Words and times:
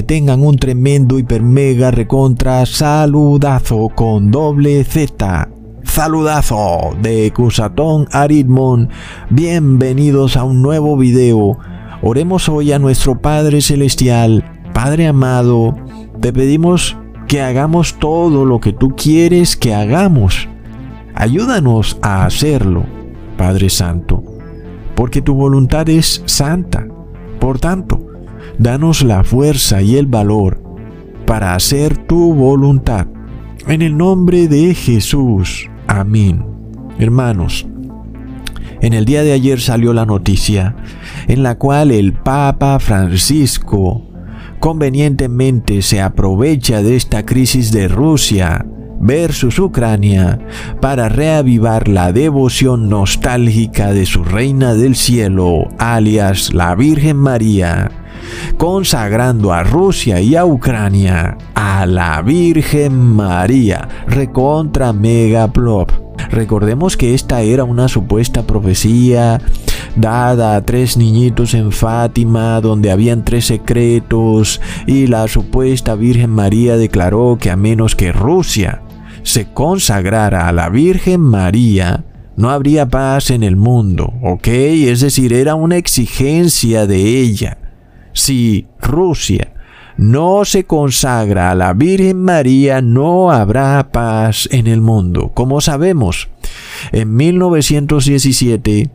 que 0.00 0.04
tengan 0.04 0.42
un 0.42 0.56
tremendo 0.56 1.18
hiper 1.18 1.42
mega 1.42 1.90
recontra 1.90 2.64
saludazo 2.64 3.90
con 3.94 4.30
doble 4.30 4.82
Z. 4.82 5.50
Saludazo 5.84 6.96
de 7.02 7.30
Cusatón 7.36 8.08
Aritmon. 8.10 8.88
Bienvenidos 9.28 10.38
a 10.38 10.44
un 10.44 10.62
nuevo 10.62 10.96
video. 10.96 11.58
Oremos 12.00 12.48
hoy 12.48 12.72
a 12.72 12.78
nuestro 12.78 13.20
Padre 13.20 13.60
Celestial. 13.60 14.42
Padre 14.72 15.06
amado, 15.06 15.76
te 16.18 16.32
pedimos 16.32 16.96
que 17.28 17.42
hagamos 17.42 17.98
todo 17.98 18.46
lo 18.46 18.58
que 18.58 18.72
tú 18.72 18.94
quieres 18.96 19.54
que 19.54 19.74
hagamos. 19.74 20.48
Ayúdanos 21.14 21.98
a 22.00 22.24
hacerlo, 22.24 22.86
Padre 23.36 23.68
Santo, 23.68 24.24
porque 24.94 25.20
tu 25.20 25.34
voluntad 25.34 25.90
es 25.90 26.22
santa. 26.24 26.88
Por 27.38 27.58
tanto, 27.58 27.99
danos 28.60 29.02
la 29.02 29.24
fuerza 29.24 29.80
y 29.80 29.96
el 29.96 30.06
valor 30.06 30.62
para 31.26 31.54
hacer 31.54 31.96
tu 31.96 32.34
voluntad. 32.34 33.06
En 33.66 33.80
el 33.80 33.96
nombre 33.96 34.48
de 34.48 34.74
Jesús. 34.74 35.70
Amén. 35.86 36.44
Hermanos, 36.98 37.66
en 38.82 38.92
el 38.92 39.06
día 39.06 39.22
de 39.22 39.32
ayer 39.32 39.60
salió 39.60 39.94
la 39.94 40.04
noticia 40.04 40.76
en 41.26 41.42
la 41.42 41.56
cual 41.56 41.90
el 41.90 42.12
Papa 42.12 42.78
Francisco 42.80 44.06
convenientemente 44.58 45.80
se 45.80 46.02
aprovecha 46.02 46.82
de 46.82 46.96
esta 46.96 47.24
crisis 47.24 47.72
de 47.72 47.88
Rusia 47.88 48.66
versus 49.00 49.58
Ucrania 49.58 50.38
para 50.82 51.08
reavivar 51.08 51.88
la 51.88 52.12
devoción 52.12 52.90
nostálgica 52.90 53.94
de 53.94 54.04
su 54.04 54.22
reina 54.22 54.74
del 54.74 54.96
cielo, 54.96 55.68
alias 55.78 56.52
la 56.52 56.74
Virgen 56.74 57.16
María, 57.16 57.99
consagrando 58.56 59.52
a 59.52 59.62
Rusia 59.62 60.20
y 60.20 60.36
a 60.36 60.44
Ucrania 60.44 61.36
a 61.54 61.86
la 61.86 62.22
Virgen 62.22 62.94
María, 62.94 63.88
recontra 64.06 64.92
megaplop. 64.92 65.90
Recordemos 66.30 66.96
que 66.96 67.14
esta 67.14 67.40
era 67.40 67.64
una 67.64 67.88
supuesta 67.88 68.46
profecía 68.46 69.40
dada 69.96 70.56
a 70.56 70.64
tres 70.64 70.96
niñitos 70.96 71.54
en 71.54 71.72
Fátima, 71.72 72.60
donde 72.60 72.90
habían 72.90 73.24
tres 73.24 73.46
secretos, 73.46 74.60
y 74.86 75.06
la 75.06 75.26
supuesta 75.28 75.94
Virgen 75.94 76.30
María 76.30 76.76
declaró 76.76 77.38
que 77.40 77.50
a 77.50 77.56
menos 77.56 77.96
que 77.96 78.12
Rusia 78.12 78.82
se 79.22 79.52
consagrara 79.52 80.48
a 80.48 80.52
la 80.52 80.68
Virgen 80.68 81.20
María, 81.20 82.04
no 82.36 82.50
habría 82.50 82.88
paz 82.88 83.30
en 83.30 83.42
el 83.42 83.56
mundo, 83.56 84.12
¿ok? 84.22 84.48
Es 84.48 85.00
decir, 85.00 85.32
era 85.32 85.54
una 85.54 85.76
exigencia 85.76 86.86
de 86.86 87.20
ella. 87.20 87.58
Si 88.12 88.66
Rusia 88.80 89.52
no 89.96 90.44
se 90.44 90.64
consagra 90.64 91.50
a 91.50 91.54
la 91.54 91.74
Virgen 91.74 92.22
María, 92.22 92.80
no 92.80 93.30
habrá 93.30 93.90
paz 93.92 94.48
en 94.50 94.66
el 94.66 94.80
mundo. 94.80 95.32
Como 95.34 95.60
sabemos, 95.60 96.30
en 96.92 97.14
1917 97.14 98.90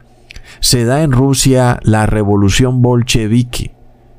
se 0.60 0.86
da 0.86 1.04
en 1.04 1.12
Rusia 1.12 1.80
la 1.84 2.06
revolución 2.06 2.82
bolchevique. 2.82 3.76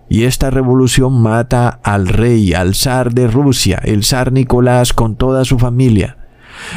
Y 0.08 0.22
esta 0.24 0.50
revolución 0.50 1.20
mata 1.20 1.80
al 1.82 2.06
rey, 2.06 2.54
al 2.54 2.76
zar 2.76 3.12
de 3.12 3.26
Rusia, 3.26 3.80
el 3.82 4.04
zar 4.04 4.30
Nicolás 4.30 4.92
con 4.92 5.16
toda 5.16 5.44
su 5.44 5.58
familia. 5.58 6.18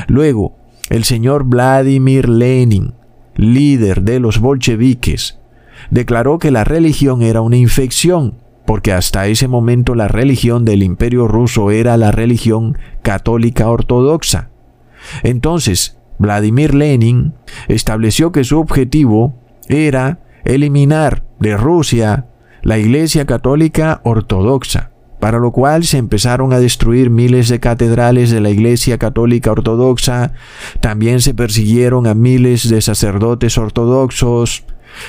Luego, 0.07 0.55
el 0.89 1.03
señor 1.03 1.43
Vladimir 1.43 2.27
Lenin, 2.27 2.95
líder 3.35 4.01
de 4.01 4.19
los 4.19 4.39
bolcheviques, 4.39 5.38
declaró 5.91 6.39
que 6.39 6.51
la 6.51 6.63
religión 6.63 7.21
era 7.21 7.41
una 7.41 7.57
infección, 7.57 8.35
porque 8.65 8.93
hasta 8.93 9.27
ese 9.27 9.47
momento 9.47 9.95
la 9.95 10.07
religión 10.07 10.65
del 10.65 10.83
imperio 10.83 11.27
ruso 11.27 11.71
era 11.71 11.97
la 11.97 12.11
religión 12.11 12.77
católica 13.01 13.69
ortodoxa. 13.69 14.49
Entonces, 15.23 15.97
Vladimir 16.19 16.75
Lenin 16.75 17.33
estableció 17.67 18.31
que 18.31 18.43
su 18.43 18.59
objetivo 18.59 19.35
era 19.67 20.19
eliminar 20.43 21.23
de 21.39 21.55
Rusia 21.57 22.25
la 22.61 22.77
Iglesia 22.77 23.25
Católica 23.25 24.01
Ortodoxa, 24.03 24.91
para 25.19 25.39
lo 25.39 25.51
cual 25.51 25.85
se 25.85 25.97
empezaron 25.97 26.53
a 26.53 26.59
destruir 26.59 27.09
miles 27.09 27.47
de 27.49 27.59
catedrales 27.59 28.31
de 28.31 28.41
la 28.41 28.49
Iglesia 28.49 28.97
Católica 28.97 29.51
Ortodoxa, 29.51 30.33
también 30.81 31.21
se 31.21 31.33
persiguieron 31.33 32.07
a 32.07 32.13
miles 32.13 32.69
de 32.69 32.81
sacerdotes 32.81 33.57
ortodoxos. 33.57 34.65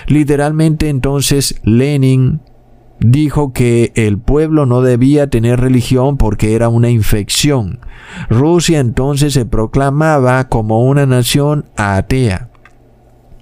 Literalmente 0.06 0.88
entonces 0.88 1.60
Lenin 1.64 2.40
dijo 3.00 3.52
que 3.52 3.92
el 3.94 4.18
pueblo 4.18 4.66
no 4.66 4.82
debía 4.82 5.28
tener 5.28 5.60
religión 5.60 6.16
porque 6.16 6.54
era 6.54 6.68
una 6.68 6.90
infección. 6.90 7.80
Rusia 8.28 8.78
entonces 8.78 9.32
se 9.32 9.46
proclamaba 9.46 10.48
como 10.48 10.80
una 10.84 11.06
nación 11.06 11.66
atea. 11.76 12.50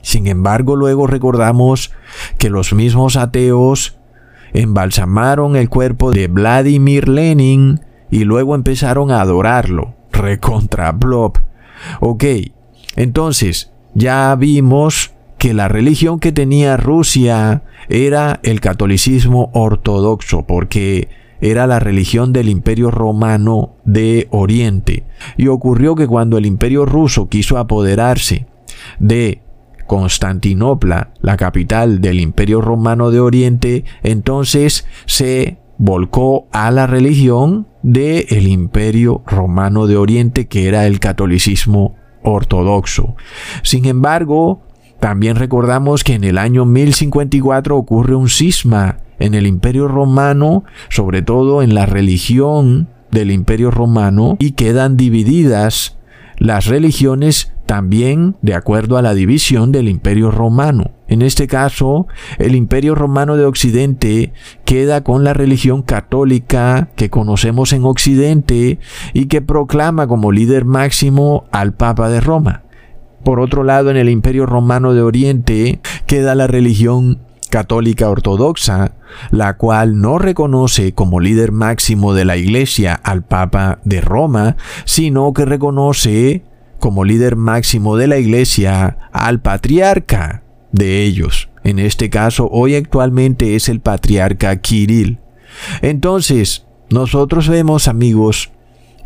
Sin 0.01 0.27
embargo, 0.27 0.77
luego 0.77 1.07
recordamos 1.07 1.93
que 2.39 2.51
los 2.51 2.73
mismos 2.73 3.17
ateos 3.17 3.99
embalsamaron 4.55 5.57
el 5.57 5.69
cuerpo 5.69 6.13
de 6.13 6.29
Vladimir 6.29 7.09
Lenin 7.09 7.81
y 8.11 8.25
luego 8.25 8.55
empezaron 8.55 9.11
a 9.11 9.21
adorarlo. 9.21 9.95
Recontra 10.13 10.93
Blob. 10.93 11.39
Ok, 12.01 12.25
entonces 12.97 13.73
ya 13.95 14.35
vimos 14.37 15.13
que 15.39 15.55
la 15.55 15.69
religión 15.69 16.19
que 16.19 16.33
tenía 16.33 16.77
Rusia 16.77 17.63
era 17.89 18.41
el 18.43 18.61
catolicismo 18.61 19.51
ortodoxo, 19.55 20.47
porque 20.47 21.09
era 21.41 21.67
la 21.67 21.79
religión 21.79 22.33
del 22.33 22.49
imperio 22.49 22.91
romano 22.91 23.77
de 23.85 24.27
Oriente. 24.31 25.05
Y 25.37 25.47
ocurrió 25.47 25.95
que 25.95 26.07
cuando 26.07 26.37
el 26.37 26.47
imperio 26.47 26.85
ruso 26.85 27.29
quiso 27.29 27.59
apoderarse 27.59 28.47
de 28.99 29.43
Constantinopla, 29.87 31.13
la 31.21 31.37
capital 31.37 32.01
del 32.01 32.21
Imperio 32.21 32.61
Romano 32.61 33.11
de 33.11 33.21
Oriente, 33.21 33.85
entonces 34.03 34.87
se 35.07 35.59
volcó 35.79 36.47
a 36.53 36.71
la 36.71 36.87
religión 36.87 37.69
del 37.83 38.49
Imperio 38.49 39.23
Romano 39.27 39.87
de 39.87 39.97
Oriente, 39.97 40.47
que 40.47 40.69
era 40.69 40.87
el 40.87 41.01
catolicismo 41.01 41.97
ortodoxo. 42.23 43.17
Sin 43.63 43.87
embargo, 43.87 44.63
también 45.01 45.37
recordamos 45.37 46.05
que 46.05 46.15
en 46.15 46.25
el 46.25 46.39
año 46.39 46.65
1054 46.65 47.77
ocurre 47.77 48.15
un 48.15 48.29
cisma 48.29 48.99
en 49.19 49.35
el 49.35 49.47
Imperio 49.47 49.89
Romano, 49.89 50.65
sobre 50.89 51.23
todo 51.23 51.63
en 51.63 51.75
la 51.75 51.87
religión 51.87 52.89
del 53.11 53.31
Imperio 53.31 53.71
Romano, 53.71 54.37
y 54.39 54.53
quedan 54.53 54.97
divididas 54.97 55.99
las 56.39 56.67
religiones 56.67 57.53
también 57.67 58.37
de 58.41 58.55
acuerdo 58.55 58.97
a 58.97 59.03
la 59.03 59.13
división 59.13 59.73
del 59.73 59.89
imperio 59.89 60.31
romano. 60.31 60.93
En 61.07 61.21
este 61.21 61.47
caso, 61.47 62.07
el 62.39 62.55
imperio 62.55 62.95
romano 62.95 63.37
de 63.37 63.45
Occidente 63.45 64.33
queda 64.65 65.03
con 65.03 65.23
la 65.23 65.35
religión 65.35 65.83
católica 65.83 66.89
que 66.97 67.11
conocemos 67.11 67.75
en 67.75 67.85
Occidente 67.85 68.79
y 69.13 69.27
que 69.27 69.43
proclama 69.43 70.07
como 70.07 70.33
líder 70.33 70.65
máximo 70.65 71.45
al 71.51 71.75
Papa 71.75 72.09
de 72.09 72.21
Roma. 72.21 72.63
Por 73.25 73.41
otro 73.41 73.65
lado, 73.65 73.91
en 73.91 73.97
el 73.97 74.09
imperio 74.09 74.47
romano 74.47 74.95
de 74.95 75.03
Oriente 75.03 75.81
queda 76.07 76.35
la 76.35 76.47
religión 76.47 77.21
católica 77.51 78.09
ortodoxa, 78.09 78.93
la 79.31 79.57
cual 79.57 80.01
no 80.01 80.19
reconoce 80.19 80.93
como 80.93 81.21
líder 81.21 81.53
máximo 81.53 82.15
de 82.15 82.25
la 82.25 82.37
Iglesia 82.37 82.95
al 82.95 83.25
Papa 83.25 83.81
de 83.85 84.01
Roma, 84.01 84.57
sino 84.85 85.33
que 85.33 85.45
reconoce 85.45 86.43
como 86.79 87.05
líder 87.05 87.37
máximo 87.37 87.97
de 87.97 88.07
la 88.07 88.19
Iglesia 88.19 88.99
al 89.13 89.41
patriarca 89.41 90.43
de 90.73 91.03
ellos. 91.03 91.49
En 91.65 91.79
este 91.79 92.09
caso, 92.11 92.49
hoy 92.51 92.77
actualmente 92.77 93.57
es 93.57 93.69
el 93.69 93.81
patriarca 93.81 94.57
Kirill. 94.57 95.19
Entonces, 95.83 96.67
nosotros 96.91 97.49
vemos, 97.49 97.89
amigos, 97.89 98.51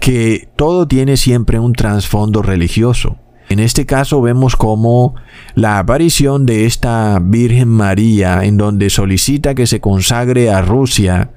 que 0.00 0.48
todo 0.56 0.86
tiene 0.86 1.16
siempre 1.16 1.58
un 1.58 1.72
trasfondo 1.72 2.42
religioso. 2.42 3.16
En 3.52 3.60
este 3.60 3.84
caso 3.84 4.22
vemos 4.22 4.56
como 4.56 5.14
la 5.54 5.78
aparición 5.78 6.46
de 6.46 6.64
esta 6.64 7.18
Virgen 7.22 7.68
María 7.68 8.44
en 8.44 8.56
donde 8.56 8.88
solicita 8.88 9.54
que 9.54 9.66
se 9.66 9.78
consagre 9.78 10.50
a 10.50 10.62
Rusia 10.62 11.32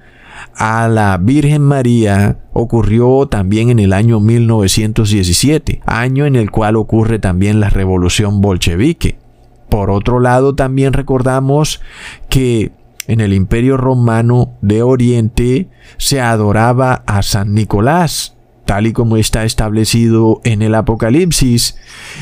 a 0.56 0.88
la 0.88 1.18
Virgen 1.18 1.62
María 1.62 2.38
ocurrió 2.54 3.28
también 3.28 3.70
en 3.70 3.80
el 3.80 3.92
año 3.92 4.22
1917, 4.22 5.82
año 5.86 6.26
en 6.26 6.38
el 6.38 6.52
cual 6.52 6.78
ocurre 6.78 7.20
también 7.20 7.60
la 7.60 7.70
revolución 7.70 8.40
bolchevique. 8.40 9.18
Por 9.68 9.90
otro 9.90 10.22
lado, 10.22 10.56
también 10.56 10.94
recordamos 10.94 11.82
que 12.30 12.72
en 13.08 13.20
el 13.20 13.34
Imperio 13.34 13.76
Romano 13.76 14.54
de 14.62 14.84
Oriente 14.84 15.68
se 15.98 16.22
adoraba 16.22 17.04
a 17.06 17.22
San 17.24 17.54
Nicolás, 17.54 18.35
tal 18.66 18.88
y 18.88 18.94
como 18.94 19.18
está 19.18 19.46
establecido 19.46 20.42
en 20.44 20.62
el 20.62 20.76
Apocalipsis, 20.76 21.78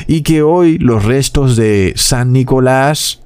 y 0.06 0.22
que 0.22 0.42
hoy 0.42 0.78
los 0.78 1.04
restos 1.04 1.56
de 1.56 1.92
San 1.96 2.32
Nicolás 2.32 3.22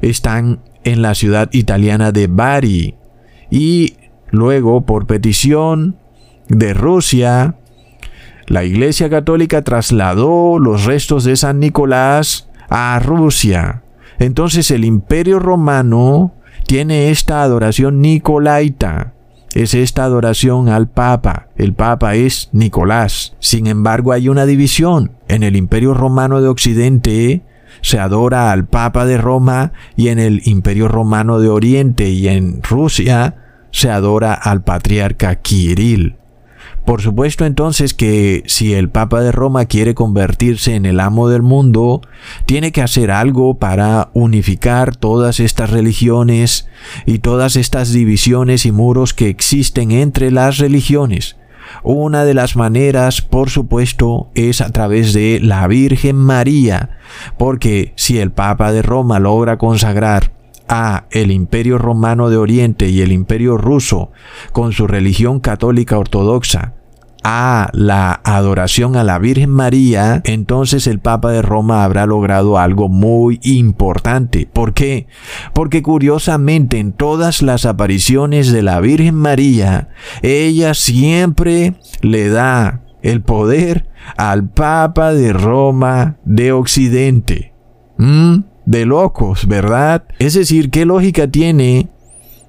están 0.00 0.60
en 0.84 1.02
la 1.02 1.14
ciudad 1.14 1.48
italiana 1.52 2.12
de 2.12 2.26
Bari. 2.26 2.94
Y 3.50 3.94
luego, 4.30 4.86
por 4.86 5.06
petición 5.06 5.96
de 6.48 6.74
Rusia, 6.74 7.56
la 8.46 8.64
Iglesia 8.64 9.08
Católica 9.08 9.62
trasladó 9.62 10.58
los 10.58 10.84
restos 10.84 11.24
de 11.24 11.36
San 11.36 11.60
Nicolás 11.60 12.48
a 12.68 12.98
Rusia. 12.98 13.82
Entonces 14.18 14.70
el 14.70 14.84
Imperio 14.84 15.38
Romano 15.38 16.34
tiene 16.66 17.10
esta 17.10 17.42
adoración 17.42 18.00
nicolaita 18.00 19.14
es 19.54 19.74
esta 19.74 20.04
adoración 20.04 20.68
al 20.68 20.88
Papa. 20.88 21.48
El 21.56 21.74
Papa 21.74 22.14
es 22.14 22.48
Nicolás. 22.52 23.34
Sin 23.38 23.66
embargo, 23.66 24.12
hay 24.12 24.28
una 24.28 24.46
división. 24.46 25.12
En 25.28 25.42
el 25.42 25.56
Imperio 25.56 25.94
Romano 25.94 26.40
de 26.40 26.48
Occidente 26.48 27.42
se 27.80 27.98
adora 27.98 28.52
al 28.52 28.66
Papa 28.66 29.04
de 29.04 29.18
Roma 29.18 29.72
y 29.96 30.08
en 30.08 30.18
el 30.18 30.42
Imperio 30.44 30.88
Romano 30.88 31.40
de 31.40 31.48
Oriente 31.48 32.08
y 32.08 32.28
en 32.28 32.62
Rusia 32.62 33.36
se 33.70 33.90
adora 33.90 34.34
al 34.34 34.62
patriarca 34.62 35.36
Kirill. 35.36 36.16
Por 36.84 37.00
supuesto 37.00 37.46
entonces 37.46 37.94
que 37.94 38.42
si 38.46 38.74
el 38.74 38.88
Papa 38.88 39.20
de 39.20 39.30
Roma 39.30 39.66
quiere 39.66 39.94
convertirse 39.94 40.74
en 40.74 40.84
el 40.84 40.98
amo 40.98 41.28
del 41.28 41.42
mundo, 41.42 42.02
tiene 42.44 42.72
que 42.72 42.82
hacer 42.82 43.12
algo 43.12 43.58
para 43.58 44.10
unificar 44.14 44.96
todas 44.96 45.38
estas 45.38 45.70
religiones 45.70 46.68
y 47.06 47.20
todas 47.20 47.54
estas 47.54 47.92
divisiones 47.92 48.66
y 48.66 48.72
muros 48.72 49.14
que 49.14 49.28
existen 49.28 49.92
entre 49.92 50.32
las 50.32 50.58
religiones. 50.58 51.36
Una 51.84 52.24
de 52.24 52.34
las 52.34 52.56
maneras, 52.56 53.22
por 53.22 53.48
supuesto, 53.48 54.30
es 54.34 54.60
a 54.60 54.70
través 54.70 55.12
de 55.12 55.38
la 55.40 55.66
Virgen 55.68 56.16
María, 56.16 56.98
porque 57.38 57.92
si 57.96 58.18
el 58.18 58.32
Papa 58.32 58.72
de 58.72 58.82
Roma 58.82 59.20
logra 59.20 59.56
consagrar 59.56 60.32
a 60.68 61.06
el 61.10 61.30
imperio 61.30 61.78
romano 61.78 62.30
de 62.30 62.36
Oriente 62.36 62.88
y 62.88 63.00
el 63.00 63.12
imperio 63.12 63.56
ruso 63.56 64.10
con 64.52 64.72
su 64.72 64.86
religión 64.86 65.40
católica 65.40 65.98
ortodoxa 65.98 66.74
a 67.24 67.70
la 67.72 68.20
adoración 68.24 68.96
a 68.96 69.04
la 69.04 69.18
Virgen 69.18 69.50
María, 69.50 70.20
entonces 70.24 70.86
el 70.86 70.98
Papa 70.98 71.30
de 71.30 71.42
Roma 71.42 71.84
habrá 71.84 72.06
logrado 72.06 72.58
algo 72.58 72.88
muy 72.88 73.38
importante. 73.42 74.48
¿Por 74.52 74.74
qué? 74.74 75.06
Porque 75.52 75.82
curiosamente 75.82 76.78
en 76.78 76.92
todas 76.92 77.42
las 77.42 77.64
apariciones 77.64 78.50
de 78.52 78.62
la 78.62 78.80
Virgen 78.80 79.14
María, 79.14 79.88
ella 80.22 80.74
siempre 80.74 81.74
le 82.00 82.28
da 82.28 82.82
el 83.02 83.22
poder 83.22 83.88
al 84.16 84.48
Papa 84.48 85.12
de 85.12 85.32
Roma 85.32 86.16
de 86.24 86.52
Occidente. 86.52 87.52
¿Mm? 87.98 88.51
De 88.66 88.86
locos, 88.86 89.46
¿verdad? 89.46 90.04
Es 90.18 90.34
decir, 90.34 90.70
¿qué 90.70 90.84
lógica 90.84 91.26
tiene 91.26 91.88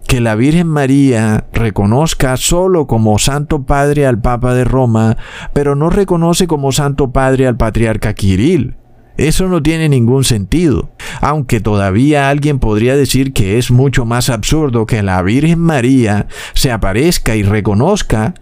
que 0.08 0.22
la 0.22 0.36
Virgen 0.36 0.67
María 0.67 1.46
reconozca 1.53 2.38
solo 2.38 2.88
como 2.88 3.17
Santo 3.20 3.63
Padre 3.63 4.05
al 4.05 4.22
Papa 4.22 4.53
de 4.53 4.63
Roma, 4.63 5.17
pero 5.53 5.75
no 5.75 5.89
reconoce 5.89 6.48
como 6.48 6.72
Santo 6.72 7.12
Padre 7.12 7.48
al 7.48 7.58
Patriarca 7.58 8.13
Kirill? 8.13 8.75
Eso 9.17 9.48
no 9.48 9.62
tiene 9.62 9.89
ningún 9.89 10.24
sentido, 10.24 10.89
aunque 11.22 11.60
todavía 11.60 12.29
alguien 12.29 12.58
podría 12.58 12.96
decir 12.96 13.32
que 13.32 13.60
es 13.60 13.70
mucho 13.70 14.05
más 14.05 14.29
absurdo 14.29 14.88
que 14.88 15.03
la 15.03 15.22
Virgen 15.22 15.60
María 15.60 16.27
se 16.55 16.72
aparezca 16.72 17.36
y 17.36 17.43
reconozca 17.43 18.34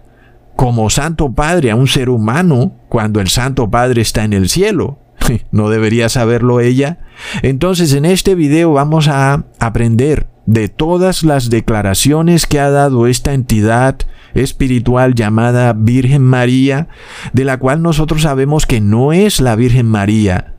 como 0.56 0.90
Santo 0.90 1.34
Padre 1.34 1.72
a 1.72 1.76
un 1.76 1.88
ser 1.88 2.10
humano 2.10 2.74
cuando 2.88 3.20
el 3.20 3.28
Santo 3.28 3.70
Padre 3.70 4.02
está 4.02 4.24
en 4.24 4.32
el 4.32 4.48
cielo. 4.48 5.01
¿No 5.52 5.70
debería 5.70 6.10
saberlo 6.10 6.60
ella? 6.60 7.00
Entonces 7.42 7.94
en 7.94 8.06
este 8.06 8.36
video 8.36 8.74
vamos 8.74 9.08
a 9.08 9.46
aprender 9.60 10.28
de 10.46 10.70
todas 10.70 11.24
las 11.24 11.50
declaraciones 11.50 12.48
que 12.48 12.60
ha 12.60 12.70
dado 12.70 13.08
esta 13.08 13.34
entidad 13.34 13.98
espiritual 14.34 15.14
llamada 15.14 15.74
Virgen 15.74 16.24
María, 16.24 16.88
de 17.34 17.46
la 17.46 17.58
cual 17.58 17.82
nosotros 17.82 18.24
sabemos 18.24 18.66
que 18.66 18.82
no 18.82 19.14
es 19.14 19.42
la 19.42 19.56
Virgen 19.56 19.88
María. 19.88 20.56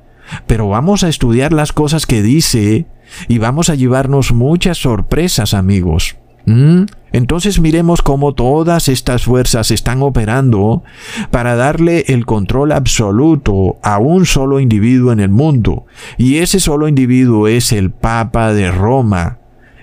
Pero 0.47 0.69
vamos 0.69 1.05
a 1.05 1.09
estudiar 1.09 1.53
las 1.53 1.73
cosas 1.73 2.07
que 2.07 2.23
dice 2.23 2.87
y 3.29 3.39
vamos 3.39 3.69
a 3.69 3.75
llevarnos 3.75 4.33
muchas 4.33 4.79
sorpresas 4.79 5.53
amigos. 5.53 6.17
¿Mm? 6.53 6.85
Entonces 7.13 7.61
miremos 7.61 8.03
cómo 8.03 8.35
todas 8.35 8.89
estas 8.89 9.25
fuerzas 9.25 9.71
están 9.71 10.03
operando 10.03 10.83
para 11.31 11.57
darle 11.57 12.05
el 12.09 12.27
control 12.27 12.73
absoluto 12.73 13.79
a 13.83 13.99
un 13.99 14.27
solo 14.27 14.61
individuo 14.61 15.13
en 15.13 15.21
el 15.21 15.29
mundo, 15.29 15.87
y 16.17 16.39
ese 16.39 16.61
solo 16.61 16.89
individuo 16.89 17.49
es 17.49 17.73
el 17.73 17.91
Papa 17.91 18.53
de 18.53 18.71
Roma. 18.71 19.39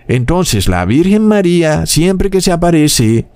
Entonces 0.07 0.67
la 0.67 0.85
Virgen 0.85 1.27
María, 1.27 1.85
siempre 1.85 2.29
que 2.29 2.41
se 2.41 2.51
aparece, 2.51 3.27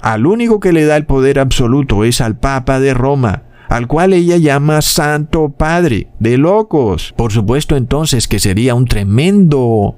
al 0.00 0.26
único 0.26 0.60
que 0.60 0.72
le 0.72 0.84
da 0.84 0.96
el 0.96 1.04
poder 1.04 1.38
absoluto 1.38 2.04
es 2.04 2.20
al 2.20 2.38
Papa 2.38 2.80
de 2.80 2.94
Roma, 2.94 3.42
al 3.68 3.86
cual 3.86 4.14
ella 4.14 4.36
llama 4.38 4.80
Santo 4.80 5.50
Padre, 5.50 6.08
de 6.18 6.38
locos. 6.38 7.12
Por 7.16 7.32
supuesto 7.32 7.76
entonces 7.76 8.26
que 8.26 8.38
sería 8.38 8.74
un 8.74 8.86
tremendo 8.86 9.96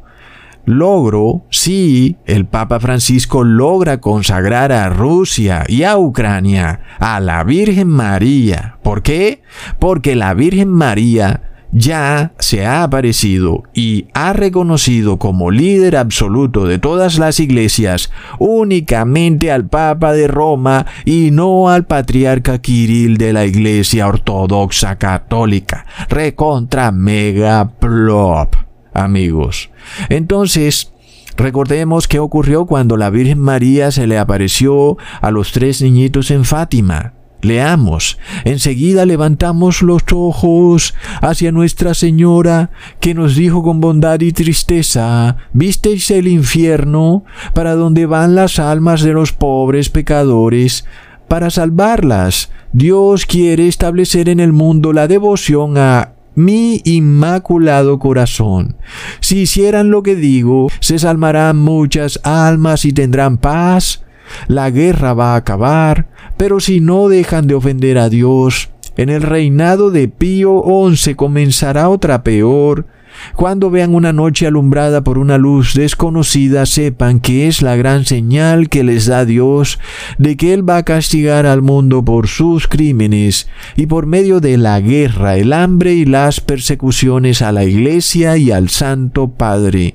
logro 0.78 1.44
si 1.50 2.16
el 2.26 2.46
Papa 2.46 2.80
Francisco 2.80 3.44
logra 3.44 4.00
consagrar 4.00 4.72
a 4.72 4.88
Rusia 4.88 5.64
y 5.68 5.82
a 5.82 5.98
Ucrania 5.98 6.80
a 6.98 7.20
la 7.20 7.44
Virgen 7.44 7.88
María. 7.88 8.78
¿Por 8.82 9.02
qué? 9.02 9.42
Porque 9.78 10.16
la 10.16 10.34
Virgen 10.34 10.68
María 10.68 11.42
ya 11.72 12.32
se 12.38 12.66
ha 12.66 12.82
aparecido 12.82 13.62
y 13.74 14.06
ha 14.12 14.32
reconocido 14.32 15.18
como 15.18 15.50
líder 15.50 15.96
absoluto 15.96 16.66
de 16.66 16.78
todas 16.78 17.18
las 17.18 17.38
iglesias 17.40 18.10
únicamente 18.38 19.52
al 19.52 19.68
Papa 19.68 20.12
de 20.12 20.26
Roma 20.26 20.86
y 21.04 21.30
no 21.30 21.68
al 21.68 21.84
patriarca 21.86 22.58
Kirill 22.58 23.18
de 23.18 23.32
la 23.32 23.44
Iglesia 23.44 24.08
Ortodoxa 24.08 24.96
Católica. 24.98 25.86
Recontra 26.08 26.90
mega 26.92 27.68
plop 27.78 28.69
amigos. 28.92 29.70
Entonces, 30.08 30.92
recordemos 31.36 32.08
qué 32.08 32.18
ocurrió 32.18 32.66
cuando 32.66 32.96
la 32.96 33.10
Virgen 33.10 33.38
María 33.38 33.90
se 33.90 34.06
le 34.06 34.18
apareció 34.18 34.96
a 35.20 35.30
los 35.30 35.52
tres 35.52 35.82
niñitos 35.82 36.30
en 36.30 36.44
Fátima. 36.44 37.14
Leamos. 37.42 38.18
Enseguida 38.44 39.06
levantamos 39.06 39.80
los 39.80 40.02
ojos 40.12 40.94
hacia 41.22 41.52
Nuestra 41.52 41.94
Señora, 41.94 42.70
que 43.00 43.14
nos 43.14 43.34
dijo 43.34 43.62
con 43.62 43.80
bondad 43.80 44.20
y 44.20 44.32
tristeza, 44.32 45.38
¿visteis 45.54 46.10
el 46.10 46.28
infierno 46.28 47.24
para 47.54 47.74
donde 47.76 48.04
van 48.04 48.34
las 48.34 48.58
almas 48.58 49.00
de 49.00 49.14
los 49.14 49.32
pobres 49.32 49.88
pecadores? 49.88 50.84
para 51.30 51.48
salvarlas. 51.48 52.50
Dios 52.72 53.24
quiere 53.24 53.68
establecer 53.68 54.28
en 54.28 54.40
el 54.40 54.52
mundo 54.52 54.92
la 54.92 55.06
devoción 55.06 55.78
a 55.78 56.14
mi 56.34 56.80
inmaculado 56.84 57.98
corazón. 57.98 58.76
Si 59.20 59.40
hicieran 59.40 59.90
lo 59.90 60.02
que 60.02 60.16
digo, 60.16 60.68
se 60.80 60.98
salvarán 60.98 61.58
muchas 61.58 62.20
almas 62.22 62.84
y 62.84 62.92
tendrán 62.92 63.38
paz. 63.38 64.04
La 64.46 64.70
guerra 64.70 65.12
va 65.12 65.34
a 65.34 65.36
acabar, 65.36 66.08
pero 66.36 66.60
si 66.60 66.80
no 66.80 67.08
dejan 67.08 67.46
de 67.46 67.54
ofender 67.54 67.98
a 67.98 68.08
Dios, 68.08 68.70
en 68.96 69.08
el 69.08 69.22
reinado 69.22 69.90
de 69.90 70.08
Pío 70.08 70.62
XI 70.94 71.14
comenzará 71.14 71.88
otra 71.88 72.22
peor, 72.22 72.86
cuando 73.34 73.70
vean 73.70 73.94
una 73.94 74.12
noche 74.12 74.46
alumbrada 74.46 75.02
por 75.02 75.18
una 75.18 75.38
luz 75.38 75.74
desconocida, 75.74 76.66
sepan 76.66 77.20
que 77.20 77.48
es 77.48 77.62
la 77.62 77.76
gran 77.76 78.04
señal 78.04 78.68
que 78.68 78.84
les 78.84 79.06
da 79.06 79.24
Dios 79.24 79.78
de 80.18 80.36
que 80.36 80.52
Él 80.52 80.68
va 80.68 80.78
a 80.78 80.84
castigar 80.84 81.46
al 81.46 81.62
mundo 81.62 82.04
por 82.04 82.28
sus 82.28 82.68
crímenes 82.68 83.48
y 83.76 83.86
por 83.86 84.06
medio 84.06 84.40
de 84.40 84.56
la 84.56 84.80
guerra, 84.80 85.36
el 85.36 85.52
hambre 85.52 85.94
y 85.94 86.04
las 86.04 86.40
persecuciones 86.40 87.42
a 87.42 87.52
la 87.52 87.64
Iglesia 87.64 88.36
y 88.36 88.50
al 88.50 88.68
Santo 88.68 89.28
Padre. 89.28 89.94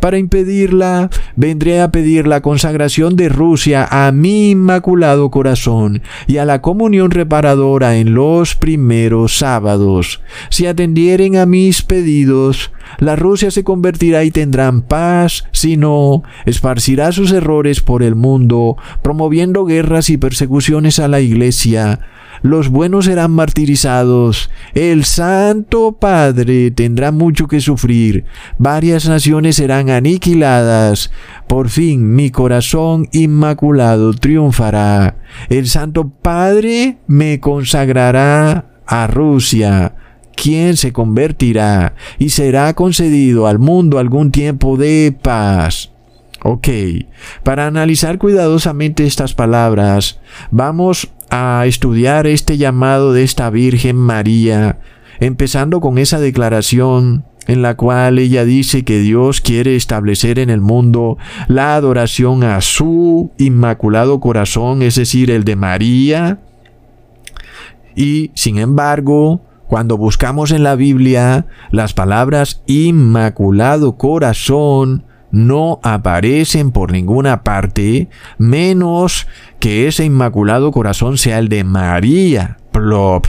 Para 0.00 0.18
impedirla, 0.18 1.10
vendré 1.36 1.80
a 1.80 1.90
pedir 1.90 2.26
la 2.26 2.40
consagración 2.40 3.16
de 3.16 3.28
Rusia 3.28 3.86
a 3.90 4.12
mi 4.12 4.50
inmaculado 4.50 5.30
corazón 5.30 6.02
y 6.26 6.38
a 6.38 6.44
la 6.44 6.60
comunión 6.60 7.10
reparadora 7.10 7.96
en 7.96 8.14
los 8.14 8.54
primeros 8.54 9.38
sábados. 9.38 10.20
Si 10.50 10.66
atendieren 10.66 11.36
a 11.36 11.46
mis 11.46 11.82
pedidos, 11.82 12.51
la 12.98 13.16
Rusia 13.16 13.50
se 13.50 13.64
convertirá 13.64 14.24
y 14.24 14.30
tendrán 14.30 14.82
paz, 14.82 15.44
sino 15.52 16.22
esparcirá 16.46 17.12
sus 17.12 17.32
errores 17.32 17.80
por 17.80 18.02
el 18.02 18.14
mundo, 18.14 18.76
promoviendo 19.02 19.64
guerras 19.64 20.10
y 20.10 20.16
persecuciones 20.16 20.98
a 20.98 21.08
la 21.08 21.20
iglesia. 21.20 22.00
Los 22.42 22.70
buenos 22.70 23.04
serán 23.04 23.30
martirizados. 23.30 24.50
El 24.74 25.04
Santo 25.04 25.92
Padre 25.92 26.72
tendrá 26.72 27.12
mucho 27.12 27.46
que 27.46 27.60
sufrir. 27.60 28.24
Varias 28.58 29.08
naciones 29.08 29.56
serán 29.56 29.90
aniquiladas. 29.90 31.12
Por 31.46 31.68
fin 31.68 32.14
mi 32.16 32.30
corazón 32.30 33.08
inmaculado 33.12 34.12
triunfará. 34.12 35.18
El 35.50 35.68
Santo 35.68 36.08
Padre 36.08 36.98
me 37.06 37.38
consagrará 37.38 38.82
a 38.86 39.06
Rusia 39.06 39.94
quien 40.34 40.76
se 40.76 40.92
convertirá 40.92 41.94
y 42.18 42.30
será 42.30 42.74
concedido 42.74 43.46
al 43.46 43.58
mundo 43.58 43.98
algún 43.98 44.30
tiempo 44.30 44.76
de 44.76 45.14
paz. 45.20 45.92
Ok, 46.44 46.68
para 47.44 47.66
analizar 47.68 48.18
cuidadosamente 48.18 49.06
estas 49.06 49.32
palabras, 49.32 50.18
vamos 50.50 51.08
a 51.30 51.64
estudiar 51.66 52.26
este 52.26 52.58
llamado 52.58 53.12
de 53.12 53.22
esta 53.22 53.48
Virgen 53.48 53.96
María, 53.96 54.80
empezando 55.20 55.80
con 55.80 55.98
esa 55.98 56.18
declaración 56.18 57.24
en 57.46 57.62
la 57.62 57.76
cual 57.76 58.18
ella 58.18 58.44
dice 58.44 58.84
que 58.84 59.00
Dios 59.00 59.40
quiere 59.40 59.76
establecer 59.76 60.38
en 60.38 60.50
el 60.50 60.60
mundo 60.60 61.18
la 61.48 61.74
adoración 61.74 62.44
a 62.44 62.60
su 62.60 63.30
inmaculado 63.38 64.20
corazón, 64.20 64.82
es 64.82 64.96
decir, 64.96 65.30
el 65.30 65.44
de 65.44 65.56
María, 65.56 66.40
y 67.94 68.30
sin 68.34 68.58
embargo, 68.58 69.42
cuando 69.72 69.96
buscamos 69.96 70.50
en 70.50 70.64
la 70.64 70.74
Biblia 70.74 71.46
las 71.70 71.94
palabras 71.94 72.62
Inmaculado 72.66 73.96
Corazón, 73.96 75.06
no 75.30 75.80
aparecen 75.82 76.72
por 76.72 76.92
ninguna 76.92 77.42
parte, 77.42 78.10
menos 78.36 79.26
que 79.60 79.88
ese 79.88 80.04
Inmaculado 80.04 80.72
Corazón 80.72 81.16
sea 81.16 81.38
el 81.38 81.48
de 81.48 81.64
María. 81.64 82.58
Plop. 82.70 83.24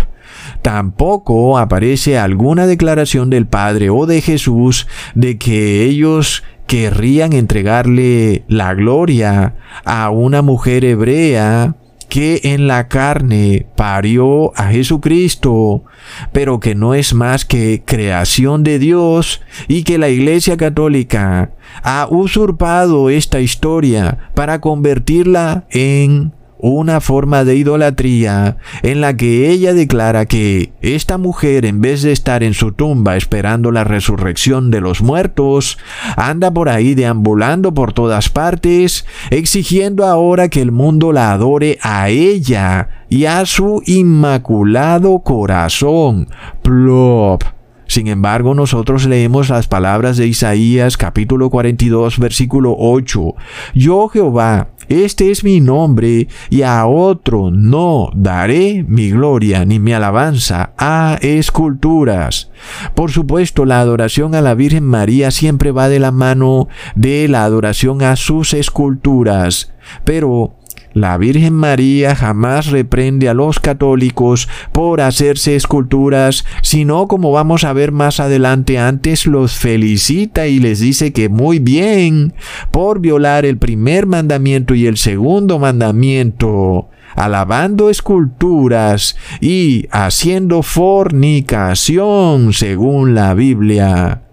Tampoco 0.62 1.58
aparece 1.58 2.18
alguna 2.18 2.68
declaración 2.68 3.30
del 3.30 3.48
Padre 3.48 3.90
o 3.90 4.06
de 4.06 4.20
Jesús 4.20 4.86
de 5.16 5.38
que 5.38 5.84
ellos 5.84 6.44
querrían 6.68 7.32
entregarle 7.32 8.44
la 8.50 8.74
gloria 8.74 9.56
a 9.86 10.10
una 10.10 10.42
mujer 10.42 10.84
hebrea 10.84 11.78
que 12.14 12.42
en 12.44 12.68
la 12.68 12.90
carne 12.90 13.66
parió 13.76 14.56
a 14.56 14.68
Jesucristo, 14.68 15.84
pero 16.32 16.60
que 16.60 16.76
no 16.76 16.94
es 16.94 17.16
más 17.16 17.44
que 17.44 17.82
creación 17.84 18.64
de 18.64 18.78
Dios 18.78 19.42
y 19.68 19.82
que 19.82 19.98
la 19.98 20.10
Iglesia 20.10 20.56
Católica 20.56 21.54
ha 21.82 22.08
usurpado 22.08 23.10
esta 23.10 23.40
historia 23.40 24.30
para 24.36 24.62
convertirla 24.62 25.66
en 25.72 26.34
una 26.70 27.02
forma 27.02 27.44
de 27.44 27.58
idolatría 27.58 28.56
en 28.84 29.02
la 29.02 29.18
que 29.18 29.50
ella 29.50 29.74
declara 29.74 30.26
que 30.26 30.72
esta 30.82 31.18
mujer, 31.18 31.66
en 31.66 31.82
vez 31.82 32.04
de 32.04 32.14
estar 32.14 32.42
en 32.42 32.54
su 32.54 32.72
tumba 32.72 33.18
esperando 33.18 33.70
la 33.70 33.84
resurrección 33.84 34.72
de 34.72 34.80
los 34.80 35.02
muertos, 35.02 35.78
anda 36.16 36.52
por 36.52 36.70
ahí 36.70 36.96
deambulando 36.96 37.74
por 37.74 37.92
todas 37.92 38.30
partes, 38.30 39.06
exigiendo 39.30 40.06
ahora 40.06 40.48
que 40.48 40.62
el 40.62 40.72
mundo 40.72 41.12
la 41.12 41.34
adore 41.34 41.80
a 41.82 42.10
ella 42.10 42.88
y 43.10 43.26
a 43.26 43.46
su 43.46 43.84
inmaculado 43.86 45.20
corazón. 45.20 46.30
Plop. 46.62 47.44
Sin 47.88 48.08
embargo, 48.08 48.54
nosotros 48.54 49.06
leemos 49.06 49.50
las 49.50 49.68
palabras 49.68 50.18
de 50.18 50.28
Isaías 50.28 50.98
capítulo 50.98 51.50
42 51.50 52.20
versículo 52.20 52.76
8. 52.78 53.36
Yo 53.74 54.08
Jehová, 54.08 54.70
este 54.90 55.32
es 55.32 55.44
mi 55.44 55.60
nombre, 55.60 56.28
y 56.50 56.62
a 56.62 56.86
otro 56.86 57.52
no 57.52 58.10
daré 58.16 58.86
mi 58.88 59.12
gloria 59.12 59.66
ni 59.66 59.80
mi 59.80 59.94
alabanza 59.94 60.74
a 60.78 61.18
esculturas. 61.22 62.52
Por 62.96 63.12
supuesto, 63.12 63.66
la 63.66 63.80
adoración 63.80 64.36
a 64.36 64.42
la 64.42 64.56
Virgen 64.56 64.86
María 64.86 65.32
siempre 65.32 65.72
va 65.72 65.90
de 65.90 66.00
la 66.00 66.12
mano 66.12 66.68
de 66.96 67.28
la 67.28 67.44
adoración 67.44 68.02
a 68.02 68.16
sus 68.16 68.54
esculturas. 68.54 69.74
Pero 70.06 70.56
la 70.94 71.18
Virgen 71.18 71.54
María 71.54 72.16
jamás 72.16 72.68
reprende 72.68 73.28
a 73.28 73.34
los 73.34 73.60
católicos 73.60 74.48
por 74.72 75.02
hacerse 75.02 75.56
esculturas, 75.56 76.46
sino 76.62 77.08
como 77.08 77.32
vamos 77.32 77.64
a 77.64 77.74
ver 77.74 77.92
más 77.92 78.20
adelante 78.20 78.78
antes 78.78 79.26
los 79.26 79.54
felicita 79.54 80.48
y 80.48 80.60
les 80.60 80.80
dice 80.80 81.12
que 81.12 81.30
muy 81.30 81.60
bien 81.60 82.34
por 82.72 83.00
violar 83.00 83.46
el 83.46 83.58
primer 83.58 84.06
mandamiento 84.06 84.76
y 84.76 84.86
el 84.86 84.98
segundo 84.98 85.60
mandamiento 85.60 86.90
alabando 87.16 87.90
esculturas 87.90 89.16
y 89.40 89.88
haciendo 89.92 90.64
fornicación 90.64 92.54
según 92.54 93.14
la 93.16 93.34
Biblia. 93.34 94.24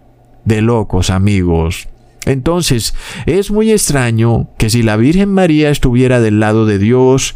De 0.46 0.62
locos 0.62 1.10
amigos. 1.10 1.89
Entonces, 2.26 2.94
es 3.26 3.50
muy 3.50 3.70
extraño 3.70 4.50
que 4.58 4.68
si 4.68 4.82
la 4.82 4.96
Virgen 4.96 5.30
María 5.30 5.70
estuviera 5.70 6.20
del 6.20 6.38
lado 6.38 6.66
de 6.66 6.78
Dios, 6.78 7.34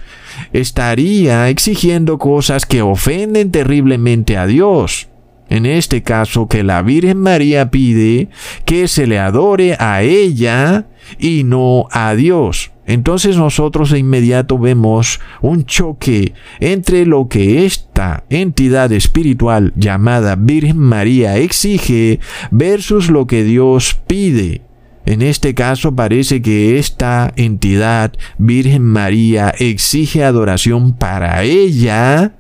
estaría 0.53 1.49
exigiendo 1.49 2.19
cosas 2.19 2.67
que 2.67 2.83
ofenden 2.83 3.51
terriblemente 3.51 4.37
a 4.37 4.47
Dios. 4.47 5.09
En 5.49 5.67
este 5.67 6.03
caso, 6.03 6.49
que 6.49 6.63
la 6.63 6.83
Virgen 6.83 7.19
María 7.19 7.71
pide 7.71 8.29
que 8.65 8.89
se 8.89 9.07
le 9.07 9.19
adore 9.19 9.77
a 9.79 10.03
ella 10.03 10.87
y 11.19 11.45
no 11.45 11.87
a 11.91 12.15
Dios. 12.15 12.73
Entonces 12.87 13.37
nosotros 13.37 13.91
de 13.91 13.99
inmediato 13.99 14.59
vemos 14.59 15.21
un 15.41 15.65
choque 15.65 16.35
entre 16.61 17.07
lo 17.07 17.29
que 17.29 17.65
esta 17.65 18.25
entidad 18.29 18.93
espiritual 18.93 19.73
llamada 19.77 20.37
Virgen 20.37 20.79
María 20.79 21.39
exige 21.39 22.21
versus 22.51 23.11
lo 23.11 23.27
que 23.27 23.43
Dios 23.43 23.99
pide. 24.07 24.64
En 25.07 25.21
este 25.21 25.55
caso 25.55 25.95
parece 25.95 26.41
que 26.41 26.79
esta 26.79 27.33
entidad, 27.37 28.13
Virgen 28.39 28.83
María, 28.83 29.53
exige 29.59 30.25
adoración 30.25 30.97
para 30.97 31.43
ella 31.43 32.37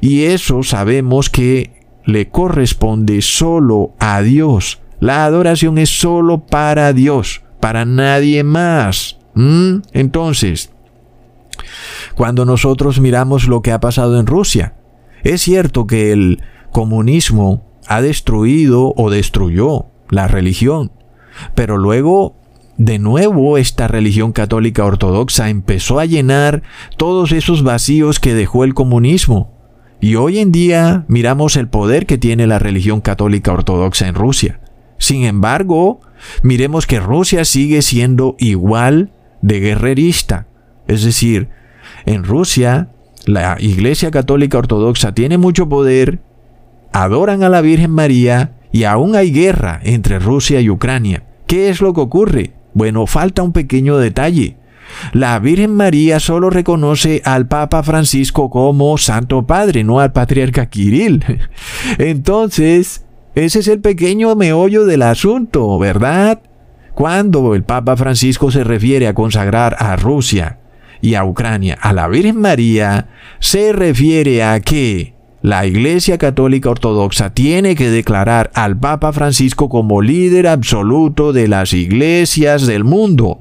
y 0.00 0.24
eso 0.24 0.62
sabemos 0.62 1.30
que 1.30 1.72
le 2.04 2.28
corresponde 2.28 3.22
solo 3.22 3.94
a 3.98 4.20
Dios. 4.22 4.80
La 5.00 5.24
adoración 5.24 5.78
es 5.78 5.90
solo 5.90 6.46
para 6.46 6.92
Dios, 6.92 7.42
para 7.60 7.84
nadie 7.84 8.44
más. 8.44 9.18
¿Mm? 9.34 9.78
Entonces, 9.92 10.70
cuando 12.14 12.44
nosotros 12.44 13.00
miramos 13.00 13.46
lo 13.46 13.62
que 13.62 13.72
ha 13.72 13.80
pasado 13.80 14.18
en 14.18 14.26
Rusia, 14.26 14.74
es 15.22 15.40
cierto 15.40 15.86
que 15.86 16.12
el 16.12 16.42
comunismo 16.70 17.64
ha 17.86 18.02
destruido 18.02 18.92
o 18.96 19.10
destruyó 19.10 19.86
la 20.10 20.28
religión, 20.28 20.92
pero 21.54 21.78
luego, 21.78 22.36
de 22.76 22.98
nuevo, 22.98 23.58
esta 23.58 23.88
religión 23.88 24.32
católica 24.32 24.84
ortodoxa 24.84 25.50
empezó 25.50 25.98
a 25.98 26.06
llenar 26.06 26.62
todos 26.96 27.32
esos 27.32 27.62
vacíos 27.62 28.20
que 28.20 28.34
dejó 28.34 28.64
el 28.64 28.74
comunismo. 28.74 29.52
Y 30.00 30.14
hoy 30.14 30.38
en 30.38 30.52
día 30.52 31.04
miramos 31.08 31.56
el 31.56 31.68
poder 31.68 32.06
que 32.06 32.18
tiene 32.18 32.46
la 32.46 32.58
religión 32.58 33.00
católica 33.00 33.52
ortodoxa 33.52 34.06
en 34.06 34.14
Rusia. 34.14 34.60
Sin 34.98 35.24
embargo, 35.24 36.00
miremos 36.42 36.86
que 36.86 37.00
Rusia 37.00 37.44
sigue 37.44 37.82
siendo 37.82 38.36
igual 38.38 39.12
de 39.42 39.60
guerrerista. 39.60 40.46
Es 40.86 41.04
decir, 41.04 41.48
en 42.06 42.24
Rusia, 42.24 42.88
la 43.26 43.56
Iglesia 43.60 44.10
Católica 44.10 44.58
Ortodoxa 44.58 45.12
tiene 45.12 45.38
mucho 45.38 45.68
poder, 45.68 46.20
adoran 46.92 47.42
a 47.42 47.48
la 47.48 47.60
Virgen 47.60 47.90
María 47.90 48.56
y 48.72 48.84
aún 48.84 49.14
hay 49.14 49.30
guerra 49.30 49.80
entre 49.82 50.18
Rusia 50.18 50.60
y 50.60 50.70
Ucrania. 50.70 51.24
¿Qué 51.48 51.70
es 51.70 51.80
lo 51.80 51.94
que 51.94 52.02
ocurre? 52.02 52.52
Bueno, 52.74 53.06
falta 53.06 53.42
un 53.42 53.52
pequeño 53.52 53.96
detalle. 53.96 54.58
La 55.14 55.38
Virgen 55.38 55.74
María 55.74 56.20
solo 56.20 56.50
reconoce 56.50 57.22
al 57.24 57.48
Papa 57.48 57.82
Francisco 57.82 58.50
como 58.50 58.98
Santo 58.98 59.46
Padre, 59.46 59.82
no 59.82 59.98
al 59.98 60.12
Patriarca 60.12 60.66
Kirill. 60.66 61.24
Entonces, 61.98 63.06
ese 63.34 63.60
es 63.60 63.68
el 63.68 63.80
pequeño 63.80 64.36
meollo 64.36 64.84
del 64.84 65.00
asunto, 65.00 65.78
¿verdad? 65.78 66.42
Cuando 66.92 67.54
el 67.54 67.62
Papa 67.62 67.96
Francisco 67.96 68.50
se 68.50 68.62
refiere 68.62 69.08
a 69.08 69.14
consagrar 69.14 69.74
a 69.78 69.96
Rusia 69.96 70.58
y 71.00 71.14
a 71.14 71.24
Ucrania 71.24 71.78
a 71.80 71.94
la 71.94 72.08
Virgen 72.08 72.42
María, 72.42 73.08
se 73.38 73.72
refiere 73.72 74.42
a 74.42 74.60
que 74.60 75.14
la 75.40 75.66
Iglesia 75.66 76.18
Católica 76.18 76.70
Ortodoxa 76.70 77.30
tiene 77.30 77.76
que 77.76 77.90
declarar 77.90 78.50
al 78.54 78.76
Papa 78.76 79.12
Francisco 79.12 79.68
como 79.68 80.02
líder 80.02 80.48
absoluto 80.48 81.32
de 81.32 81.46
las 81.46 81.72
iglesias 81.72 82.66
del 82.66 82.82
mundo. 82.84 83.40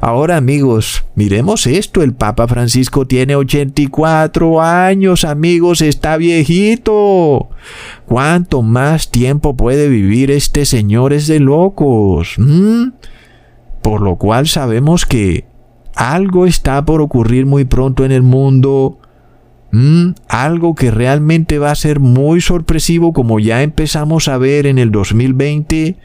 Ahora 0.00 0.36
amigos, 0.36 1.04
miremos 1.14 1.66
esto, 1.66 2.02
el 2.02 2.14
Papa 2.14 2.46
Francisco 2.46 3.06
tiene 3.06 3.36
84 3.36 4.62
años, 4.62 5.24
amigos, 5.24 5.82
está 5.82 6.16
viejito. 6.16 7.48
¿Cuánto 8.06 8.62
más 8.62 9.10
tiempo 9.10 9.54
puede 9.54 9.88
vivir 9.88 10.30
este 10.30 10.64
señor 10.64 11.12
es 11.12 11.26
de 11.26 11.40
locos? 11.40 12.36
Por 13.82 14.00
lo 14.00 14.16
cual 14.16 14.46
sabemos 14.46 15.04
que 15.04 15.44
algo 15.94 16.46
está 16.46 16.84
por 16.84 17.00
ocurrir 17.00 17.44
muy 17.44 17.64
pronto 17.64 18.04
en 18.04 18.12
el 18.12 18.22
mundo. 18.22 18.98
¿Mm? 19.74 20.14
Algo 20.28 20.76
que 20.76 20.92
realmente 20.92 21.58
va 21.58 21.72
a 21.72 21.74
ser 21.74 21.98
muy 21.98 22.40
sorpresivo 22.40 23.12
como 23.12 23.40
ya 23.40 23.64
empezamos 23.64 24.28
a 24.28 24.38
ver 24.38 24.68
en 24.68 24.78
el 24.78 24.92
2020 24.92 25.96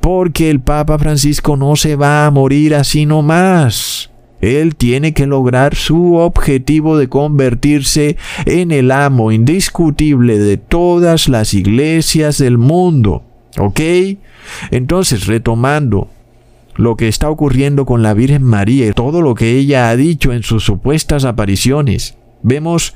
porque 0.00 0.50
el 0.50 0.58
Papa 0.58 0.98
Francisco 0.98 1.56
no 1.56 1.76
se 1.76 1.94
va 1.94 2.26
a 2.26 2.30
morir 2.32 2.74
así 2.74 3.06
nomás. 3.06 4.10
Él 4.40 4.74
tiene 4.74 5.14
que 5.14 5.26
lograr 5.26 5.76
su 5.76 6.16
objetivo 6.16 6.98
de 6.98 7.08
convertirse 7.08 8.16
en 8.44 8.72
el 8.72 8.90
amo 8.90 9.30
indiscutible 9.30 10.40
de 10.40 10.56
todas 10.56 11.28
las 11.28 11.54
iglesias 11.54 12.38
del 12.38 12.58
mundo. 12.58 13.22
¿Ok? 13.56 13.80
Entonces, 14.72 15.26
retomando 15.26 16.08
lo 16.74 16.96
que 16.96 17.06
está 17.06 17.30
ocurriendo 17.30 17.86
con 17.86 18.02
la 18.02 18.14
Virgen 18.14 18.42
María 18.42 18.88
y 18.88 18.92
todo 18.92 19.22
lo 19.22 19.36
que 19.36 19.52
ella 19.52 19.90
ha 19.90 19.96
dicho 19.96 20.32
en 20.32 20.42
sus 20.42 20.64
supuestas 20.64 21.24
apariciones, 21.24 22.16
vemos 22.42 22.94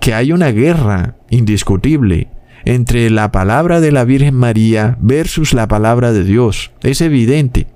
que 0.00 0.14
hay 0.14 0.32
una 0.32 0.50
guerra 0.50 1.16
indiscutible 1.28 2.28
entre 2.64 3.10
la 3.10 3.32
palabra 3.32 3.80
de 3.80 3.92
la 3.92 4.04
Virgen 4.04 4.34
María 4.34 4.96
versus 5.00 5.54
la 5.54 5.68
palabra 5.68 6.12
de 6.12 6.24
Dios. 6.24 6.72
Es 6.82 7.00
evidente. 7.00 7.66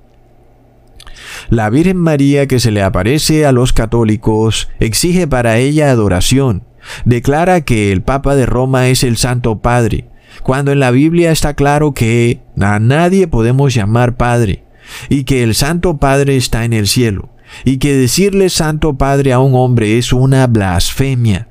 La 1.48 1.70
Virgen 1.70 1.96
María 1.96 2.46
que 2.46 2.60
se 2.60 2.70
le 2.70 2.82
aparece 2.82 3.46
a 3.46 3.52
los 3.52 3.72
católicos 3.72 4.68
exige 4.80 5.26
para 5.26 5.58
ella 5.58 5.90
adoración. 5.90 6.64
Declara 7.04 7.62
que 7.62 7.92
el 7.92 8.02
Papa 8.02 8.36
de 8.36 8.46
Roma 8.46 8.88
es 8.88 9.04
el 9.04 9.16
Santo 9.16 9.60
Padre, 9.60 10.08
cuando 10.42 10.72
en 10.72 10.80
la 10.80 10.90
Biblia 10.90 11.30
está 11.30 11.54
claro 11.54 11.92
que 11.92 12.40
a 12.60 12.78
nadie 12.78 13.26
podemos 13.26 13.72
llamar 13.72 14.16
Padre, 14.16 14.64
y 15.08 15.24
que 15.24 15.42
el 15.42 15.54
Santo 15.54 15.96
Padre 15.96 16.36
está 16.36 16.64
en 16.64 16.74
el 16.74 16.86
cielo, 16.86 17.30
y 17.64 17.78
que 17.78 17.94
decirle 17.94 18.48
Santo 18.50 18.94
Padre 18.94 19.32
a 19.32 19.38
un 19.38 19.54
hombre 19.54 19.98
es 19.98 20.12
una 20.12 20.46
blasfemia 20.46 21.48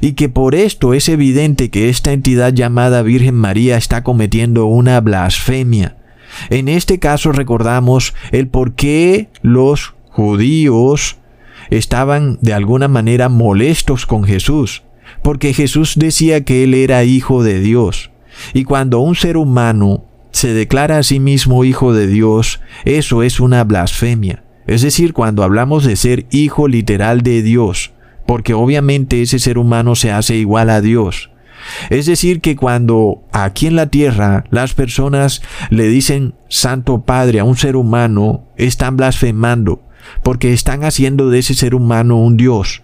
y 0.00 0.12
que 0.12 0.28
por 0.28 0.54
esto 0.54 0.94
es 0.94 1.08
evidente 1.08 1.70
que 1.70 1.88
esta 1.88 2.12
entidad 2.12 2.52
llamada 2.52 3.02
Virgen 3.02 3.34
María 3.34 3.76
está 3.76 4.02
cometiendo 4.02 4.66
una 4.66 5.00
blasfemia. 5.00 5.96
En 6.50 6.68
este 6.68 6.98
caso 6.98 7.32
recordamos 7.32 8.14
el 8.32 8.48
por 8.48 8.74
qué 8.74 9.28
los 9.42 9.94
judíos 10.10 11.16
estaban 11.70 12.38
de 12.42 12.52
alguna 12.52 12.88
manera 12.88 13.28
molestos 13.28 14.06
con 14.06 14.24
Jesús, 14.24 14.82
porque 15.22 15.54
Jesús 15.54 15.94
decía 15.96 16.44
que 16.44 16.64
él 16.64 16.74
era 16.74 17.04
hijo 17.04 17.42
de 17.42 17.60
Dios. 17.60 18.10
Y 18.52 18.64
cuando 18.64 19.00
un 19.00 19.14
ser 19.14 19.36
humano 19.36 20.04
se 20.30 20.52
declara 20.52 20.98
a 20.98 21.02
sí 21.02 21.20
mismo 21.20 21.64
hijo 21.64 21.94
de 21.94 22.06
Dios, 22.06 22.60
eso 22.84 23.22
es 23.22 23.40
una 23.40 23.64
blasfemia. 23.64 24.42
Es 24.66 24.82
decir, 24.82 25.12
cuando 25.12 25.42
hablamos 25.42 25.84
de 25.84 25.96
ser 25.96 26.26
hijo 26.30 26.68
literal 26.68 27.22
de 27.22 27.42
Dios, 27.42 27.92
porque 28.26 28.54
obviamente 28.54 29.22
ese 29.22 29.38
ser 29.38 29.58
humano 29.58 29.94
se 29.94 30.10
hace 30.10 30.36
igual 30.36 30.70
a 30.70 30.80
Dios. 30.80 31.30
Es 31.90 32.06
decir, 32.06 32.40
que 32.40 32.56
cuando 32.56 33.22
aquí 33.32 33.66
en 33.66 33.76
la 33.76 33.86
tierra 33.86 34.44
las 34.50 34.74
personas 34.74 35.42
le 35.70 35.88
dicen 35.88 36.34
Santo 36.48 37.02
Padre 37.02 37.40
a 37.40 37.44
un 37.44 37.56
ser 37.56 37.76
humano, 37.76 38.44
están 38.56 38.96
blasfemando, 38.96 39.82
porque 40.22 40.52
están 40.52 40.84
haciendo 40.84 41.30
de 41.30 41.38
ese 41.38 41.54
ser 41.54 41.74
humano 41.74 42.18
un 42.18 42.36
Dios. 42.36 42.82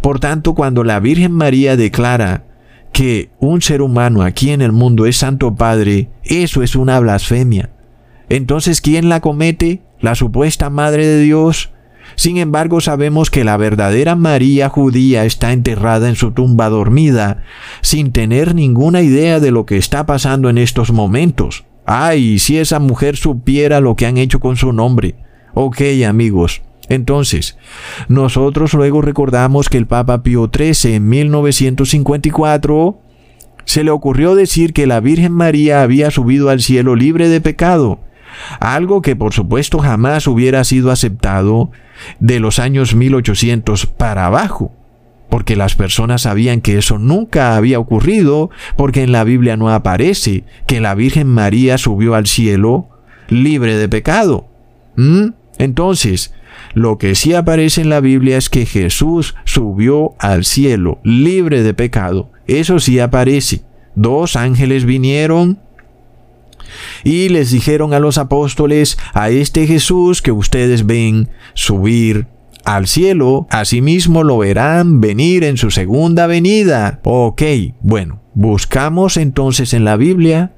Por 0.00 0.20
tanto, 0.20 0.54
cuando 0.54 0.84
la 0.84 1.00
Virgen 1.00 1.32
María 1.32 1.76
declara 1.76 2.44
que 2.92 3.30
un 3.38 3.62
ser 3.62 3.82
humano 3.82 4.22
aquí 4.22 4.50
en 4.50 4.62
el 4.62 4.72
mundo 4.72 5.06
es 5.06 5.16
Santo 5.16 5.54
Padre, 5.54 6.10
eso 6.24 6.62
es 6.62 6.76
una 6.76 7.00
blasfemia. 7.00 7.70
Entonces, 8.28 8.80
¿quién 8.80 9.08
la 9.08 9.20
comete? 9.20 9.82
¿La 10.02 10.16
supuesta 10.16 10.68
Madre 10.68 11.06
de 11.06 11.20
Dios? 11.20 11.70
Sin 12.16 12.36
embargo, 12.36 12.80
sabemos 12.80 13.30
que 13.30 13.44
la 13.44 13.56
verdadera 13.56 14.16
María 14.16 14.68
judía 14.68 15.24
está 15.24 15.52
enterrada 15.52 16.08
en 16.08 16.16
su 16.16 16.32
tumba 16.32 16.68
dormida, 16.68 17.44
sin 17.82 18.10
tener 18.10 18.56
ninguna 18.56 19.02
idea 19.02 19.38
de 19.38 19.52
lo 19.52 19.64
que 19.64 19.76
está 19.76 20.04
pasando 20.04 20.50
en 20.50 20.58
estos 20.58 20.92
momentos. 20.92 21.64
Ay, 21.86 22.40
si 22.40 22.58
esa 22.58 22.80
mujer 22.80 23.16
supiera 23.16 23.80
lo 23.80 23.94
que 23.94 24.06
han 24.06 24.18
hecho 24.18 24.40
con 24.40 24.56
su 24.56 24.72
nombre. 24.72 25.14
Ok, 25.54 25.80
amigos. 26.04 26.62
Entonces, 26.88 27.56
nosotros 28.08 28.74
luego 28.74 29.02
recordamos 29.02 29.68
que 29.68 29.78
el 29.78 29.86
Papa 29.86 30.24
Pío 30.24 30.50
XIII 30.52 30.96
en 30.96 31.08
1954 31.08 33.00
se 33.64 33.84
le 33.84 33.92
ocurrió 33.92 34.34
decir 34.34 34.72
que 34.72 34.88
la 34.88 34.98
Virgen 34.98 35.32
María 35.32 35.82
había 35.82 36.10
subido 36.10 36.50
al 36.50 36.60
cielo 36.60 36.96
libre 36.96 37.28
de 37.28 37.40
pecado, 37.40 38.00
algo 38.60 39.02
que 39.02 39.16
por 39.16 39.32
supuesto 39.32 39.78
jamás 39.78 40.26
hubiera 40.26 40.64
sido 40.64 40.90
aceptado 40.90 41.70
de 42.20 42.40
los 42.40 42.58
años 42.58 42.94
1800 42.94 43.86
para 43.86 44.26
abajo, 44.26 44.72
porque 45.30 45.56
las 45.56 45.74
personas 45.74 46.22
sabían 46.22 46.60
que 46.60 46.78
eso 46.78 46.98
nunca 46.98 47.56
había 47.56 47.78
ocurrido, 47.78 48.50
porque 48.76 49.02
en 49.02 49.12
la 49.12 49.24
Biblia 49.24 49.56
no 49.56 49.70
aparece 49.70 50.44
que 50.66 50.80
la 50.80 50.94
Virgen 50.94 51.26
María 51.28 51.78
subió 51.78 52.14
al 52.14 52.26
cielo 52.26 52.88
libre 53.28 53.76
de 53.76 53.88
pecado. 53.88 54.48
Entonces, 55.58 56.34
lo 56.74 56.98
que 56.98 57.14
sí 57.14 57.34
aparece 57.34 57.80
en 57.80 57.88
la 57.88 58.00
Biblia 58.00 58.36
es 58.36 58.50
que 58.50 58.66
Jesús 58.66 59.34
subió 59.44 60.14
al 60.18 60.44
cielo 60.44 61.00
libre 61.02 61.62
de 61.62 61.72
pecado. 61.72 62.30
Eso 62.46 62.78
sí 62.78 62.98
aparece. 62.98 63.62
Dos 63.94 64.36
ángeles 64.36 64.84
vinieron 64.84 65.60
y 67.04 67.28
les 67.28 67.50
dijeron 67.50 67.94
a 67.94 67.98
los 67.98 68.18
apóstoles, 68.18 68.98
a 69.14 69.30
este 69.30 69.66
Jesús 69.66 70.22
que 70.22 70.32
ustedes 70.32 70.86
ven 70.86 71.28
subir 71.54 72.26
al 72.64 72.86
cielo, 72.86 73.46
asimismo 73.50 74.22
lo 74.22 74.38
verán 74.38 75.00
venir 75.00 75.44
en 75.44 75.56
su 75.56 75.70
segunda 75.70 76.26
venida. 76.26 77.00
Ok, 77.04 77.42
bueno, 77.80 78.20
buscamos 78.34 79.16
entonces 79.16 79.74
en 79.74 79.84
la 79.84 79.96
Biblia 79.96 80.52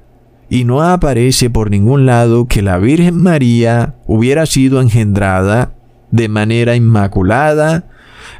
y 0.49 0.63
no 0.63 0.83
aparece 0.83 1.49
por 1.49 1.71
ningún 1.71 2.05
lado 2.05 2.47
que 2.47 2.61
la 2.61 2.77
Virgen 2.77 3.17
María 3.17 3.95
hubiera 4.05 4.45
sido 4.45 4.81
engendrada 4.81 5.73
de 6.11 6.29
manera 6.29 6.75
inmaculada, 6.75 7.87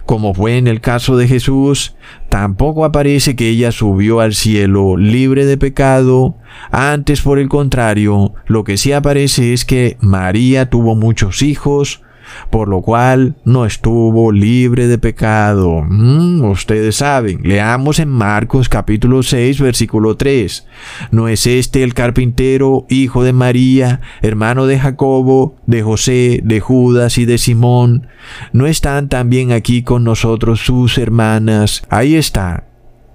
como 0.06 0.34
fue 0.34 0.58
en 0.58 0.68
el 0.68 0.82
caso 0.82 1.18
de 1.18 1.28
Jesús, 1.28 1.96
tampoco 2.30 2.86
aparece 2.86 3.36
que 3.36 3.50
ella 3.50 3.72
subió 3.72 4.20
al 4.20 4.34
cielo 4.34 4.98
libre 4.98 5.46
de 5.46 5.58
pecado. 5.58 6.38
Antes, 6.72 7.22
por 7.22 7.40
el 7.40 7.50
contrario, 7.50 8.34
lo 8.48 8.64
que 8.64 8.78
sí 8.78 8.92
aparece 8.92 9.54
es 9.54 9.66
que 9.66 9.98
María 10.00 10.70
tuvo 10.70 10.96
muchos 10.96 11.42
hijos, 11.42 12.02
por 12.50 12.68
lo 12.68 12.82
cual 12.82 13.36
no 13.44 13.66
estuvo 13.66 14.32
libre 14.32 14.88
de 14.88 14.98
pecado. 14.98 15.84
Mm, 15.88 16.44
ustedes 16.50 16.98
saben, 16.98 17.42
leamos 17.44 18.00
en 18.00 18.10
Marcos 18.10 18.70
capítulo 18.70 19.24
6 19.24 19.60
versículo 19.62 20.18
3. 20.18 20.68
¿No 21.12 21.28
es 21.28 21.48
este 21.48 21.84
el 21.84 21.94
carpintero, 21.94 22.86
hijo 22.90 23.24
de 23.24 23.34
María, 23.34 24.02
hermano 24.22 24.66
de 24.68 24.80
Jacobo, 24.80 25.56
de 25.66 25.82
José, 25.82 26.42
de 26.44 26.60
Judas 26.60 27.18
y 27.18 27.26
de 27.26 27.38
Simón? 27.38 28.08
¿No 28.54 28.68
están 28.68 29.10
también 29.10 29.52
aquí 29.52 29.84
con 29.84 30.04
nosotros 30.04 30.60
sus 30.62 30.98
hermanas? 30.98 31.84
Ahí 31.90 32.16
está. 32.16 32.66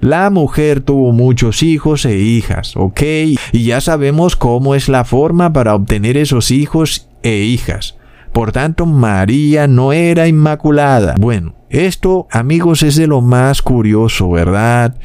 La 0.00 0.30
mujer 0.30 0.80
tuvo 0.80 1.12
muchos 1.12 1.62
hijos 1.62 2.06
e 2.06 2.18
hijas, 2.18 2.74
¿ok? 2.74 3.02
Y 3.52 3.64
ya 3.64 3.82
sabemos 3.82 4.34
cómo 4.34 4.74
es 4.74 4.88
la 4.88 5.04
forma 5.04 5.52
para 5.52 5.74
obtener 5.74 6.16
esos 6.16 6.50
hijos 6.50 7.08
e 7.22 7.36
hijas. 7.40 7.96
Por 8.32 8.52
tanto, 8.52 8.86
María 8.86 9.66
no 9.66 9.92
era 9.92 10.28
inmaculada. 10.28 11.14
Bueno, 11.18 11.54
Esto, 11.68 12.26
amigos, 12.32 12.82
es 12.82 12.96
de 12.96 13.06
lo 13.06 13.20
más 13.20 13.62
curioso, 13.62 14.28
¿verdad? 14.30 14.96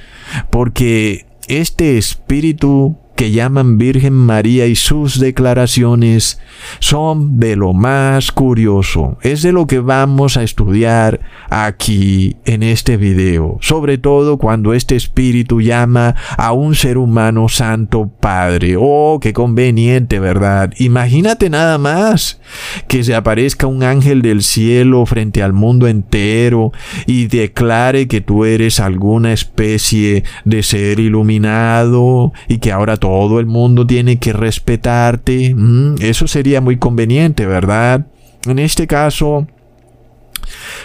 Porque 0.50 1.28
este 1.48 1.98
espíritu 2.00 2.98
que 3.16 3.32
llaman 3.32 3.78
Virgen 3.78 4.14
María 4.14 4.68
y 4.68 4.76
sus 4.76 5.20
declaraciones 5.20 6.40
son 6.80 7.40
de 7.40 7.56
lo 7.56 7.74
más 7.74 8.32
curioso. 8.32 9.18
Es 9.22 9.42
de 9.42 9.52
lo 9.52 9.68
que 9.68 9.80
vamos 9.80 10.38
a 10.38 10.44
estudiar 10.44 11.22
aquí 11.50 12.36
en 12.46 12.64
este 12.64 12.98
video. 12.98 13.58
Sobre 13.62 13.98
todo 13.98 14.38
cuando 14.38 14.74
este 14.74 14.96
espíritu 14.96 15.62
llama 15.62 16.16
a 16.38 16.52
un 16.52 16.76
ser 16.76 16.98
humano 16.98 17.48
santo 17.48 18.12
padre. 18.20 18.76
Oh, 18.78 19.20
qué 19.22 19.34
conveniente, 19.34 20.20
¿verdad? 20.20 20.74
Imagínate 20.78 21.50
nada 21.50 21.78
más 21.78 22.42
que 22.88 23.04
se 23.04 23.16
aparezca 23.16 23.68
un 23.68 23.84
ángel 23.84 24.22
del 24.22 24.42
cielo 24.42 25.06
frente 25.06 25.42
al 25.42 25.54
mundo 25.54 25.88
entero 25.88 26.72
y 27.06 27.28
declare 27.28 28.08
que 28.08 28.22
tú 28.22 28.46
eres 28.46 28.80
alguna 28.80 29.32
especie 29.34 30.24
de 30.44 30.64
ser 30.64 31.00
iluminado 31.00 32.34
y 32.48 32.58
que 32.58 32.72
ahora 32.72 32.98
todo 33.06 33.40
el 33.40 33.46
mundo 33.46 33.86
tiene 33.86 34.18
que 34.18 34.34
respetarte. 34.34 35.54
Mm, 35.54 35.98
eso 36.00 36.28
sería 36.28 36.60
muy 36.60 36.78
conveniente, 36.78 37.46
¿verdad? 37.46 38.08
En 38.48 38.58
este 38.58 38.88
caso, 38.88 39.46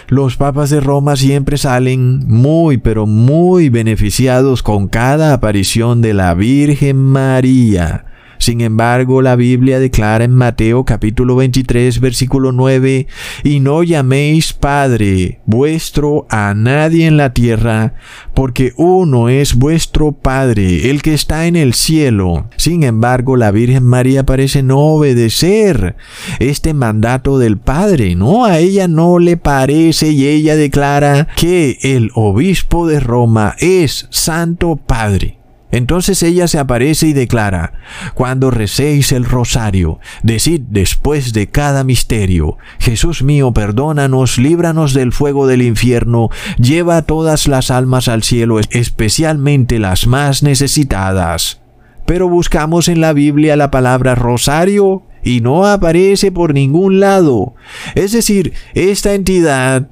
los 0.07 0.37
papas 0.37 0.69
de 0.69 0.81
Roma 0.81 1.15
siempre 1.15 1.57
salen 1.57 2.19
muy, 2.27 2.77
pero 2.77 3.07
muy 3.07 3.69
beneficiados 3.69 4.61
con 4.61 4.87
cada 4.87 5.33
aparición 5.33 6.03
de 6.03 6.13
la 6.13 6.35
Virgen 6.35 6.97
María. 6.97 8.05
Sin 8.41 8.61
embargo, 8.61 9.21
la 9.21 9.35
Biblia 9.35 9.79
declara 9.79 10.23
en 10.23 10.33
Mateo 10.33 10.83
capítulo 10.83 11.35
23 11.35 11.99
versículo 11.99 12.51
9, 12.51 13.05
y 13.43 13.59
no 13.59 13.83
llaméis 13.83 14.53
Padre 14.53 15.41
vuestro 15.45 16.25
a 16.27 16.55
nadie 16.55 17.05
en 17.05 17.17
la 17.17 17.33
tierra, 17.33 17.93
porque 18.33 18.73
uno 18.77 19.29
es 19.29 19.53
vuestro 19.53 20.13
Padre, 20.13 20.89
el 20.89 21.03
que 21.03 21.13
está 21.13 21.45
en 21.45 21.55
el 21.55 21.75
cielo. 21.75 22.49
Sin 22.57 22.81
embargo, 22.81 23.37
la 23.37 23.51
Virgen 23.51 23.83
María 23.83 24.25
parece 24.25 24.63
no 24.63 24.79
obedecer 24.79 25.95
este 26.39 26.73
mandato 26.73 27.37
del 27.37 27.59
Padre, 27.59 28.15
¿no? 28.15 28.45
A 28.45 28.57
ella 28.57 28.87
no 28.87 29.19
le 29.19 29.37
parece 29.37 30.09
y 30.09 30.25
ella 30.25 30.55
declara 30.55 31.27
que 31.35 31.77
el 31.83 32.09
obispo 32.15 32.87
de 32.87 33.01
Roma 33.01 33.55
es 33.59 34.07
Santo 34.09 34.77
Padre. 34.77 35.40
Entonces 35.71 36.21
ella 36.21 36.47
se 36.47 36.59
aparece 36.59 37.07
y 37.07 37.13
declara, 37.13 37.73
cuando 38.13 38.51
recéis 38.51 39.11
el 39.11 39.25
rosario, 39.25 39.99
decid 40.21 40.61
después 40.69 41.33
de 41.33 41.47
cada 41.47 41.83
misterio, 41.83 42.57
Jesús 42.79 43.23
mío, 43.23 43.53
perdónanos, 43.53 44.37
líbranos 44.37 44.93
del 44.93 45.13
fuego 45.13 45.47
del 45.47 45.61
infierno, 45.61 46.29
lleva 46.57 47.01
todas 47.03 47.47
las 47.47 47.71
almas 47.71 48.07
al 48.07 48.23
cielo, 48.23 48.59
especialmente 48.59 49.79
las 49.79 50.07
más 50.07 50.43
necesitadas. 50.43 51.61
Pero 52.05 52.27
buscamos 52.27 52.89
en 52.89 52.99
la 52.99 53.13
Biblia 53.13 53.55
la 53.55 53.71
palabra 53.71 54.15
rosario 54.15 55.03
y 55.23 55.41
no 55.41 55.65
aparece 55.65 56.31
por 56.31 56.53
ningún 56.53 56.99
lado. 56.99 57.53
Es 57.95 58.11
decir, 58.11 58.53
esta 58.73 59.13
entidad 59.13 59.87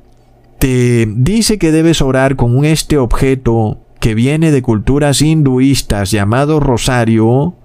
te 0.58 1.08
dice 1.08 1.58
que 1.58 1.72
debes 1.72 2.02
orar 2.02 2.36
con 2.36 2.66
este 2.66 2.98
objeto 2.98 3.80
que 4.00 4.16
viene 4.16 4.52
de 4.52 4.62
culturas 4.62 5.22
hinduistas 5.22 6.12
llamado 6.12 6.60
rosario, 6.60 7.56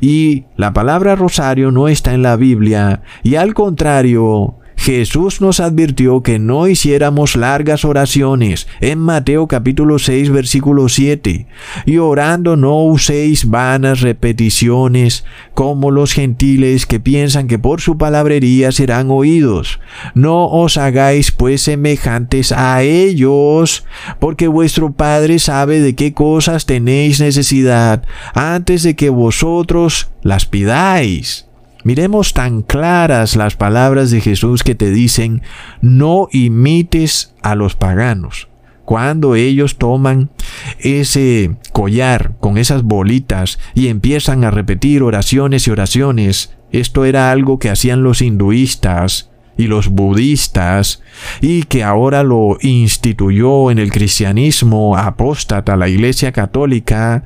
y 0.00 0.44
la 0.56 0.72
palabra 0.72 1.16
rosario 1.16 1.70
no 1.70 1.88
está 1.88 2.14
en 2.14 2.22
la 2.22 2.36
Biblia, 2.36 3.02
y 3.22 3.34
al 3.36 3.54
contrario, 3.54 4.56
Jesús 4.82 5.40
nos 5.40 5.60
advirtió 5.60 6.24
que 6.24 6.40
no 6.40 6.66
hiciéramos 6.66 7.36
largas 7.36 7.84
oraciones 7.84 8.66
en 8.80 8.98
Mateo 8.98 9.46
capítulo 9.46 10.00
6 10.00 10.30
versículo 10.30 10.88
7 10.88 11.46
y 11.86 11.98
orando 11.98 12.56
no 12.56 12.82
uséis 12.82 13.48
vanas 13.48 14.00
repeticiones 14.00 15.24
como 15.54 15.92
los 15.92 16.12
gentiles 16.14 16.86
que 16.86 16.98
piensan 16.98 17.46
que 17.46 17.60
por 17.60 17.80
su 17.80 17.96
palabrería 17.96 18.72
serán 18.72 19.12
oídos. 19.12 19.78
No 20.16 20.48
os 20.48 20.76
hagáis 20.76 21.30
pues 21.30 21.62
semejantes 21.62 22.50
a 22.50 22.82
ellos 22.82 23.84
porque 24.18 24.48
vuestro 24.48 24.94
Padre 24.94 25.38
sabe 25.38 25.78
de 25.78 25.94
qué 25.94 26.12
cosas 26.12 26.66
tenéis 26.66 27.20
necesidad 27.20 28.02
antes 28.34 28.82
de 28.82 28.96
que 28.96 29.10
vosotros 29.10 30.10
las 30.22 30.44
pidáis. 30.44 31.46
Miremos 31.84 32.32
tan 32.32 32.62
claras 32.62 33.36
las 33.36 33.56
palabras 33.56 34.10
de 34.10 34.20
Jesús 34.20 34.62
que 34.62 34.74
te 34.74 34.90
dicen, 34.90 35.42
no 35.80 36.28
imites 36.30 37.34
a 37.42 37.54
los 37.54 37.74
paganos. 37.74 38.48
Cuando 38.84 39.36
ellos 39.36 39.78
toman 39.78 40.30
ese 40.78 41.56
collar 41.72 42.34
con 42.40 42.58
esas 42.58 42.82
bolitas 42.82 43.58
y 43.74 43.88
empiezan 43.88 44.44
a 44.44 44.50
repetir 44.50 45.02
oraciones 45.02 45.66
y 45.66 45.70
oraciones, 45.70 46.54
esto 46.72 47.04
era 47.04 47.30
algo 47.30 47.58
que 47.58 47.70
hacían 47.70 48.02
los 48.02 48.22
hinduistas 48.22 49.30
y 49.56 49.66
los 49.66 49.88
budistas 49.88 51.02
y 51.40 51.64
que 51.64 51.84
ahora 51.84 52.22
lo 52.22 52.58
instituyó 52.60 53.70
en 53.70 53.78
el 53.78 53.92
cristianismo 53.92 54.96
apóstata 54.96 55.76
la 55.76 55.88
iglesia 55.88 56.32
católica, 56.32 57.24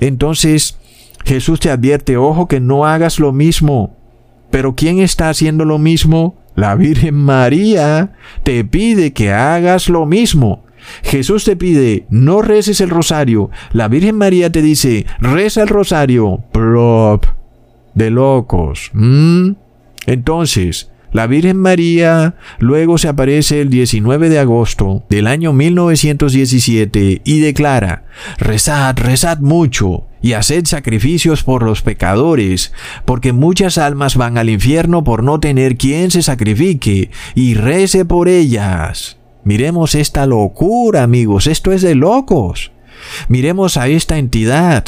entonces 0.00 0.78
Jesús 1.24 1.60
te 1.60 1.70
advierte, 1.70 2.16
ojo 2.16 2.48
que 2.48 2.60
no 2.60 2.86
hagas 2.86 3.18
lo 3.18 3.32
mismo. 3.32 3.96
Pero 4.50 4.74
¿quién 4.74 4.98
está 4.98 5.28
haciendo 5.28 5.64
lo 5.64 5.78
mismo? 5.78 6.36
La 6.54 6.74
Virgen 6.74 7.14
María 7.14 8.12
te 8.42 8.64
pide 8.64 9.12
que 9.12 9.32
hagas 9.32 9.88
lo 9.88 10.04
mismo. 10.04 10.64
Jesús 11.02 11.44
te 11.44 11.56
pide, 11.56 12.06
no 12.10 12.42
reces 12.42 12.80
el 12.80 12.90
rosario. 12.90 13.50
La 13.72 13.88
Virgen 13.88 14.16
María 14.16 14.50
te 14.50 14.62
dice, 14.62 15.06
reza 15.20 15.62
el 15.62 15.68
rosario. 15.68 16.44
Prop. 16.52 17.24
De 17.94 18.10
locos. 18.10 18.90
¿Mm? 18.92 19.52
Entonces, 20.06 20.91
la 21.12 21.26
Virgen 21.26 21.58
María 21.58 22.36
luego 22.58 22.98
se 22.98 23.08
aparece 23.08 23.60
el 23.60 23.70
19 23.70 24.28
de 24.28 24.38
agosto 24.38 25.04
del 25.10 25.26
año 25.26 25.52
1917 25.52 27.22
y 27.24 27.40
declara, 27.40 28.04
rezad, 28.38 28.96
rezad 28.96 29.38
mucho 29.38 30.06
y 30.22 30.32
haced 30.32 30.64
sacrificios 30.64 31.42
por 31.42 31.64
los 31.64 31.82
pecadores, 31.82 32.72
porque 33.04 33.32
muchas 33.32 33.76
almas 33.76 34.16
van 34.16 34.38
al 34.38 34.48
infierno 34.48 35.04
por 35.04 35.22
no 35.22 35.40
tener 35.40 35.76
quien 35.76 36.10
se 36.10 36.22
sacrifique 36.22 37.10
y 37.34 37.54
rece 37.54 38.04
por 38.04 38.28
ellas. 38.28 39.18
Miremos 39.44 39.94
esta 39.94 40.26
locura, 40.26 41.02
amigos, 41.02 41.46
esto 41.46 41.72
es 41.72 41.82
de 41.82 41.94
locos. 41.94 42.72
Miremos 43.28 43.76
a 43.76 43.88
esta 43.88 44.16
entidad, 44.18 44.84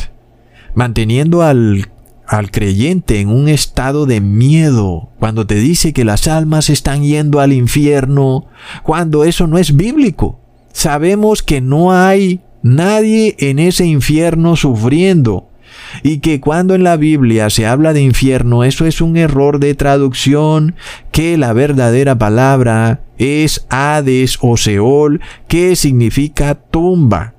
manteniendo 0.74 1.42
al 1.42 1.88
al 2.26 2.50
creyente 2.50 3.20
en 3.20 3.28
un 3.28 3.48
estado 3.48 4.06
de 4.06 4.20
miedo 4.20 5.10
cuando 5.18 5.46
te 5.46 5.56
dice 5.56 5.92
que 5.92 6.04
las 6.04 6.26
almas 6.26 6.70
están 6.70 7.02
yendo 7.02 7.40
al 7.40 7.52
infierno, 7.52 8.46
cuando 8.82 9.24
eso 9.24 9.46
no 9.46 9.58
es 9.58 9.76
bíblico. 9.76 10.40
Sabemos 10.72 11.42
que 11.42 11.60
no 11.60 11.92
hay 11.92 12.40
nadie 12.62 13.36
en 13.38 13.58
ese 13.58 13.86
infierno 13.86 14.56
sufriendo 14.56 15.48
y 16.02 16.18
que 16.18 16.40
cuando 16.40 16.74
en 16.74 16.82
la 16.82 16.96
Biblia 16.96 17.50
se 17.50 17.66
habla 17.66 17.92
de 17.92 18.02
infierno, 18.02 18.64
eso 18.64 18.86
es 18.86 19.00
un 19.00 19.16
error 19.16 19.58
de 19.58 19.74
traducción, 19.74 20.74
que 21.10 21.36
la 21.36 21.52
verdadera 21.52 22.18
palabra 22.18 23.02
es 23.18 23.66
Hades 23.70 24.38
o 24.40 24.56
Seol, 24.56 25.20
que 25.48 25.76
significa 25.76 26.54
tumba. 26.54 27.34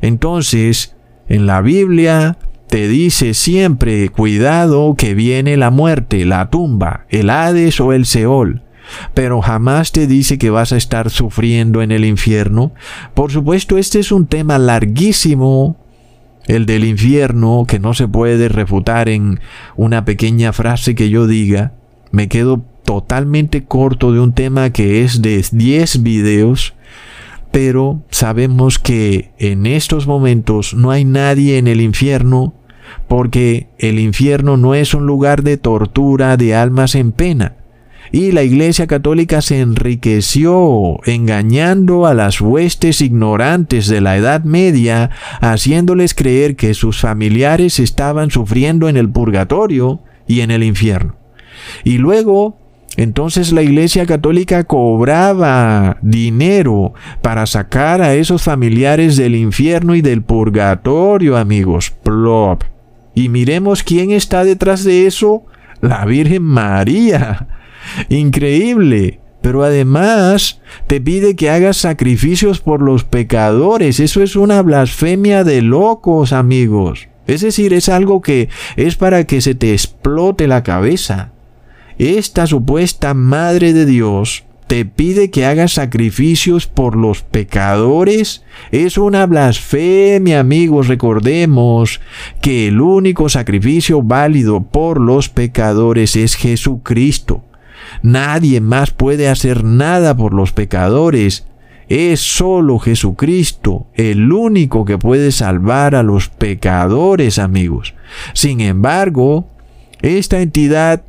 Entonces, 0.00 0.94
en 1.28 1.46
la 1.46 1.60
Biblia 1.60 2.38
te 2.68 2.88
dice 2.88 3.34
siempre, 3.34 4.08
cuidado 4.08 4.94
que 4.96 5.14
viene 5.14 5.56
la 5.56 5.70
muerte, 5.70 6.24
la 6.24 6.50
tumba, 6.50 7.06
el 7.08 7.30
Hades 7.30 7.80
o 7.80 7.92
el 7.92 8.06
Seol. 8.06 8.62
Pero 9.14 9.40
jamás 9.40 9.92
te 9.92 10.06
dice 10.06 10.38
que 10.38 10.50
vas 10.50 10.72
a 10.72 10.76
estar 10.76 11.10
sufriendo 11.10 11.82
en 11.82 11.90
el 11.90 12.04
infierno. 12.04 12.72
Por 13.14 13.32
supuesto, 13.32 13.78
este 13.78 13.98
es 13.98 14.12
un 14.12 14.26
tema 14.26 14.58
larguísimo, 14.58 15.76
el 16.46 16.66
del 16.66 16.84
infierno, 16.84 17.64
que 17.66 17.78
no 17.78 17.94
se 17.94 18.06
puede 18.06 18.48
refutar 18.48 19.08
en 19.08 19.40
una 19.76 20.04
pequeña 20.04 20.52
frase 20.52 20.94
que 20.94 21.10
yo 21.10 21.26
diga. 21.26 21.72
Me 22.12 22.28
quedo 22.28 22.62
totalmente 22.84 23.64
corto 23.64 24.12
de 24.12 24.20
un 24.20 24.32
tema 24.32 24.70
que 24.70 25.02
es 25.02 25.20
de 25.20 25.44
10 25.50 26.02
videos 26.02 26.74
pero 27.56 28.02
sabemos 28.10 28.78
que 28.78 29.30
en 29.38 29.64
estos 29.64 30.06
momentos 30.06 30.74
no 30.74 30.90
hay 30.90 31.06
nadie 31.06 31.56
en 31.56 31.68
el 31.68 31.80
infierno 31.80 32.52
porque 33.08 33.68
el 33.78 33.98
infierno 33.98 34.58
no 34.58 34.74
es 34.74 34.92
un 34.92 35.06
lugar 35.06 35.42
de 35.42 35.56
tortura 35.56 36.36
de 36.36 36.54
almas 36.54 36.94
en 36.94 37.12
pena. 37.12 37.56
Y 38.12 38.32
la 38.32 38.42
Iglesia 38.42 38.86
Católica 38.86 39.40
se 39.40 39.60
enriqueció 39.60 41.00
engañando 41.06 42.04
a 42.04 42.12
las 42.12 42.42
huestes 42.42 43.00
ignorantes 43.00 43.86
de 43.86 44.02
la 44.02 44.18
Edad 44.18 44.44
Media, 44.44 45.08
haciéndoles 45.40 46.12
creer 46.12 46.56
que 46.56 46.74
sus 46.74 47.00
familiares 47.00 47.78
estaban 47.78 48.30
sufriendo 48.30 48.90
en 48.90 48.98
el 48.98 49.08
purgatorio 49.08 50.02
y 50.28 50.40
en 50.40 50.50
el 50.50 50.62
infierno. 50.62 51.16
Y 51.84 51.96
luego 51.96 52.65
Entonces 52.96 53.52
la 53.52 53.62
Iglesia 53.62 54.06
Católica 54.06 54.64
cobraba 54.64 55.98
dinero 56.00 56.94
para 57.20 57.44
sacar 57.46 58.00
a 58.00 58.14
esos 58.14 58.42
familiares 58.42 59.16
del 59.16 59.34
infierno 59.34 59.94
y 59.94 60.00
del 60.00 60.22
purgatorio, 60.22 61.36
amigos. 61.36 61.90
Plop. 61.90 62.62
Y 63.14 63.28
miremos 63.28 63.82
quién 63.82 64.10
está 64.10 64.44
detrás 64.44 64.84
de 64.84 65.06
eso. 65.06 65.44
La 65.80 66.04
Virgen 66.06 66.42
María. 66.42 67.48
Increíble. 68.08 69.20
Pero 69.42 69.62
además 69.62 70.60
te 70.86 71.00
pide 71.00 71.36
que 71.36 71.50
hagas 71.50 71.76
sacrificios 71.76 72.60
por 72.60 72.82
los 72.82 73.04
pecadores. 73.04 74.00
Eso 74.00 74.22
es 74.22 74.36
una 74.36 74.60
blasfemia 74.62 75.44
de 75.44 75.62
locos, 75.62 76.32
amigos. 76.32 77.08
Es 77.26 77.42
decir, 77.42 77.72
es 77.72 77.88
algo 77.88 78.20
que 78.22 78.48
es 78.76 78.96
para 78.96 79.24
que 79.24 79.40
se 79.40 79.54
te 79.54 79.72
explote 79.72 80.48
la 80.48 80.62
cabeza. 80.62 81.32
Esta 81.98 82.46
supuesta 82.46 83.14
Madre 83.14 83.72
de 83.72 83.86
Dios 83.86 84.44
te 84.66 84.84
pide 84.84 85.30
que 85.30 85.46
hagas 85.46 85.72
sacrificios 85.72 86.66
por 86.66 86.94
los 86.94 87.22
pecadores. 87.22 88.44
Es 88.70 88.98
una 88.98 89.24
blasfemia, 89.24 90.40
amigos. 90.40 90.88
Recordemos 90.88 92.00
que 92.42 92.68
el 92.68 92.82
único 92.82 93.30
sacrificio 93.30 94.02
válido 94.02 94.62
por 94.62 95.00
los 95.00 95.30
pecadores 95.30 96.16
es 96.16 96.34
Jesucristo. 96.34 97.44
Nadie 98.02 98.60
más 98.60 98.90
puede 98.90 99.28
hacer 99.28 99.64
nada 99.64 100.16
por 100.16 100.34
los 100.34 100.52
pecadores. 100.52 101.46
Es 101.88 102.20
solo 102.20 102.78
Jesucristo 102.78 103.86
el 103.94 104.32
único 104.32 104.84
que 104.84 104.98
puede 104.98 105.30
salvar 105.32 105.94
a 105.94 106.02
los 106.02 106.28
pecadores, 106.28 107.38
amigos. 107.38 107.94
Sin 108.34 108.60
embargo, 108.60 109.48
esta 110.02 110.42
entidad 110.42 111.04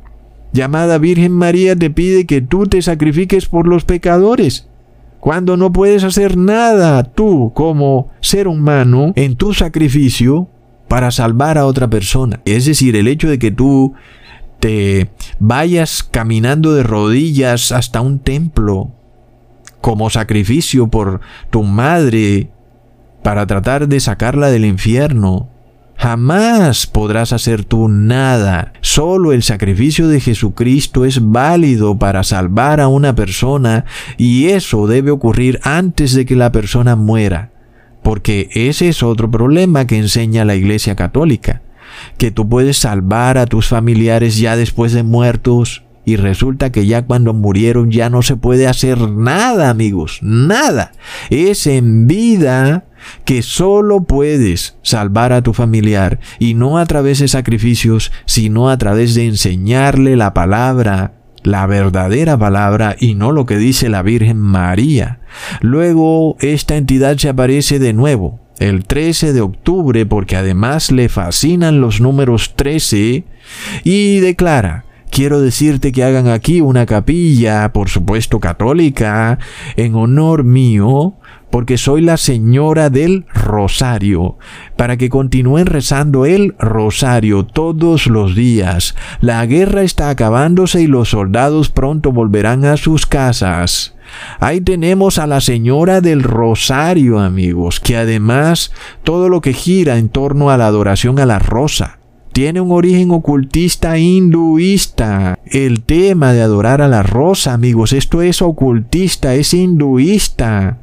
llamada 0.52 0.98
Virgen 0.98 1.32
María 1.32 1.76
te 1.76 1.90
pide 1.90 2.26
que 2.26 2.40
tú 2.40 2.66
te 2.66 2.82
sacrifiques 2.82 3.46
por 3.46 3.66
los 3.66 3.84
pecadores. 3.84 4.68
Cuando 5.20 5.56
no 5.56 5.72
puedes 5.72 6.04
hacer 6.04 6.36
nada 6.36 7.02
tú 7.02 7.52
como 7.54 8.10
ser 8.20 8.46
humano 8.46 9.12
en 9.16 9.36
tu 9.36 9.52
sacrificio 9.52 10.48
para 10.86 11.10
salvar 11.10 11.58
a 11.58 11.66
otra 11.66 11.88
persona. 11.88 12.40
Es 12.44 12.66
decir, 12.66 12.96
el 12.96 13.08
hecho 13.08 13.28
de 13.28 13.38
que 13.38 13.50
tú 13.50 13.94
te 14.60 15.10
vayas 15.38 16.02
caminando 16.02 16.74
de 16.74 16.82
rodillas 16.82 17.72
hasta 17.72 18.00
un 18.00 18.18
templo 18.20 18.92
como 19.80 20.10
sacrificio 20.10 20.88
por 20.88 21.20
tu 21.50 21.62
madre 21.62 22.50
para 23.22 23.46
tratar 23.46 23.88
de 23.88 24.00
sacarla 24.00 24.48
del 24.50 24.64
infierno. 24.64 25.50
Jamás 25.98 26.86
podrás 26.86 27.32
hacer 27.32 27.64
tú 27.64 27.88
nada. 27.88 28.72
Solo 28.80 29.32
el 29.32 29.42
sacrificio 29.42 30.06
de 30.06 30.20
Jesucristo 30.20 31.04
es 31.04 31.20
válido 31.20 31.98
para 31.98 32.22
salvar 32.22 32.80
a 32.80 32.86
una 32.86 33.14
persona 33.16 33.84
y 34.16 34.46
eso 34.46 34.86
debe 34.86 35.10
ocurrir 35.10 35.58
antes 35.64 36.14
de 36.14 36.24
que 36.24 36.36
la 36.36 36.52
persona 36.52 36.94
muera. 36.94 37.50
Porque 38.02 38.48
ese 38.54 38.88
es 38.88 39.02
otro 39.02 39.28
problema 39.30 39.86
que 39.86 39.98
enseña 39.98 40.44
la 40.44 40.54
Iglesia 40.54 40.94
Católica 40.94 41.62
que 42.16 42.30
tú 42.30 42.48
puedes 42.48 42.76
salvar 42.76 43.38
a 43.38 43.46
tus 43.46 43.68
familiares 43.68 44.38
ya 44.38 44.56
después 44.56 44.92
de 44.92 45.02
muertos 45.02 45.84
y 46.08 46.16
resulta 46.16 46.72
que 46.72 46.86
ya 46.86 47.04
cuando 47.04 47.34
murieron 47.34 47.90
ya 47.90 48.08
no 48.08 48.22
se 48.22 48.34
puede 48.36 48.66
hacer 48.66 48.98
nada, 49.10 49.68
amigos, 49.68 50.20
nada. 50.22 50.92
Es 51.28 51.66
en 51.66 52.06
vida 52.06 52.86
que 53.26 53.42
solo 53.42 54.04
puedes 54.04 54.78
salvar 54.80 55.34
a 55.34 55.42
tu 55.42 55.52
familiar 55.52 56.18
y 56.38 56.54
no 56.54 56.78
a 56.78 56.86
través 56.86 57.18
de 57.18 57.28
sacrificios, 57.28 58.10
sino 58.24 58.70
a 58.70 58.78
través 58.78 59.14
de 59.14 59.26
enseñarle 59.26 60.16
la 60.16 60.32
palabra, 60.32 61.12
la 61.42 61.66
verdadera 61.66 62.38
palabra 62.38 62.96
y 62.98 63.14
no 63.14 63.30
lo 63.30 63.44
que 63.44 63.58
dice 63.58 63.90
la 63.90 64.00
Virgen 64.00 64.38
María. 64.38 65.20
Luego 65.60 66.38
esta 66.40 66.76
entidad 66.76 67.18
se 67.18 67.28
aparece 67.28 67.78
de 67.78 67.92
nuevo 67.92 68.40
el 68.60 68.86
13 68.86 69.34
de 69.34 69.42
octubre 69.42 70.06
porque 70.06 70.36
además 70.36 70.90
le 70.90 71.10
fascinan 71.10 71.82
los 71.82 72.00
números 72.00 72.54
13 72.56 73.24
y 73.84 74.20
declara, 74.20 74.86
quiero 75.10 75.40
decirte 75.40 75.92
que 75.92 76.04
hagan 76.04 76.28
aquí 76.28 76.60
una 76.60 76.86
capilla, 76.86 77.72
por 77.72 77.88
supuesto 77.88 78.40
católica, 78.40 79.38
en 79.76 79.94
honor 79.94 80.44
mío, 80.44 81.14
porque 81.50 81.78
soy 81.78 82.02
la 82.02 82.16
señora 82.16 82.90
del 82.90 83.24
rosario, 83.32 84.36
para 84.76 84.96
que 84.96 85.08
continúen 85.08 85.66
rezando 85.66 86.26
el 86.26 86.54
rosario 86.58 87.44
todos 87.44 88.06
los 88.06 88.34
días. 88.34 88.94
La 89.20 89.44
guerra 89.46 89.82
está 89.82 90.10
acabándose 90.10 90.82
y 90.82 90.86
los 90.86 91.10
soldados 91.10 91.70
pronto 91.70 92.12
volverán 92.12 92.64
a 92.64 92.76
sus 92.76 93.06
casas. 93.06 93.94
Ahí 94.40 94.60
tenemos 94.60 95.18
a 95.18 95.26
la 95.26 95.40
señora 95.40 96.00
del 96.00 96.22
rosario, 96.22 97.18
amigos, 97.18 97.80
que 97.80 97.96
además 97.96 98.72
todo 99.04 99.28
lo 99.28 99.40
que 99.40 99.52
gira 99.52 99.98
en 99.98 100.08
torno 100.08 100.50
a 100.50 100.56
la 100.56 100.66
adoración 100.66 101.18
a 101.18 101.26
la 101.26 101.38
rosa 101.38 101.97
tiene 102.38 102.60
un 102.60 102.70
origen 102.70 103.10
ocultista 103.10 103.98
hinduista. 103.98 105.40
El 105.44 105.82
tema 105.82 106.32
de 106.32 106.40
adorar 106.40 106.82
a 106.82 106.86
la 106.86 107.02
rosa, 107.02 107.52
amigos, 107.52 107.92
esto 107.92 108.22
es 108.22 108.42
ocultista, 108.42 109.34
es 109.34 109.52
hinduista. 109.52 110.78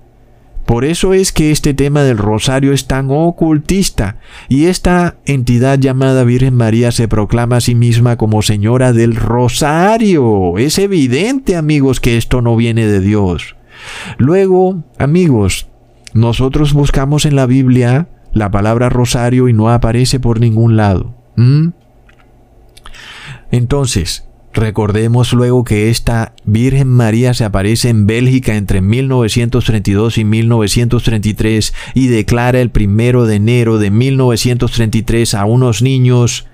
Por 0.65 0.83
eso 0.83 1.13
es 1.13 1.31
que 1.31 1.51
este 1.51 1.73
tema 1.73 2.03
del 2.03 2.17
rosario 2.17 2.73
es 2.73 2.87
tan 2.87 3.07
ocultista 3.09 4.17
y 4.49 4.65
esta 4.65 5.15
entidad 5.25 5.79
llamada 5.79 6.25
Virgen 6.25 6.55
María 6.55 6.91
se 6.91 7.07
proclama 7.07 7.55
a 7.55 7.61
sí 7.61 7.73
misma 7.73 8.17
como 8.17 8.41
Señora 8.41 8.91
del 8.91 9.15
Rosario. 9.15 10.57
Es 10.57 10.77
evidente, 10.77 11.55
amigos, 11.55 12.01
que 12.01 12.17
esto 12.17 12.41
no 12.41 12.57
viene 12.57 12.85
de 12.85 12.99
Dios. 12.99 13.55
Luego, 14.17 14.83
amigos, 14.97 15.69
nosotros 16.13 16.73
buscamos 16.73 17.25
en 17.25 17.37
la 17.37 17.45
Biblia 17.45 18.09
la 18.33 18.51
palabra 18.51 18.89
rosario 18.89 19.47
y 19.47 19.53
no 19.53 19.69
aparece 19.69 20.19
por 20.19 20.41
ningún 20.41 20.75
lado. 20.75 21.15
¿Mm? 21.35 21.69
Entonces, 23.51 24.25
Recordemos 24.55 25.33
luego 25.33 25.65
que 25.65 25.89
esta 25.89 26.33
Virgen 26.45 26.87
María 26.87 27.33
se 27.33 27.43
aparece 27.43 27.89
en 27.89 28.07
Bélgica 28.07 28.55
entre 28.55 28.79
1932 28.79 30.17
y 30.17 30.23
1933 30.23 31.73
y 31.93 32.07
declara 32.07 32.61
el 32.61 32.69
primero 32.69 33.25
de 33.25 33.35
enero 33.35 33.79
de 33.79 33.91
1933 33.91 35.33
a 35.33 35.43
unos 35.43 35.81
niños 35.81 36.47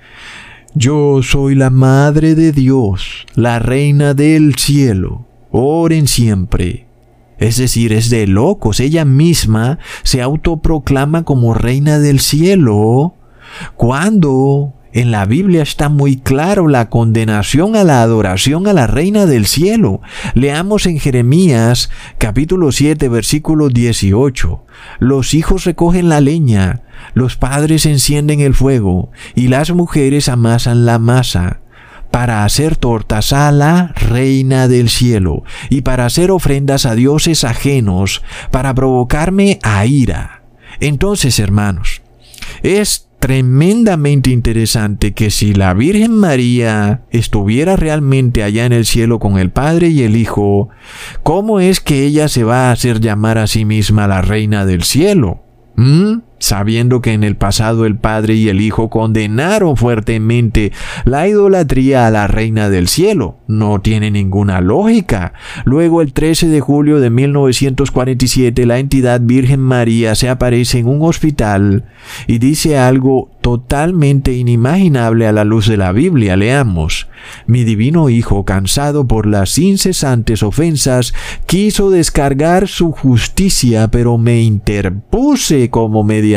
Yo 0.74 1.22
soy 1.22 1.54
la 1.54 1.70
Madre 1.70 2.34
de 2.34 2.52
Dios, 2.52 3.28
la 3.36 3.60
Reina 3.60 4.15
del 4.15 4.56
Cielo. 4.56 5.28
Oren 5.52 6.08
siempre. 6.08 6.88
Es 7.38 7.58
decir, 7.58 7.94
es 7.94 8.10
de 8.10 8.26
locos. 8.26 8.80
Ella 8.80 9.06
misma 9.06 9.78
se 10.02 10.24
autoproclama 10.24 11.24
como 11.24 11.54
Reina 11.54 12.00
del 12.00 12.20
Cielo. 12.20 13.13
¿Cuándo? 13.76 14.74
En 14.94 15.10
la 15.12 15.26
Biblia 15.26 15.64
está 15.64 15.88
muy 15.88 16.18
claro 16.18 16.68
la 16.68 16.90
condenación 16.90 17.78
a 17.78 17.86
la 17.86 18.02
adoración 18.02 18.68
a 18.68 18.74
la 18.74 18.88
reina 18.88 19.26
del 19.26 19.46
cielo. 19.46 20.02
Leamos 20.34 20.86
en 20.86 21.00
Jeremías 21.00 21.90
capítulo 22.18 22.74
7 22.74 23.08
versículo 23.08 23.70
18. 23.70 24.66
Los 25.00 25.34
hijos 25.34 25.64
recogen 25.64 26.10
la 26.10 26.20
leña, 26.20 26.82
los 27.14 27.38
padres 27.38 27.86
encienden 27.86 28.42
el 28.42 28.54
fuego 28.54 29.12
y 29.34 29.48
las 29.48 29.72
mujeres 29.72 30.28
amasan 30.28 30.86
la 30.86 31.00
masa 31.00 31.62
para 32.12 32.44
hacer 32.44 32.76
tortas 32.76 33.32
a 33.32 33.50
la 33.54 33.94
reina 33.96 34.68
del 34.68 34.90
cielo 34.90 35.44
y 35.70 35.82
para 35.82 36.06
hacer 36.06 36.32
ofrendas 36.32 36.86
a 36.86 36.96
dioses 36.96 37.46
ajenos, 37.46 38.22
para 38.52 38.74
provocarme 38.74 39.60
a 39.64 39.86
ira. 39.86 40.44
Entonces, 40.82 41.40
hermanos, 41.40 42.02
es 42.64 43.08
tremendamente 43.21 44.31
interesante 44.31 45.13
que 45.13 45.29
si 45.29 45.53
la 45.53 45.75
Virgen 45.75 46.12
María 46.12 47.03
estuviera 47.12 47.75
realmente 47.75 48.41
allá 48.43 48.65
en 48.65 48.73
el 48.73 48.86
cielo 48.86 49.19
con 49.19 49.38
el 49.38 49.51
Padre 49.51 49.89
y 49.89 50.01
el 50.01 50.15
Hijo, 50.15 50.69
¿cómo 51.21 51.60
es 51.60 51.79
que 51.81 52.03
ella 52.03 52.27
se 52.27 52.43
va 52.43 52.69
a 52.69 52.71
hacer 52.71 52.99
llamar 52.99 53.38
a 53.38 53.45
sí 53.45 53.63
misma 53.63 54.07
la 54.07 54.23
Reina 54.23 54.65
del 54.65 54.84
cielo? 54.84 55.43
¿Mm? 55.75 56.15
Sabiendo 56.41 57.01
que 57.01 57.13
en 57.13 57.23
el 57.23 57.36
pasado 57.36 57.86
el 57.86 57.95
Padre 57.95 58.34
y 58.34 58.49
el 58.49 58.62
Hijo 58.62 58.89
condenaron 58.89 59.77
fuertemente 59.77 60.71
la 61.06 61.27
idolatría 61.27 62.08
a 62.08 62.12
la 62.12 62.27
Reina 62.27 62.69
del 62.69 62.88
Cielo. 62.88 63.38
No 63.47 63.80
tiene 63.80 64.10
ninguna 64.10 64.60
lógica. 64.60 65.34
Luego, 65.65 66.01
el 66.01 66.13
13 66.13 66.47
de 66.47 66.60
julio 66.60 66.99
de 66.99 67.12
1947, 67.12 68.65
la 68.65 68.80
entidad 68.80 69.21
Virgen 69.21 69.60
María 69.60 70.15
se 70.15 70.30
aparece 70.30 70.80
en 70.80 70.88
un 70.88 71.04
hospital 71.04 71.86
y 72.25 72.39
dice 72.39 72.77
algo 72.77 73.30
totalmente 73.41 74.34
inimaginable 74.34 75.27
a 75.27 75.32
la 75.32 75.43
luz 75.43 75.67
de 75.67 75.77
la 75.77 75.91
Biblia. 75.91 76.36
Leamos. 76.36 77.08
Mi 77.45 77.63
divino 77.63 78.10
Hijo, 78.10 78.45
cansado 78.45 79.08
por 79.08 79.27
las 79.27 79.60
incesantes 79.60 80.41
ofensas, 80.41 81.13
quiso 81.45 81.91
descargar 81.91 82.67
su 82.67 82.91
justicia, 82.91 83.89
pero 83.89 84.17
me 84.17 84.41
interpuse 84.41 85.69
como 85.69 86.04
medio 86.04 86.31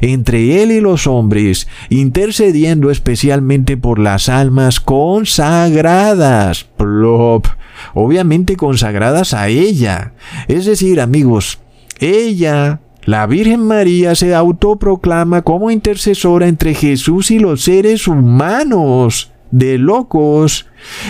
entre 0.00 0.62
Él 0.62 0.72
y 0.72 0.80
los 0.80 1.06
hombres, 1.06 1.68
intercediendo 1.90 2.90
especialmente 2.90 3.76
por 3.76 3.98
las 3.98 4.28
almas 4.28 4.80
consagradas. 4.80 6.64
Plop. 6.76 7.46
Obviamente 7.94 8.56
consagradas 8.56 9.34
a 9.34 9.48
ella. 9.48 10.12
Es 10.48 10.66
decir, 10.66 11.00
amigos, 11.00 11.58
ella 12.00 12.80
la 13.08 13.26
Virgen 13.26 13.66
María 13.66 14.14
se 14.14 14.34
autoproclama 14.34 15.40
como 15.40 15.70
intercesora 15.70 16.46
entre 16.46 16.74
Jesús 16.74 17.30
y 17.30 17.38
los 17.38 17.62
seres 17.62 18.06
humanos. 18.06 19.32
De 19.50 19.78
locos. 19.78 20.66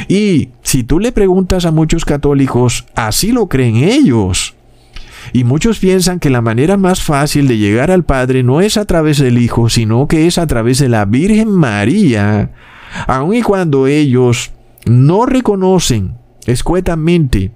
Y 0.07 0.51
si 0.63 0.85
tú 0.85 1.01
le 1.01 1.11
preguntas 1.11 1.67
a 1.67 1.73
muchos 1.73 2.05
católicos, 2.05 2.87
así 2.95 3.33
lo 3.33 3.49
creen 3.49 3.79
ellos. 3.79 4.55
Y 5.33 5.45
muchos 5.45 5.79
piensan 5.79 6.21
que 6.21 6.31
la 6.31 6.41
manera 6.41 6.77
más 6.77 7.03
fácil 7.03 7.49
de 7.49 7.59
llegar 7.59 7.91
al 7.91 8.05
Padre 8.05 8.43
no 8.43 8.61
es 8.61 8.77
a 8.77 8.85
través 8.85 9.19
del 9.19 9.39
Hijo, 9.39 9.69
sino 9.69 10.07
que 10.09 10.27
es 10.27 10.39
a 10.39 10.47
través 10.47 10.79
de 10.79 10.89
la 10.89 11.05
Virgen 11.05 11.51
María. 11.51 12.53
Aun 13.07 13.35
y 13.35 13.43
cuando 13.43 13.87
ellos 13.87 14.53
no 14.87 15.27
reconocen 15.27 16.17
escuetamente 16.47 17.53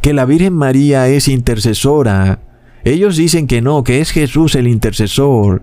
que 0.00 0.12
la 0.12 0.24
Virgen 0.24 0.54
María 0.54 1.08
es 1.08 1.28
intercesora, 1.28 2.40
ellos 2.84 3.16
dicen 3.16 3.46
que 3.46 3.60
no, 3.60 3.84
que 3.84 4.00
es 4.00 4.10
Jesús 4.10 4.54
el 4.54 4.66
intercesor. 4.66 5.62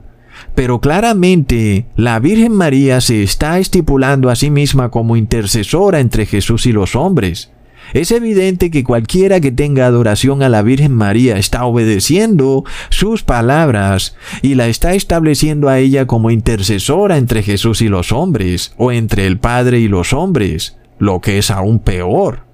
Pero 0.53 0.79
claramente 0.79 1.87
la 1.95 2.19
Virgen 2.19 2.53
María 2.53 3.01
se 3.01 3.23
está 3.23 3.57
estipulando 3.59 4.29
a 4.29 4.35
sí 4.35 4.49
misma 4.49 4.91
como 4.91 5.15
intercesora 5.15 5.99
entre 5.99 6.25
Jesús 6.25 6.65
y 6.65 6.71
los 6.71 6.95
hombres. 6.95 7.51
Es 7.93 8.11
evidente 8.11 8.71
que 8.71 8.83
cualquiera 8.83 9.39
que 9.39 9.51
tenga 9.51 9.85
adoración 9.85 10.43
a 10.43 10.49
la 10.49 10.61
Virgen 10.61 10.93
María 10.93 11.37
está 11.37 11.65
obedeciendo 11.65 12.63
sus 12.89 13.23
palabras 13.23 14.15
y 14.41 14.55
la 14.55 14.67
está 14.67 14.93
estableciendo 14.93 15.69
a 15.69 15.79
ella 15.79 16.07
como 16.07 16.31
intercesora 16.31 17.17
entre 17.17 17.43
Jesús 17.43 17.81
y 17.81 17.87
los 17.87 18.11
hombres, 18.11 18.73
o 18.77 18.91
entre 18.91 19.27
el 19.27 19.37
Padre 19.37 19.79
y 19.79 19.87
los 19.87 20.13
hombres, 20.13 20.77
lo 20.99 21.21
que 21.21 21.37
es 21.37 21.51
aún 21.51 21.79
peor. 21.79 22.45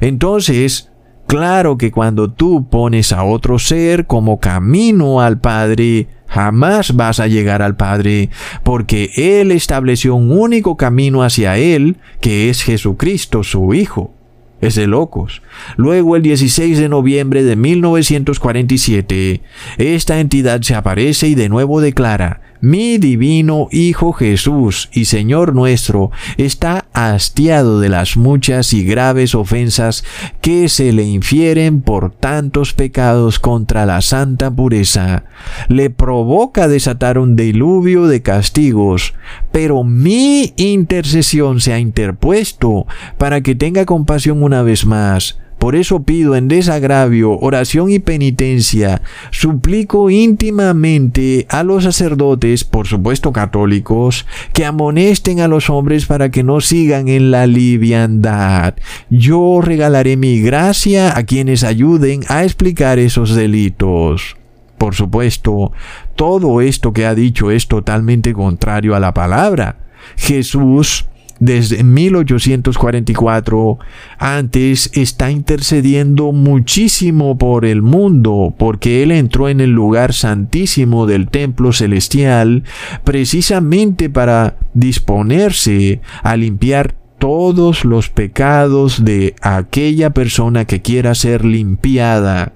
Entonces, 0.00 0.90
Claro 1.30 1.78
que 1.78 1.92
cuando 1.92 2.28
tú 2.28 2.68
pones 2.68 3.12
a 3.12 3.22
otro 3.22 3.60
ser 3.60 4.08
como 4.08 4.40
camino 4.40 5.20
al 5.20 5.38
Padre, 5.38 6.08
jamás 6.26 6.96
vas 6.96 7.20
a 7.20 7.28
llegar 7.28 7.62
al 7.62 7.76
Padre, 7.76 8.30
porque 8.64 9.12
Él 9.14 9.52
estableció 9.52 10.16
un 10.16 10.32
único 10.32 10.76
camino 10.76 11.22
hacia 11.22 11.56
Él, 11.56 11.98
que 12.20 12.50
es 12.50 12.64
Jesucristo, 12.64 13.44
su 13.44 13.74
Hijo. 13.74 14.12
Es 14.60 14.74
de 14.74 14.86
locos. 14.86 15.42
Luego, 15.76 16.16
el 16.16 16.22
16 16.22 16.78
de 16.78 16.88
noviembre 16.88 17.42
de 17.42 17.56
1947, 17.56 19.40
esta 19.78 20.20
entidad 20.20 20.60
se 20.62 20.74
aparece 20.74 21.28
y 21.28 21.34
de 21.34 21.48
nuevo 21.48 21.80
declara, 21.80 22.42
mi 22.60 22.98
divino 22.98 23.68
Hijo 23.70 24.12
Jesús 24.12 24.88
y 24.92 25.06
Señor 25.06 25.54
nuestro 25.54 26.10
está 26.36 26.86
hastiado 26.92 27.80
de 27.80 27.88
las 27.88 28.16
muchas 28.16 28.72
y 28.72 28.84
graves 28.84 29.34
ofensas 29.34 30.04
que 30.40 30.68
se 30.68 30.92
le 30.92 31.04
infieren 31.04 31.80
por 31.80 32.10
tantos 32.10 32.72
pecados 32.72 33.38
contra 33.38 33.86
la 33.86 34.00
santa 34.00 34.50
pureza. 34.50 35.24
Le 35.68 35.90
provoca 35.90 36.68
desatar 36.68 37.18
un 37.18 37.36
diluvio 37.36 38.06
de 38.06 38.22
castigos, 38.22 39.14
pero 39.52 39.84
mi 39.84 40.52
intercesión 40.56 41.60
se 41.60 41.72
ha 41.72 41.78
interpuesto 41.78 42.86
para 43.18 43.40
que 43.40 43.54
tenga 43.54 43.86
compasión 43.86 44.42
una 44.42 44.62
vez 44.62 44.84
más 44.84 45.38
por 45.60 45.76
eso 45.76 46.04
pido 46.04 46.36
en 46.36 46.48
desagravio, 46.48 47.38
oración 47.38 47.90
y 47.90 47.98
penitencia, 47.98 49.02
suplico 49.30 50.08
íntimamente 50.08 51.46
a 51.50 51.64
los 51.64 51.84
sacerdotes, 51.84 52.64
por 52.64 52.86
supuesto 52.86 53.30
católicos, 53.30 54.24
que 54.54 54.64
amonesten 54.64 55.40
a 55.40 55.48
los 55.48 55.68
hombres 55.68 56.06
para 56.06 56.30
que 56.30 56.42
no 56.42 56.62
sigan 56.62 57.08
en 57.08 57.30
la 57.30 57.46
liviandad. 57.46 58.74
Yo 59.10 59.60
regalaré 59.62 60.16
mi 60.16 60.40
gracia 60.40 61.14
a 61.14 61.24
quienes 61.24 61.62
ayuden 61.62 62.22
a 62.28 62.42
explicar 62.42 62.98
esos 62.98 63.34
delitos. 63.34 64.38
Por 64.78 64.94
supuesto, 64.94 65.72
todo 66.16 66.62
esto 66.62 66.94
que 66.94 67.04
ha 67.04 67.14
dicho 67.14 67.50
es 67.50 67.68
totalmente 67.68 68.32
contrario 68.32 68.96
a 68.96 69.00
la 69.00 69.12
palabra. 69.12 69.76
Jesús 70.16 71.06
desde 71.40 71.82
1844 71.82 73.78
antes 74.18 74.90
está 74.92 75.30
intercediendo 75.30 76.32
muchísimo 76.32 77.38
por 77.38 77.64
el 77.64 77.80
mundo 77.80 78.54
porque 78.58 79.02
él 79.02 79.10
entró 79.10 79.48
en 79.48 79.60
el 79.60 79.70
lugar 79.70 80.12
santísimo 80.12 81.06
del 81.06 81.28
templo 81.28 81.72
celestial 81.72 82.64
precisamente 83.04 84.10
para 84.10 84.58
disponerse 84.74 86.02
a 86.22 86.36
limpiar 86.36 86.94
todos 87.18 87.84
los 87.86 88.10
pecados 88.10 89.04
de 89.04 89.34
aquella 89.40 90.10
persona 90.10 90.66
que 90.66 90.82
quiera 90.82 91.14
ser 91.14 91.44
limpiada. 91.44 92.52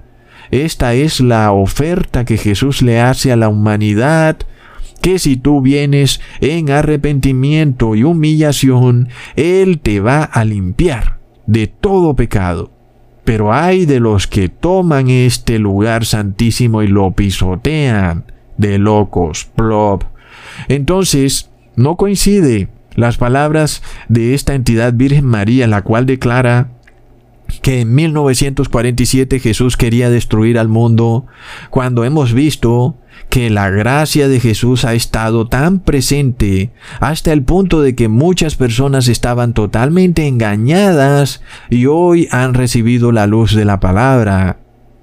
Esta 0.51 0.95
es 0.95 1.21
la 1.21 1.53
oferta 1.53 2.25
que 2.25 2.37
Jesús 2.37 2.83
le 2.83 3.01
hace 3.01 3.33
a 3.33 3.37
la 3.37 3.49
humanidad 3.49 4.39
que 5.05 5.19
si 5.19 5.37
tú 5.37 5.61
vienes 5.61 6.23
en 6.41 6.71
arrepentimiento 6.71 7.95
y 7.95 8.05
humillación, 8.05 9.11
Él 9.37 9.81
te 9.81 10.01
va 10.01 10.25
a 10.25 10.47
limpiar 10.47 11.19
de 11.47 11.67
todo 11.67 12.17
pecado. 12.17 12.71
Pero 13.23 13.53
hay 13.53 13.85
de 13.85 14.01
los 14.01 14.27
que 14.27 14.49
toman 14.49 15.11
este 15.11 15.59
lugar 15.59 16.07
santísimo 16.07 16.83
y 16.83 16.89
lo 16.89 17.11
pisotean, 17.11 18.33
de 18.57 18.79
locos, 18.79 19.45
plop. 19.55 20.05
Entonces, 20.69 21.51
no 21.77 21.97
coincide 21.97 22.69
las 22.95 23.19
palabras 23.19 23.83
de 24.09 24.33
esta 24.33 24.55
entidad 24.55 24.95
Virgen 24.95 25.27
María, 25.27 25.67
la 25.67 25.83
cual 25.83 26.07
declara 26.07 26.71
que 27.61 27.83
en 27.83 27.95
1947 27.95 29.39
Jesús 29.39 29.77
quería 29.77 30.09
destruir 30.09 30.59
al 30.59 30.69
mundo, 30.69 31.27
cuando 31.69 32.05
hemos 32.05 32.33
visto 32.33 32.97
que 33.29 33.51
la 33.51 33.71
gracia 33.71 34.29
de 34.29 34.41
Jesús 34.41 34.85
ha 34.85 34.95
estado 34.95 35.49
tan 35.49 35.81
presente 35.81 36.71
hasta 37.01 37.33
el 37.33 37.43
punto 37.43 37.83
de 37.83 37.95
que 37.95 38.09
muchas 38.09 38.57
personas 38.57 39.09
estaban 39.09 39.55
totalmente 39.55 40.27
engañadas 40.27 41.43
y 41.71 41.87
hoy 41.87 42.29
han 42.31 42.55
recibido 42.55 43.13
la 43.13 43.27
luz 43.27 43.55
de 43.55 43.65
la 43.65 43.81
palabra. 43.81 44.61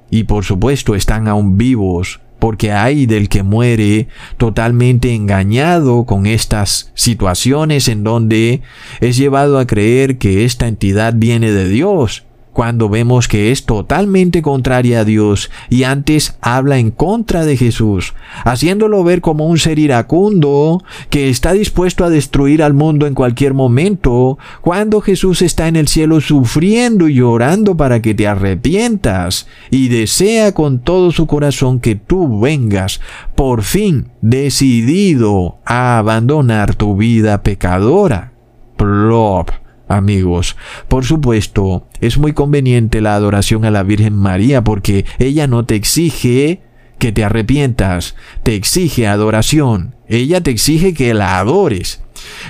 Y 0.10 0.24
por 0.24 0.46
supuesto 0.46 0.96
están 0.96 1.28
aún 1.28 1.58
vivos 1.58 2.22
porque 2.42 2.72
hay 2.72 3.06
del 3.06 3.30
que 3.30 3.44
muere 3.44 4.08
totalmente 4.38 5.14
engañado 5.14 6.06
con 6.06 6.26
estas 6.26 6.92
situaciones 6.96 7.88
en 7.88 8.04
donde 8.04 8.62
es 9.00 9.16
llevado 9.16 9.60
a 9.60 9.68
creer 9.68 10.18
que 10.18 10.44
esta 10.44 10.68
entidad 10.68 11.14
viene 11.16 11.52
de 11.52 11.70
Dios 11.70 12.26
cuando 12.62 12.90
vemos 12.90 13.28
que 13.28 13.52
es 13.52 13.66
totalmente 13.66 14.44
contraria 14.44 15.00
a 15.00 15.04
Dios 15.04 15.50
y 15.72 15.82
antes 15.82 16.38
habla 16.42 16.78
en 16.78 16.92
contra 16.92 17.44
de 17.44 17.58
Jesús, 17.58 18.14
haciéndolo 18.46 19.04
ver 19.04 19.22
como 19.22 19.48
un 19.48 19.58
ser 19.58 19.80
iracundo 19.80 20.84
que 21.10 21.30
está 21.30 21.54
dispuesto 21.54 22.06
a 22.06 22.12
destruir 22.12 22.62
al 22.62 22.76
mundo 22.76 23.08
en 23.08 23.16
cualquier 23.16 23.56
momento, 23.56 24.38
cuando 24.62 25.02
Jesús 25.02 25.42
está 25.42 25.68
en 25.70 25.76
el 25.76 25.88
cielo 25.88 26.22
sufriendo 26.22 27.08
y 27.08 27.16
llorando 27.16 27.76
para 27.76 28.00
que 28.04 28.14
te 28.14 28.28
arrepientas 28.28 29.48
y 29.72 29.88
desea 29.88 30.54
con 30.54 30.82
todo 30.82 31.12
su 31.12 31.26
corazón 31.26 31.80
que 31.80 31.96
tú 31.96 32.40
vengas 32.42 33.02
por 33.34 33.64
fin 33.64 34.10
decidido 34.22 35.58
a 35.66 35.98
abandonar 35.98 36.76
tu 36.76 36.96
vida 36.96 37.42
pecadora. 37.42 38.34
Plop 38.78 39.50
amigos. 39.96 40.56
Por 40.88 41.06
supuesto, 41.06 41.88
es 42.00 42.18
muy 42.18 42.34
conveniente 42.34 43.02
la 43.02 43.16
adoración 43.16 43.66
a 43.66 43.72
la 43.72 43.84
Virgen 43.84 44.16
María 44.16 44.64
porque 44.64 45.06
ella 45.20 45.48
no 45.48 45.66
te 45.66 45.76
exige 45.76 46.62
que 46.98 47.12
te 47.12 47.24
arrepientas, 47.24 48.16
te 48.44 48.56
exige 48.56 49.08
adoración, 49.08 49.96
ella 50.08 50.42
te 50.42 50.52
exige 50.52 50.94
que 50.94 51.14
la 51.14 51.40
adores. 51.40 52.02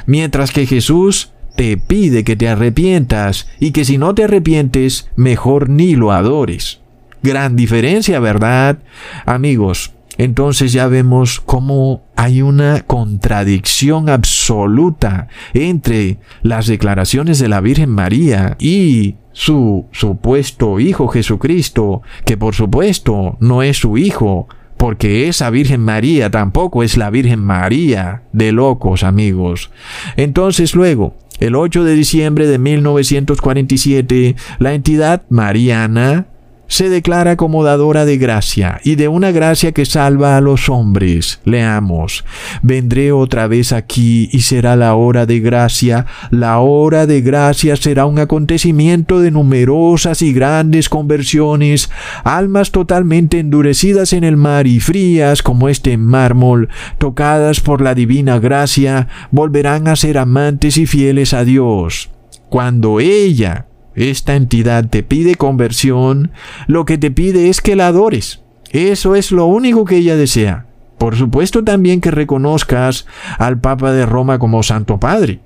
Mientras 0.05 0.51
que 0.51 0.65
Jesús 0.65 1.31
te 1.55 1.77
pide 1.77 2.23
que 2.23 2.35
te 2.35 2.49
arrepientas 2.49 3.47
y 3.59 3.71
que 3.71 3.85
si 3.85 3.97
no 3.97 4.15
te 4.15 4.23
arrepientes, 4.23 5.09
mejor 5.15 5.69
ni 5.69 5.95
lo 5.95 6.11
adores. 6.11 6.79
Gran 7.23 7.55
diferencia, 7.55 8.19
¿verdad? 8.19 8.79
Amigos, 9.25 9.93
entonces 10.23 10.71
ya 10.71 10.85
vemos 10.85 11.39
cómo 11.39 12.03
hay 12.15 12.43
una 12.43 12.81
contradicción 12.81 14.07
absoluta 14.07 15.29
entre 15.55 16.19
las 16.43 16.67
declaraciones 16.67 17.39
de 17.39 17.47
la 17.47 17.59
Virgen 17.59 17.89
María 17.89 18.55
y 18.59 19.15
su 19.31 19.87
supuesto 19.91 20.79
Hijo 20.79 21.07
Jesucristo, 21.07 22.03
que 22.23 22.37
por 22.37 22.53
supuesto 22.53 23.35
no 23.39 23.63
es 23.63 23.77
su 23.77 23.97
Hijo, 23.97 24.47
porque 24.77 25.27
esa 25.27 25.49
Virgen 25.49 25.81
María 25.81 26.29
tampoco 26.29 26.83
es 26.83 26.97
la 26.97 27.09
Virgen 27.09 27.43
María 27.43 28.21
de 28.31 28.51
locos 28.51 29.01
amigos. 29.01 29.71
Entonces 30.17 30.75
luego, 30.75 31.15
el 31.39 31.55
8 31.55 31.83
de 31.83 31.95
diciembre 31.95 32.45
de 32.45 32.59
1947, 32.59 34.35
la 34.59 34.75
entidad 34.75 35.23
mariana 35.29 36.27
se 36.71 36.87
declara 36.87 37.35
como 37.35 37.65
dadora 37.65 38.05
de 38.05 38.17
gracia 38.17 38.79
y 38.85 38.95
de 38.95 39.09
una 39.09 39.31
gracia 39.31 39.73
que 39.73 39.85
salva 39.85 40.37
a 40.37 40.41
los 40.41 40.69
hombres. 40.69 41.41
Leamos, 41.43 42.23
vendré 42.61 43.11
otra 43.11 43.47
vez 43.47 43.73
aquí 43.73 44.29
y 44.31 44.39
será 44.39 44.77
la 44.77 44.95
hora 44.95 45.25
de 45.25 45.41
gracia. 45.41 46.05
La 46.29 46.59
hora 46.59 47.07
de 47.07 47.19
gracia 47.19 47.75
será 47.75 48.05
un 48.05 48.19
acontecimiento 48.19 49.19
de 49.19 49.31
numerosas 49.31 50.21
y 50.21 50.31
grandes 50.31 50.87
conversiones, 50.87 51.91
almas 52.23 52.71
totalmente 52.71 53.39
endurecidas 53.39 54.13
en 54.13 54.23
el 54.23 54.37
mar 54.37 54.65
y 54.65 54.79
frías 54.79 55.43
como 55.43 55.67
este 55.67 55.97
mármol, 55.97 56.69
tocadas 56.99 57.59
por 57.59 57.81
la 57.81 57.95
divina 57.95 58.39
gracia, 58.39 59.09
volverán 59.29 59.89
a 59.89 59.97
ser 59.97 60.17
amantes 60.17 60.77
y 60.77 60.85
fieles 60.85 61.33
a 61.33 61.43
Dios. 61.43 62.11
Cuando 62.47 63.01
ella, 63.01 63.65
esta 63.95 64.35
entidad 64.35 64.89
te 64.89 65.03
pide 65.03 65.35
conversión, 65.35 66.31
lo 66.67 66.85
que 66.85 66.97
te 66.97 67.11
pide 67.11 67.49
es 67.49 67.61
que 67.61 67.75
la 67.75 67.87
adores. 67.87 68.41
Eso 68.71 69.15
es 69.15 69.31
lo 69.31 69.45
único 69.45 69.85
que 69.85 69.97
ella 69.97 70.15
desea. 70.15 70.65
Por 70.97 71.15
supuesto 71.15 71.63
también 71.63 71.99
que 71.99 72.11
reconozcas 72.11 73.05
al 73.37 73.59
Papa 73.59 73.91
de 73.91 74.05
Roma 74.05 74.39
como 74.39 74.63
Santo 74.63 74.99
Padre. 74.99 75.39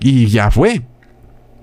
Y 0.00 0.26
ya 0.26 0.50
fue. 0.50 0.82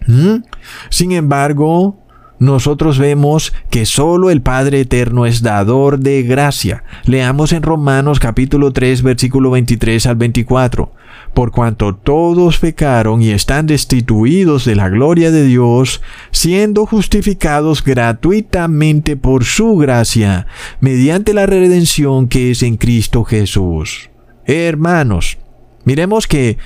¿Mm? 0.07 0.43
Sin 0.89 1.11
embargo, 1.13 1.97
nosotros 2.37 2.99
vemos 2.99 3.53
que 3.69 3.85
solo 3.85 4.29
el 4.29 4.41
Padre 4.41 4.81
Eterno 4.81 5.25
es 5.25 5.41
dador 5.41 5.99
de 5.99 6.23
gracia. 6.23 6.83
Leamos 7.05 7.53
en 7.53 7.63
Romanos 7.63 8.19
capítulo 8.19 8.71
3 8.71 9.03
versículo 9.03 9.51
23 9.51 10.05
al 10.05 10.15
24 10.15 10.91
por 11.33 11.51
cuanto 11.51 11.95
todos 11.95 12.59
pecaron 12.59 13.21
y 13.21 13.31
están 13.31 13.65
destituidos 13.65 14.65
de 14.65 14.75
la 14.75 14.89
gloria 14.89 15.31
de 15.31 15.45
Dios, 15.45 16.01
siendo 16.31 16.85
justificados 16.85 17.83
gratuitamente 17.83 19.15
por 19.15 19.45
su 19.45 19.77
gracia, 19.77 20.47
mediante 20.79 21.33
la 21.33 21.45
redención 21.45 22.27
que 22.27 22.51
es 22.51 22.63
en 22.63 22.77
Cristo 22.77 23.23
Jesús. 23.23 24.09
Hermanos, 24.45 25.37
miremos 25.85 26.27
que 26.27 26.57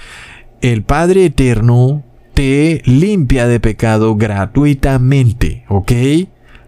el 0.62 0.84
Padre 0.84 1.26
Eterno 1.26 2.04
te 2.34 2.82
limpia 2.86 3.48
de 3.48 3.60
pecado 3.60 4.16
gratuitamente, 4.16 5.66
¿ok? 5.70 5.92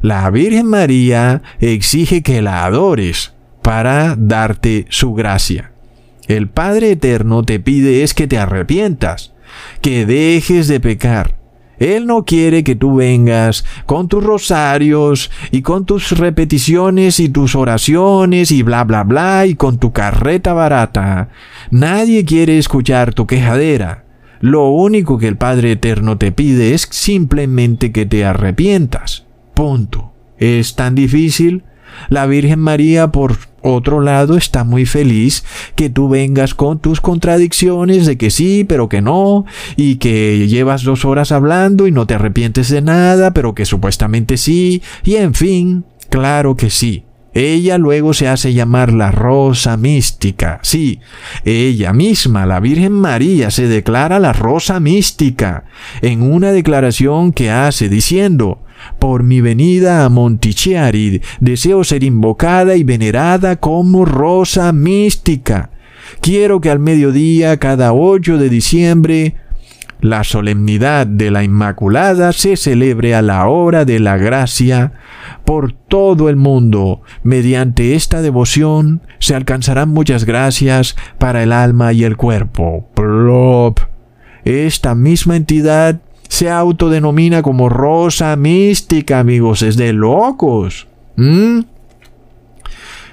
La 0.02 0.30
Virgen 0.30 0.68
María 0.68 1.42
exige 1.60 2.22
que 2.22 2.42
la 2.42 2.66
adores 2.66 3.34
para 3.64 4.16
darte 4.16 4.86
su 4.90 5.14
gracia. 5.14 5.72
El 6.28 6.48
Padre 6.50 6.92
Eterno 6.92 7.44
te 7.44 7.60
pide 7.60 8.04
es 8.04 8.14
que 8.14 8.28
te 8.28 8.38
arrepientas, 8.38 9.34
que 9.82 10.06
dejes 10.06 10.68
de 10.68 10.80
pecar. 10.80 11.36
Él 11.78 12.08
no 12.08 12.24
quiere 12.24 12.64
que 12.64 12.76
tú 12.76 12.96
vengas 12.96 13.66
con 13.86 14.08
tus 14.08 14.24
rosarios 14.24 15.30
y 15.52 15.62
con 15.62 15.86
tus 15.86 16.18
repeticiones 16.18 17.20
y 17.20 17.30
tus 17.30 17.56
oraciones 17.56 18.52
y 18.52 18.64
bla 18.64 18.86
bla 18.86 19.04
bla 19.04 19.46
y 19.46 19.56
con 19.56 19.78
tu 19.78 19.92
carreta 19.92 20.54
barata. 20.54 21.30
Nadie 21.72 22.24
quiere 22.26 22.58
escuchar 22.58 23.14
tu 23.14 23.28
quejadera. 23.28 24.06
Lo 24.40 24.70
único 24.70 25.18
que 25.18 25.28
el 25.28 25.38
Padre 25.38 25.74
Eterno 25.74 26.18
te 26.18 26.32
pide 26.32 26.74
es 26.74 26.88
simplemente 26.92 27.92
que 27.92 28.06
te 28.06 28.26
arrepientas. 28.26 29.26
Punto. 29.54 30.14
¿Es 30.38 30.76
tan 30.76 30.96
difícil? 30.96 31.64
La 32.10 32.26
Virgen 32.26 32.60
María, 32.60 33.12
por 33.12 33.38
otro 33.62 34.00
lado, 34.00 34.38
está 34.38 34.64
muy 34.64 34.86
feliz 34.86 35.44
que 35.76 35.90
tú 35.90 36.08
vengas 36.08 36.54
con 36.54 36.80
tus 36.80 37.02
contradicciones 37.02 38.06
de 38.06 38.18
que 38.18 38.30
sí, 38.30 38.64
pero 38.68 38.90
que 38.90 39.02
no, 39.02 39.46
y 39.76 39.96
que 39.96 40.48
llevas 40.48 40.84
dos 40.84 41.04
horas 41.06 41.32
hablando 41.32 41.88
y 41.88 41.92
no 41.92 42.06
te 42.06 42.14
arrepientes 42.14 42.70
de 42.70 42.82
nada, 42.82 43.34
pero 43.34 43.56
que 43.56 43.66
supuestamente 43.66 44.38
sí, 44.38 44.82
y 45.04 45.16
en 45.16 45.34
fin, 45.34 45.86
claro 46.10 46.56
que 46.56 46.70
sí. 46.70 47.06
Ella 47.36 47.78
luego 47.78 48.14
se 48.14 48.30
hace 48.30 48.54
llamar 48.54 48.94
la 48.94 49.12
rosa 49.12 49.76
mística. 49.76 50.60
Sí, 50.64 51.02
ella 51.44 51.92
misma, 51.92 52.46
la 52.46 52.62
Virgen 52.62 52.94
María, 52.94 53.52
se 53.52 53.68
declara 53.68 54.20
la 54.20 54.32
rosa 54.32 54.80
mística 54.80 55.66
en 56.02 56.22
una 56.22 56.54
declaración 56.54 57.34
que 57.34 57.52
hace 57.52 57.90
diciendo, 57.90 58.60
por 59.00 59.24
mi 59.24 59.42
venida 59.42 60.06
a 60.06 60.10
Montichiari 60.10 61.22
deseo 61.40 61.84
ser 61.84 62.04
invocada 62.04 62.76
y 62.76 62.84
venerada 62.84 63.58
como 63.58 64.06
rosa 64.06 64.72
mística. 64.72 65.70
Quiero 66.22 66.62
que 66.62 66.70
al 66.70 66.80
mediodía, 66.80 67.58
cada 67.58 67.94
8 67.94 68.38
de 68.38 68.50
diciembre, 68.50 69.36
la 70.02 70.24
solemnidad 70.24 71.08
de 71.08 71.32
la 71.32 71.44
Inmaculada 71.44 72.32
se 72.32 72.58
celebre 72.58 73.16
a 73.16 73.22
la 73.22 73.48
hora 73.48 73.86
de 73.86 74.00
la 74.00 74.18
gracia 74.18 74.94
por 75.46 75.72
todo 75.72 76.30
el 76.30 76.36
mundo. 76.36 77.02
Mediante 77.24 77.96
esta 77.96 78.22
devoción 78.22 79.02
se 79.20 79.36
alcanzarán 79.36 79.90
muchas 79.90 80.26
gracias 80.26 80.96
para 81.18 81.44
el 81.44 81.52
alma 81.52 81.94
y 81.94 82.04
el 82.04 82.18
cuerpo. 82.18 82.88
Plop. 82.94 83.80
Esta 84.44 84.94
misma 84.94 85.38
entidad 85.38 86.02
se 86.28 86.50
autodenomina 86.50 87.42
como 87.42 87.70
rosa 87.70 88.36
mística, 88.36 89.20
amigos. 89.20 89.62
Es 89.62 89.78
de 89.78 89.94
locos. 89.94 90.88
¿Mm? 91.16 91.62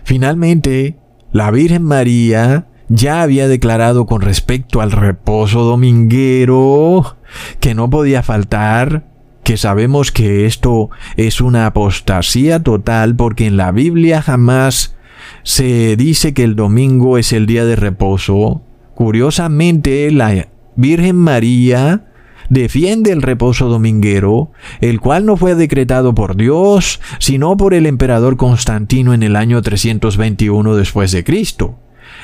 Finalmente, 0.05 0.97
la 1.33 1.51
Virgen 1.51 1.83
María 1.83 2.67
ya 2.89 3.23
había 3.23 3.49
declarado 3.49 4.07
con 4.07 4.21
respecto 4.21 4.81
al 4.81 4.91
reposo 4.91 5.63
dominguero 5.63 7.17
que 7.61 7.75
no 7.75 7.89
podía 7.89 8.23
faltar, 8.23 9.05
que 9.45 9.57
sabemos 9.57 10.13
que 10.13 10.45
esto 10.47 10.91
es 11.17 11.41
una 11.41 11.67
apostasía 11.67 12.63
total 12.63 13.17
porque 13.17 13.47
en 13.47 13.57
la 13.57 13.73
Biblia 13.73 14.21
jamás 14.21 14.95
se 15.43 15.97
dice 15.97 16.35
que 16.35 16.45
el 16.45 16.55
domingo 16.55 17.19
es 17.19 17.33
el 17.33 17.47
día 17.47 17.65
de 17.65 17.77
reposo. 17.77 18.63
Curiosamente, 18.95 20.11
la 20.11 20.49
Virgen 20.77 21.17
María 21.17 22.12
defiende 22.49 23.13
el 23.13 23.23
reposo 23.23 23.69
dominguero, 23.69 24.53
el 24.81 25.01
cual 25.01 25.27
no 25.27 25.37
fue 25.37 25.55
decretado 25.55 26.15
por 26.15 26.37
Dios, 26.37 27.01
sino 27.19 27.57
por 27.57 27.75
el 27.75 27.87
emperador 27.87 28.37
Constantino 28.37 29.15
en 29.15 29.23
el 29.23 29.37
año 29.37 29.63
321 29.63 30.77
después 30.77 31.13
de 31.13 31.25
Cristo. 31.25 31.79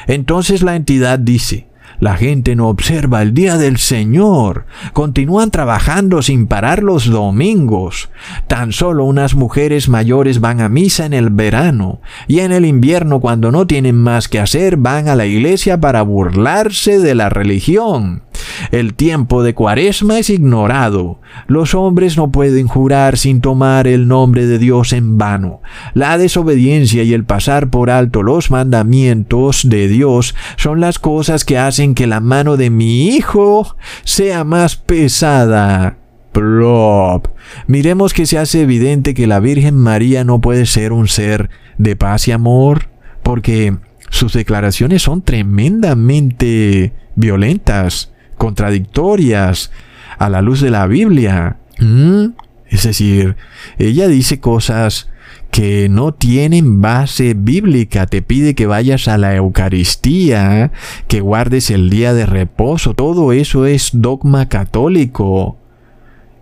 Entonces 0.07 0.63
la 0.63 0.77
entidad 0.77 1.19
dice, 1.19 1.69
la 2.01 2.17
gente 2.17 2.55
no 2.55 2.69
observa 2.69 3.23
el 3.23 3.35
día 3.35 3.57
del 3.57 3.79
Señor. 3.79 4.67
Continúan 4.93 5.51
trabajando 5.51 6.23
sin 6.23 6.47
parar 6.47 6.83
los 6.83 7.07
domingos. 7.11 8.09
Tan 8.47 8.73
solo 8.73 9.05
unas 9.05 9.35
mujeres 9.35 9.89
mayores 9.89 10.41
van 10.41 10.61
a 10.61 10.69
misa 10.69 11.07
en 11.07 11.13
el 11.13 11.31
verano 11.31 12.01
y 12.29 12.39
en 12.41 12.53
el 12.53 12.65
invierno 12.65 13.19
cuando 13.19 13.51
no 13.51 13.67
tienen 13.67 13.97
más 13.97 14.29
que 14.29 14.39
hacer 14.39 14.77
van 14.77 15.09
a 15.09 15.17
la 15.17 15.27
iglesia 15.27 15.81
para 15.81 16.03
burlarse 16.03 17.01
de 17.01 17.17
la 17.17 17.31
religión. 17.31 18.23
El 18.71 18.95
tiempo 18.95 19.43
de 19.43 19.55
cuaresma 19.55 20.19
es 20.19 20.31
ignorado. 20.31 21.21
Los 21.47 21.75
hombres 21.75 22.17
no 22.17 22.31
pueden 22.31 22.69
jurar 22.69 23.17
sin 23.17 23.41
tomar 23.41 23.87
el 23.87 24.09
nombre 24.09 24.47
de 24.47 24.59
Dios 24.59 24.93
en 24.93 25.19
vano. 25.19 25.61
La 25.95 26.19
desobediencia 26.19 27.03
y 27.03 27.15
el 27.15 27.25
pasar 27.25 27.71
por 27.71 27.91
alto 27.91 28.23
los 28.23 28.51
mandamientos 28.51 29.69
de 29.69 29.89
Dios 29.89 30.35
son 30.57 30.81
las 30.81 30.99
cosas 30.99 31.45
que 31.45 31.59
hacen 31.59 31.95
que 31.95 32.07
la 32.07 32.21
mano 32.21 32.57
de 32.57 32.71
mi 32.71 33.09
hijo 33.09 33.77
sea 34.05 34.45
más 34.45 34.77
pesada. 34.77 35.97
Plop. 36.33 37.27
Miremos 37.67 38.13
que 38.13 38.27
se 38.27 38.39
hace 38.39 38.63
evidente 38.63 39.15
que 39.15 39.27
la 39.27 39.41
Virgen 39.41 39.77
María 39.77 40.25
no 40.25 40.41
puede 40.41 40.67
ser 40.67 40.93
un 40.93 41.09
ser 41.09 41.51
de 41.79 41.97
paz 41.97 42.29
y 42.29 42.33
amor, 42.33 42.91
porque 43.23 43.77
sus 44.11 44.33
declaraciones 44.35 45.03
son 45.03 45.23
tremendamente 45.23 46.93
violentas 47.15 48.13
contradictorias 48.39 49.71
a 50.19 50.29
la 50.29 50.41
luz 50.41 50.61
de 50.61 50.71
la 50.71 50.87
Biblia. 50.87 51.59
¿Mm? 51.79 52.29
Es 52.69 52.85
decir, 52.85 53.37
ella 53.79 54.09
dice 54.09 54.41
cosas 54.41 55.09
que 55.51 55.89
no 55.89 56.13
tienen 56.13 56.81
base 56.81 57.35
bíblica. 57.35 58.07
Te 58.07 58.23
pide 58.23 58.55
que 58.55 58.67
vayas 58.67 59.09
a 59.09 59.19
la 59.19 59.35
Eucaristía, 59.35 60.73
que 61.07 61.21
guardes 61.21 61.71
el 61.71 61.91
día 61.91 62.13
de 62.15 62.27
reposo. 62.27 62.95
Todo 62.95 63.33
eso 63.33 63.67
es 63.67 63.91
dogma 63.93 64.49
católico. 64.49 65.57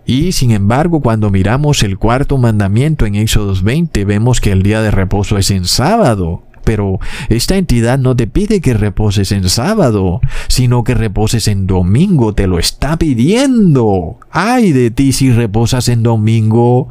Y 0.05 0.31
sin 0.31 0.51
embargo, 0.51 1.01
cuando 1.01 1.29
miramos 1.29 1.83
el 1.83 1.97
cuarto 1.97 2.37
mandamiento 2.37 3.05
en 3.05 3.15
Éxodos 3.15 3.63
20, 3.63 4.05
vemos 4.05 4.39
que 4.39 4.53
el 4.53 4.63
día 4.63 4.81
de 4.81 4.91
reposo 4.91 5.37
es 5.37 5.51
en 5.51 5.65
sábado. 5.65 6.43
Pero 6.67 6.99
esta 7.29 7.55
entidad 7.55 7.97
no 7.97 8.13
te 8.13 8.27
pide 8.27 8.59
que 8.59 8.73
reposes 8.73 9.31
en 9.31 9.47
sábado, 9.47 10.19
sino 10.49 10.83
que 10.83 10.95
reposes 10.95 11.47
en 11.47 11.65
domingo, 11.65 12.33
te 12.33 12.45
lo 12.45 12.59
está 12.59 12.97
pidiendo. 12.97 14.17
Ay 14.31 14.73
de 14.73 14.91
ti 14.91 15.13
si 15.13 15.31
reposas 15.31 15.87
en 15.87 16.03
domingo, 16.03 16.89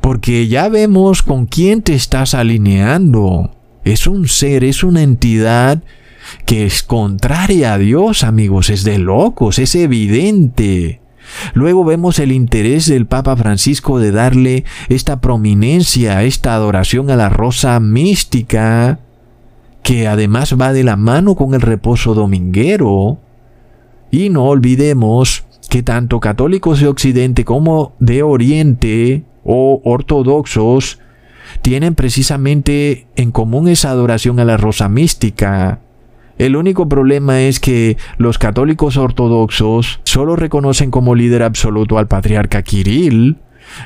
porque 0.00 0.48
ya 0.48 0.70
vemos 0.70 1.22
con 1.22 1.44
quién 1.44 1.82
te 1.82 1.92
estás 1.92 2.32
alineando. 2.32 3.54
Es 3.84 4.06
un 4.06 4.28
ser, 4.28 4.64
es 4.64 4.82
una 4.82 5.02
entidad 5.02 5.82
que 6.46 6.64
es 6.64 6.82
contraria 6.82 7.74
a 7.74 7.78
Dios, 7.78 8.24
amigos, 8.24 8.70
es 8.70 8.82
de 8.82 8.96
locos, 8.96 9.58
es 9.58 9.74
evidente. 9.74 11.01
Luego 11.54 11.84
vemos 11.84 12.18
el 12.18 12.32
interés 12.32 12.86
del 12.86 13.06
Papa 13.06 13.36
Francisco 13.36 13.98
de 13.98 14.12
darle 14.12 14.64
esta 14.88 15.20
prominencia, 15.20 16.22
esta 16.22 16.54
adoración 16.54 17.10
a 17.10 17.16
la 17.16 17.28
rosa 17.28 17.78
mística, 17.80 19.00
que 19.82 20.08
además 20.08 20.54
va 20.60 20.72
de 20.72 20.84
la 20.84 20.96
mano 20.96 21.34
con 21.34 21.54
el 21.54 21.60
reposo 21.60 22.14
dominguero. 22.14 23.18
Y 24.10 24.28
no 24.28 24.44
olvidemos 24.44 25.44
que 25.68 25.82
tanto 25.82 26.20
católicos 26.20 26.80
de 26.80 26.88
Occidente 26.88 27.44
como 27.44 27.94
de 27.98 28.22
Oriente 28.22 29.24
o 29.44 29.80
ortodoxos 29.84 30.98
tienen 31.62 31.94
precisamente 31.94 33.06
en 33.16 33.30
común 33.30 33.68
esa 33.68 33.90
adoración 33.90 34.40
a 34.40 34.44
la 34.44 34.56
rosa 34.56 34.88
mística. 34.88 35.80
El 36.42 36.56
único 36.56 36.88
problema 36.88 37.42
es 37.42 37.60
que 37.60 37.96
los 38.18 38.36
católicos 38.36 38.96
ortodoxos 38.96 40.00
solo 40.02 40.34
reconocen 40.34 40.90
como 40.90 41.14
líder 41.14 41.44
absoluto 41.44 41.98
al 41.98 42.08
patriarca 42.08 42.62
Kirill, 42.62 43.38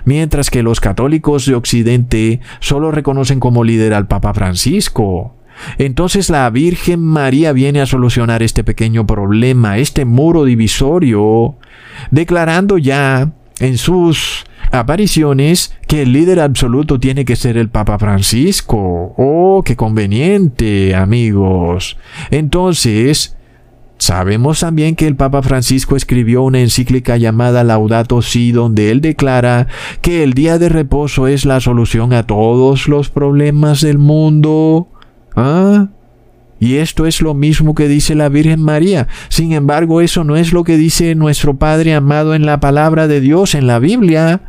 mientras 0.06 0.48
que 0.48 0.62
los 0.62 0.80
católicos 0.80 1.44
de 1.44 1.54
Occidente 1.54 2.40
solo 2.60 2.92
reconocen 2.92 3.40
como 3.40 3.62
líder 3.62 3.92
al 3.92 4.06
Papa 4.06 4.32
Francisco. 4.32 5.34
Entonces 5.76 6.30
la 6.30 6.48
Virgen 6.48 7.00
María 7.00 7.52
viene 7.52 7.82
a 7.82 7.86
solucionar 7.86 8.42
este 8.42 8.64
pequeño 8.64 9.06
problema, 9.06 9.76
este 9.76 10.06
muro 10.06 10.44
divisorio, 10.44 11.56
declarando 12.10 12.78
ya 12.78 13.32
en 13.60 13.78
sus 13.78 14.44
apariciones 14.72 15.74
que 15.86 16.02
el 16.02 16.12
líder 16.12 16.40
absoluto 16.40 16.98
tiene 17.00 17.24
que 17.24 17.36
ser 17.36 17.56
el 17.56 17.68
Papa 17.68 17.98
Francisco. 17.98 19.14
Oh, 19.16 19.62
qué 19.64 19.76
conveniente, 19.76 20.94
amigos. 20.94 21.96
Entonces, 22.30 23.36
sabemos 23.98 24.60
también 24.60 24.96
que 24.96 25.06
el 25.06 25.16
Papa 25.16 25.42
Francisco 25.42 25.96
escribió 25.96 26.42
una 26.42 26.60
encíclica 26.60 27.16
llamada 27.16 27.64
Laudato 27.64 28.22
Si, 28.22 28.52
donde 28.52 28.90
él 28.90 29.00
declara 29.00 29.68
que 30.02 30.22
el 30.22 30.34
día 30.34 30.58
de 30.58 30.68
reposo 30.68 31.26
es 31.26 31.44
la 31.44 31.60
solución 31.60 32.12
a 32.12 32.24
todos 32.24 32.88
los 32.88 33.08
problemas 33.08 33.80
del 33.80 33.98
mundo. 33.98 34.88
¿Ah? 35.34 35.88
Y 36.58 36.76
esto 36.76 37.06
es 37.06 37.20
lo 37.20 37.34
mismo 37.34 37.74
que 37.74 37.88
dice 37.88 38.14
la 38.14 38.28
Virgen 38.28 38.62
María. 38.62 39.08
Sin 39.28 39.52
embargo, 39.52 40.00
eso 40.00 40.24
no 40.24 40.36
es 40.36 40.52
lo 40.52 40.64
que 40.64 40.76
dice 40.76 41.14
nuestro 41.14 41.56
Padre 41.56 41.94
amado 41.94 42.34
en 42.34 42.46
la 42.46 42.60
palabra 42.60 43.08
de 43.08 43.20
Dios, 43.20 43.54
en 43.54 43.66
la 43.66 43.78
Biblia. 43.78 44.40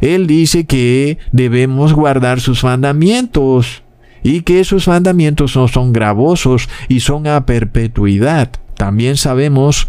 Él 0.00 0.26
dice 0.26 0.66
que 0.66 1.18
debemos 1.32 1.92
guardar 1.92 2.40
sus 2.40 2.64
mandamientos 2.64 3.82
y 4.22 4.42
que 4.42 4.64
sus 4.64 4.88
mandamientos 4.88 5.56
no 5.56 5.68
son 5.68 5.92
gravosos 5.92 6.68
y 6.88 7.00
son 7.00 7.26
a 7.26 7.46
perpetuidad. 7.46 8.50
También 8.76 9.16
sabemos 9.16 9.88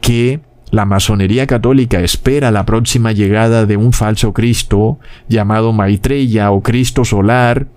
que 0.00 0.40
la 0.70 0.84
masonería 0.84 1.46
católica 1.46 2.00
espera 2.00 2.50
la 2.50 2.66
próxima 2.66 3.12
llegada 3.12 3.66
de 3.66 3.76
un 3.76 3.92
falso 3.92 4.32
Cristo 4.32 4.98
llamado 5.28 5.72
Maitreya 5.72 6.50
o 6.50 6.62
Cristo 6.62 7.04
solar, 7.04 7.68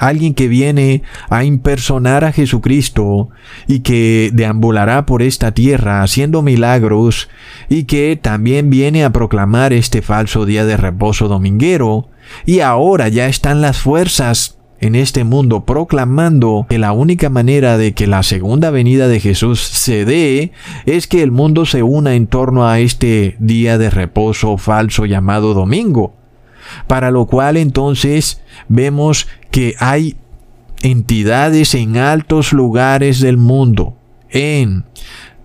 alguien 0.00 0.34
que 0.34 0.48
viene 0.48 1.02
a 1.28 1.44
impersonar 1.44 2.24
a 2.24 2.32
Jesucristo 2.32 3.30
y 3.66 3.80
que 3.80 4.30
deambulará 4.32 5.06
por 5.06 5.22
esta 5.22 5.52
tierra 5.52 6.02
haciendo 6.02 6.42
milagros 6.42 7.28
y 7.68 7.84
que 7.84 8.18
también 8.20 8.70
viene 8.70 9.04
a 9.04 9.10
proclamar 9.10 9.72
este 9.72 10.02
falso 10.02 10.46
día 10.46 10.64
de 10.64 10.76
reposo 10.76 11.28
dominguero 11.28 12.08
y 12.44 12.60
ahora 12.60 13.08
ya 13.08 13.26
están 13.26 13.60
las 13.60 13.78
fuerzas 13.78 14.58
en 14.80 14.94
este 14.94 15.24
mundo 15.24 15.64
proclamando 15.64 16.66
que 16.68 16.78
la 16.78 16.92
única 16.92 17.30
manera 17.30 17.78
de 17.78 17.94
que 17.94 18.06
la 18.06 18.22
segunda 18.22 18.70
venida 18.70 19.08
de 19.08 19.20
Jesús 19.20 19.60
se 19.60 20.04
dé 20.04 20.52
es 20.84 21.06
que 21.06 21.22
el 21.22 21.30
mundo 21.30 21.64
se 21.66 21.82
una 21.82 22.14
en 22.14 22.26
torno 22.26 22.68
a 22.68 22.80
este 22.80 23.36
día 23.38 23.78
de 23.78 23.90
reposo 23.90 24.56
falso 24.58 25.06
llamado 25.06 25.54
domingo. 25.54 26.14
Para 26.86 27.10
lo 27.10 27.26
cual 27.26 27.56
entonces 27.56 28.42
vemos 28.68 29.28
que 29.50 29.74
hay 29.78 30.16
entidades 30.82 31.74
en 31.74 31.96
altos 31.96 32.52
lugares 32.52 33.20
del 33.20 33.36
mundo, 33.36 33.96
en 34.30 34.84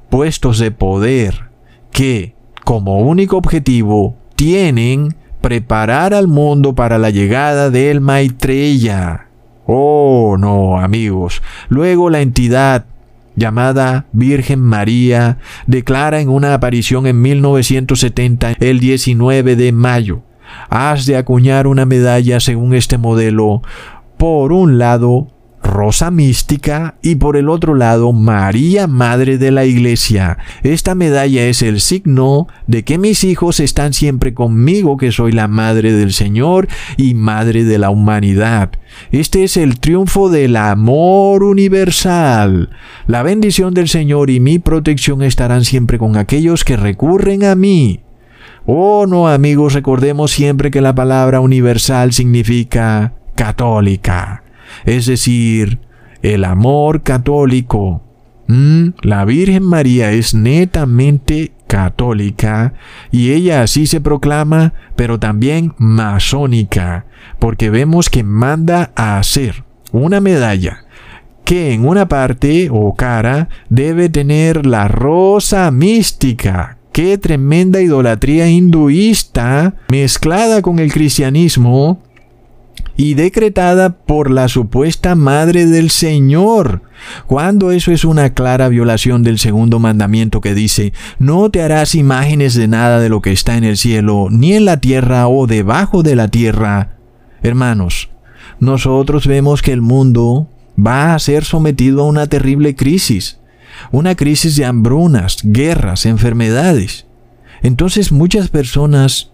puestos 0.09 0.59
de 0.59 0.71
poder, 0.71 1.49
que 1.91 2.35
como 2.63 2.99
único 2.99 3.37
objetivo 3.37 4.15
tienen 4.35 5.15
preparar 5.41 6.13
al 6.13 6.27
mundo 6.27 6.75
para 6.75 6.97
la 6.97 7.09
llegada 7.09 7.69
del 7.69 7.99
Maitreya. 7.99 9.27
Oh, 9.65 10.37
no, 10.39 10.79
amigos. 10.79 11.41
Luego 11.69 12.09
la 12.09 12.21
entidad 12.21 12.85
llamada 13.35 14.05
Virgen 14.11 14.59
María 14.59 15.37
declara 15.65 16.21
en 16.21 16.29
una 16.29 16.53
aparición 16.53 17.07
en 17.07 17.21
1970, 17.21 18.53
el 18.59 18.79
19 18.79 19.55
de 19.55 19.71
mayo, 19.71 20.21
has 20.69 21.05
de 21.05 21.17
acuñar 21.17 21.67
una 21.67 21.85
medalla 21.85 22.39
según 22.39 22.73
este 22.73 22.97
modelo. 22.97 23.61
Por 24.17 24.51
un 24.51 24.77
lado, 24.77 25.27
Rosa 25.63 26.11
Mística 26.11 26.95
y 27.01 27.15
por 27.15 27.37
el 27.37 27.49
otro 27.49 27.75
lado 27.75 28.11
María 28.13 28.87
Madre 28.87 29.37
de 29.37 29.51
la 29.51 29.65
Iglesia. 29.65 30.37
Esta 30.63 30.95
medalla 30.95 31.45
es 31.45 31.61
el 31.61 31.79
signo 31.79 32.47
de 32.67 32.83
que 32.83 32.97
mis 32.97 33.23
hijos 33.23 33.59
están 33.59 33.93
siempre 33.93 34.33
conmigo, 34.33 34.97
que 34.97 35.11
soy 35.11 35.31
la 35.31 35.47
Madre 35.47 35.93
del 35.93 36.13
Señor 36.13 36.67
y 36.97 37.13
Madre 37.13 37.63
de 37.63 37.77
la 37.77 37.89
humanidad. 37.89 38.71
Este 39.11 39.43
es 39.43 39.55
el 39.55 39.79
triunfo 39.79 40.29
del 40.29 40.55
amor 40.55 41.43
universal. 41.43 42.69
La 43.07 43.23
bendición 43.23 43.73
del 43.73 43.87
Señor 43.87 44.29
y 44.29 44.39
mi 44.39 44.59
protección 44.59 45.21
estarán 45.21 45.63
siempre 45.63 45.97
con 45.97 46.17
aquellos 46.17 46.65
que 46.65 46.75
recurren 46.75 47.43
a 47.43 47.55
mí. 47.55 48.01
Oh, 48.65 49.07
no, 49.07 49.27
amigos, 49.27 49.73
recordemos 49.73 50.31
siempre 50.31 50.69
que 50.69 50.81
la 50.81 50.93
palabra 50.93 51.39
universal 51.39 52.13
significa 52.13 53.13
católica, 53.33 54.43
es 54.85 55.07
decir, 55.07 55.79
el 56.21 56.45
amor 56.45 57.01
católico. 57.01 58.03
Mm, 58.47 58.89
la 59.01 59.25
Virgen 59.25 59.63
María 59.63 60.11
es 60.11 60.35
netamente 60.35 61.53
católica 61.65 62.73
y 63.11 63.31
ella 63.31 63.63
así 63.63 63.87
se 63.87 63.99
proclama, 63.99 64.73
pero 64.95 65.17
también 65.17 65.73
masónica, 65.79 67.05
porque 67.39 67.71
vemos 67.71 68.11
que 68.11 68.23
manda 68.23 68.91
a 68.95 69.17
hacer 69.17 69.63
una 69.91 70.21
medalla 70.21 70.85
que 71.45 71.73
en 71.73 71.87
una 71.87 72.07
parte 72.07 72.69
o 72.71 72.93
cara 72.93 73.49
debe 73.69 74.09
tener 74.09 74.67
la 74.67 74.87
rosa 74.87 75.71
mística 75.71 76.77
Qué 76.91 77.17
tremenda 77.17 77.81
idolatría 77.81 78.49
hinduista 78.49 79.75
mezclada 79.89 80.61
con 80.61 80.79
el 80.79 80.91
cristianismo 80.91 82.03
y 82.97 83.13
decretada 83.13 83.97
por 83.97 84.29
la 84.29 84.49
supuesta 84.49 85.15
madre 85.15 85.65
del 85.65 85.89
Señor, 85.89 86.81
cuando 87.27 87.71
eso 87.71 87.91
es 87.93 88.03
una 88.03 88.33
clara 88.33 88.67
violación 88.67 89.23
del 89.23 89.39
segundo 89.39 89.79
mandamiento 89.79 90.41
que 90.41 90.53
dice, 90.53 90.91
no 91.17 91.49
te 91.49 91.61
harás 91.61 91.95
imágenes 91.95 92.55
de 92.55 92.67
nada 92.67 92.99
de 92.99 93.09
lo 93.09 93.21
que 93.21 93.31
está 93.31 93.57
en 93.57 93.63
el 93.63 93.77
cielo, 93.77 94.27
ni 94.29 94.53
en 94.53 94.65
la 94.65 94.81
tierra 94.81 95.27
o 95.29 95.47
debajo 95.47 96.03
de 96.03 96.15
la 96.15 96.27
tierra. 96.27 96.97
Hermanos, 97.41 98.09
nosotros 98.59 99.25
vemos 99.27 99.61
que 99.61 99.71
el 99.71 99.81
mundo 99.81 100.49
va 100.77 101.15
a 101.15 101.19
ser 101.19 101.45
sometido 101.45 102.01
a 102.01 102.07
una 102.07 102.27
terrible 102.27 102.75
crisis 102.75 103.40
una 103.91 104.15
crisis 104.15 104.55
de 104.55 104.65
hambrunas, 104.65 105.37
guerras, 105.43 106.05
enfermedades. 106.05 107.05
Entonces 107.61 108.11
muchas 108.11 108.49
personas 108.49 109.31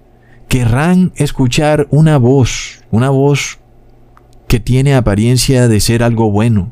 querrán 0.48 1.12
escuchar 1.16 1.88
una 1.92 2.18
voz, 2.18 2.84
una 2.92 3.10
voz 3.10 3.60
que 4.48 4.60
tiene 4.60 4.96
apariencia 4.96 5.68
de 5.68 5.80
ser 5.80 6.04
algo 6.04 6.32
bueno, 6.32 6.72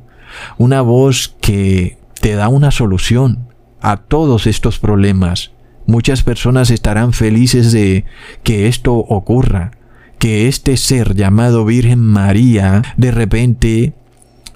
una 0.57 0.81
voz 0.81 1.35
que 1.41 1.97
te 2.21 2.35
da 2.35 2.47
una 2.47 2.71
solución 2.71 3.49
a 3.81 3.97
todos 3.97 4.47
estos 4.47 4.79
problemas. 4.79 5.51
Muchas 5.85 6.23
personas 6.23 6.71
estarán 6.71 7.13
felices 7.13 7.71
de 7.71 8.05
que 8.43 8.67
esto 8.67 8.95
ocurra, 8.95 9.71
que 10.17 10.47
este 10.47 10.77
ser 10.77 11.15
llamado 11.15 11.65
Virgen 11.65 11.99
María 11.99 12.81
de 12.97 13.11
repente 13.11 13.93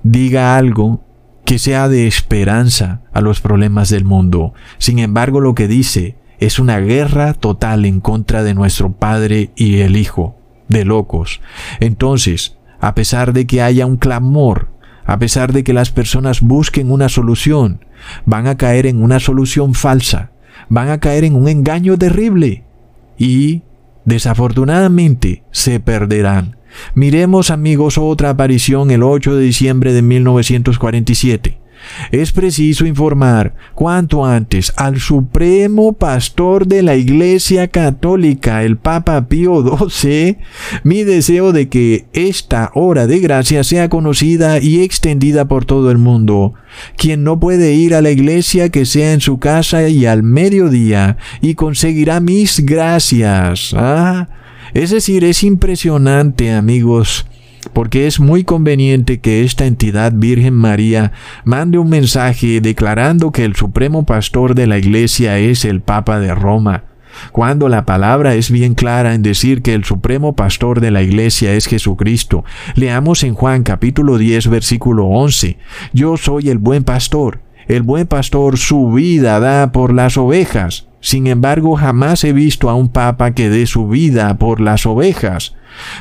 diga 0.02 0.58
algo 0.58 1.04
que 1.50 1.58
sea 1.58 1.90
de 1.90 2.06
esperanza 2.06 3.02
a 3.12 3.22
los 3.22 3.42
problemas 3.42 3.90
del 3.90 4.06
mundo. 4.06 4.54
Sin 4.78 5.00
embargo, 5.00 5.42
lo 5.42 5.56
que 5.56 5.68
dice 5.68 6.16
es 6.38 6.60
una 6.60 6.80
guerra 6.80 7.34
total 7.34 7.86
en 7.86 8.02
contra 8.02 8.44
de 8.44 8.54
nuestro 8.54 8.92
Padre 8.92 9.50
y 9.56 9.80
el 9.80 9.98
Hijo, 9.98 10.38
de 10.68 10.86
locos. 10.86 11.42
Entonces, 11.80 12.60
a 12.80 12.94
pesar 12.94 13.34
de 13.34 13.48
que 13.48 13.64
haya 13.64 13.88
un 13.88 13.98
clamor, 13.98 14.70
a 15.08 15.18
pesar 15.18 15.52
de 15.52 15.64
que 15.64 15.74
las 15.74 15.90
personas 15.90 16.42
busquen 16.42 16.92
una 16.92 17.10
solución, 17.10 17.84
van 18.28 18.46
a 18.46 18.56
caer 18.56 18.86
en 18.86 19.02
una 19.02 19.20
solución 19.20 19.74
falsa, 19.74 20.30
van 20.70 20.90
a 20.90 21.00
caer 21.00 21.24
en 21.24 21.34
un 21.34 21.48
engaño 21.48 21.98
terrible 21.98 22.64
y, 23.18 23.64
desafortunadamente, 24.06 25.42
se 25.50 25.80
perderán. 25.80 26.59
Miremos 26.94 27.52
amigos 27.52 27.98
otra 27.98 28.32
aparición 28.32 28.92
el 28.92 29.04
8 29.04 29.36
de 29.36 29.44
diciembre 29.44 29.94
de 29.94 30.02
1947. 30.02 31.60
Es 32.12 32.32
preciso 32.32 32.86
informar 32.86 33.54
cuanto 33.74 34.26
antes 34.26 34.74
al 34.76 35.00
Supremo 35.00 35.94
Pastor 35.94 36.68
de 36.68 36.82
la 36.84 36.96
Iglesia 36.96 37.68
Católica, 37.68 38.64
el 38.64 38.78
Papa 38.78 39.28
Pío 39.28 39.64
XII, 39.64 40.38
mi 40.84 41.04
deseo 41.04 41.52
de 41.52 41.70
que 41.70 42.06
esta 42.14 42.72
hora 42.74 43.08
de 43.08 43.20
gracia 43.20 43.64
sea 43.64 43.90
conocida 43.90 44.60
y 44.60 44.82
extendida 44.82 45.48
por 45.48 45.66
todo 45.66 45.92
el 45.92 45.98
mundo. 45.98 46.54
Quien 46.98 47.24
no 47.24 47.40
puede 47.40 47.74
ir 47.74 47.96
a 47.96 48.02
la 48.02 48.12
iglesia, 48.12 48.70
que 48.70 48.86
sea 48.86 49.14
en 49.14 49.22
su 49.22 49.40
casa 49.40 49.88
y 49.90 50.06
al 50.06 50.24
mediodía, 50.24 51.18
y 51.42 51.56
conseguirá 51.56 52.20
mis 52.20 52.66
gracias. 52.66 53.74
Ah, 53.76 54.28
es 54.74 54.92
decir, 54.92 55.24
es 55.24 55.44
impresionante, 55.44 56.52
amigos 56.52 57.26
porque 57.74 58.08
es 58.08 58.22
muy 58.22 58.46
conveniente 58.46 59.20
que 59.20 59.44
esta 59.44 59.66
entidad 59.66 60.14
Virgen 60.16 60.54
María 60.54 61.12
mande 61.44 61.78
un 61.78 61.90
mensaje 61.90 62.62
declarando 62.62 63.32
que 63.32 63.44
el 63.44 63.56
supremo 63.56 64.06
pastor 64.06 64.56
de 64.56 64.66
la 64.66 64.78
Iglesia 64.78 65.38
es 65.40 65.66
el 65.66 65.82
Papa 65.82 66.20
de 66.20 66.34
Roma, 66.34 66.86
cuando 67.32 67.70
la 67.70 67.86
palabra 67.86 68.36
es 68.36 68.52
bien 68.52 68.76
clara 68.76 69.14
en 69.14 69.22
decir 69.22 69.62
que 69.62 69.74
el 69.74 69.84
supremo 69.84 70.36
pastor 70.36 70.80
de 70.80 70.92
la 70.92 71.02
iglesia 71.02 71.54
es 71.54 71.68
Jesucristo. 71.68 72.46
Leamos 72.76 73.24
en 73.24 73.34
Juan 73.34 73.64
capítulo 73.64 74.18
10 74.18 74.48
versículo 74.48 75.06
11. 75.08 75.58
Yo 75.94 76.18
soy 76.18 76.50
el 76.50 76.58
buen 76.58 76.84
pastor. 76.84 77.42
El 77.68 77.84
buen 77.84 78.08
pastor 78.08 78.58
su 78.58 78.92
vida 78.92 79.40
da 79.40 79.72
por 79.72 79.94
las 79.94 80.18
ovejas. 80.18 80.89
Sin 81.02 81.28
embargo, 81.28 81.76
jamás 81.76 82.24
he 82.24 82.34
visto 82.34 82.70
a 82.70 82.76
un 82.76 82.90
papa 82.90 83.32
que 83.32 83.50
dé 83.50 83.66
su 83.66 83.88
vida 83.88 84.38
por 84.38 84.60
las 84.60 84.86
ovejas. 84.86 85.56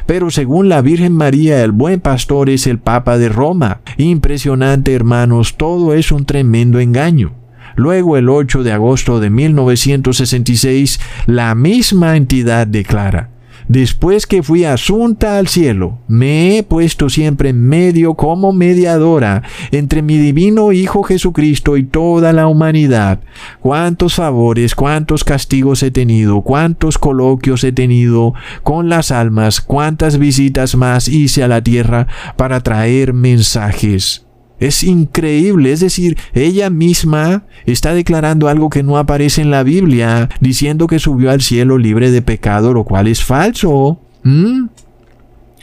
Pero 0.07 0.31
según 0.31 0.69
la 0.69 0.81
Virgen 0.83 1.13
María, 1.13 1.63
el 1.63 1.73
buen 1.73 2.01
pastor 2.01 2.51
es 2.51 2.67
el 2.67 2.79
Papa 2.79 3.19
de 3.19 3.29
Roma. 3.29 3.81
Impresionante, 3.97 4.95
hermanos, 4.95 5.57
todo 5.57 5.95
es 5.95 6.11
un 6.11 6.25
tremendo 6.25 6.81
engaño. 6.81 7.35
Luego, 7.77 8.17
el 8.17 8.29
8 8.29 8.65
de 8.65 8.73
agosto 8.73 9.21
de 9.21 9.31
1966, 9.31 10.99
la 11.27 11.55
misma 11.55 12.17
entidad 12.17 12.67
declara, 12.67 13.31
Después 13.69 14.27
que 14.27 14.43
fui 14.43 14.65
asunta 14.65 15.37
al 15.37 15.47
cielo, 15.47 15.99
me 16.09 16.57
he 16.57 16.63
puesto 16.63 17.11
siempre 17.11 17.51
en 17.51 17.61
medio 17.61 18.15
como 18.15 18.53
mediadora 18.55 19.43
entre 19.73 20.01
mi 20.01 20.17
divino 20.17 20.73
Hijo 20.73 21.03
Jesucristo 21.03 21.77
y 21.77 21.85
toda 21.85 22.33
la 22.33 22.47
humanidad. 22.47 23.21
Cuántos 23.61 24.15
favores, 24.15 24.75
cuántos 24.75 25.23
castigos 25.23 25.83
he 25.83 25.91
tenido, 25.91 26.41
cuántos 26.41 26.97
coloquios 26.97 27.63
he 27.63 27.73
tenido 27.73 28.33
con 28.63 28.89
las 28.89 29.11
almas, 29.11 29.61
cuántas 29.61 30.19
visitas 30.19 30.75
más 30.75 31.07
hice 31.07 31.43
a 31.43 31.49
la 31.49 31.63
tierra 31.63 32.07
para 32.37 32.63
traer 32.63 33.13
mensajes. 33.13 34.28
Es 34.61 34.83
increíble, 34.83 35.73
es 35.73 35.81
decir, 35.81 36.17
ella 36.35 36.69
misma 36.69 37.45
está 37.65 37.95
declarando 37.95 38.49
algo 38.49 38.71
que 38.71 38.83
no 38.83 38.99
aparece 38.99 39.41
en 39.41 39.51
la 39.51 39.63
Biblia, 39.63 40.29
diciendo 40.41 40.87
que 40.87 40.99
subió 40.99 41.31
al 41.31 41.43
cielo 41.43 41.79
libre 41.79 42.11
de 42.11 42.23
pecado, 42.23 42.73
lo 42.73 42.85
cual 42.85 43.07
es 43.07 43.23
falso. 43.23 44.01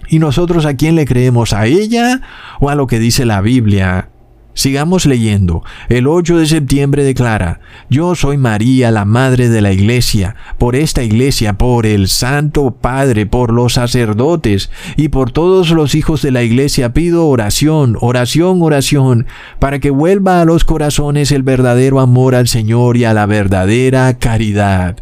¿Y 0.07 0.19
nosotros 0.19 0.65
a 0.65 0.75
quién 0.75 0.95
le 0.95 1.05
creemos? 1.05 1.53
¿A 1.53 1.65
ella 1.65 2.21
o 2.59 2.69
a 2.69 2.75
lo 2.75 2.87
que 2.87 2.99
dice 2.99 3.25
la 3.25 3.41
Biblia? 3.41 4.09
Sigamos 4.55 5.05
leyendo. 5.05 5.63
El 5.89 6.07
8 6.07 6.37
de 6.37 6.45
septiembre 6.45 7.03
declara, 7.03 7.59
Yo 7.89 8.15
soy 8.15 8.37
María, 8.37 8.89
la 8.89 9.03
Madre 9.03 9.49
de 9.49 9.61
la 9.61 9.73
Iglesia, 9.73 10.37
por 10.57 10.77
esta 10.77 11.03
Iglesia, 11.03 11.57
por 11.57 11.85
el 11.85 12.07
Santo 12.07 12.71
Padre, 12.71 13.25
por 13.25 13.51
los 13.51 13.73
sacerdotes 13.73 14.71
y 14.95 15.09
por 15.09 15.31
todos 15.31 15.71
los 15.71 15.93
hijos 15.93 16.21
de 16.21 16.31
la 16.31 16.41
Iglesia 16.41 16.93
pido 16.93 17.27
oración, 17.27 17.97
oración, 17.99 18.61
oración, 18.61 19.27
para 19.59 19.79
que 19.79 19.89
vuelva 19.89 20.39
a 20.39 20.45
los 20.45 20.63
corazones 20.63 21.33
el 21.33 21.43
verdadero 21.43 21.99
amor 21.99 22.33
al 22.33 22.47
Señor 22.47 22.95
y 22.95 23.03
a 23.03 23.13
la 23.13 23.25
verdadera 23.25 24.17
caridad. 24.17 24.95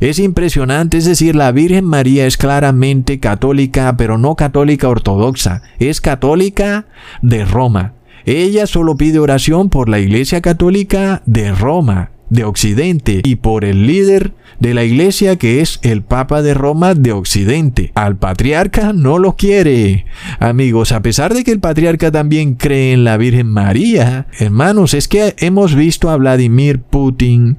Es 0.00 0.18
impresionante, 0.18 0.96
es 0.96 1.04
decir, 1.04 1.36
la 1.36 1.52
Virgen 1.52 1.84
María 1.84 2.26
es 2.26 2.38
claramente 2.38 3.20
católica, 3.20 3.94
pero 3.98 4.16
no 4.16 4.36
católica 4.36 4.88
ortodoxa, 4.88 5.60
es 5.78 6.00
católica 6.00 6.86
de 7.20 7.44
Roma. 7.44 7.95
Ella 8.26 8.66
solo 8.66 8.96
pide 8.96 9.20
oración 9.20 9.70
por 9.70 9.88
la 9.88 10.00
Iglesia 10.00 10.40
Católica 10.40 11.22
de 11.26 11.52
Roma, 11.52 12.10
de 12.28 12.42
Occidente, 12.42 13.20
y 13.22 13.36
por 13.36 13.64
el 13.64 13.86
líder 13.86 14.32
de 14.58 14.74
la 14.74 14.82
Iglesia 14.82 15.36
que 15.36 15.60
es 15.60 15.78
el 15.82 16.02
Papa 16.02 16.42
de 16.42 16.52
Roma 16.52 16.94
de 16.94 17.12
Occidente. 17.12 17.92
Al 17.94 18.16
patriarca 18.16 18.92
no 18.92 19.20
lo 19.20 19.36
quiere. 19.36 20.06
Amigos, 20.40 20.90
a 20.90 21.02
pesar 21.02 21.34
de 21.34 21.44
que 21.44 21.52
el 21.52 21.60
patriarca 21.60 22.10
también 22.10 22.54
cree 22.54 22.92
en 22.92 23.04
la 23.04 23.16
Virgen 23.16 23.46
María, 23.46 24.26
hermanos, 24.40 24.94
es 24.94 25.06
que 25.06 25.36
hemos 25.38 25.76
visto 25.76 26.10
a 26.10 26.16
Vladimir 26.16 26.80
Putin 26.80 27.58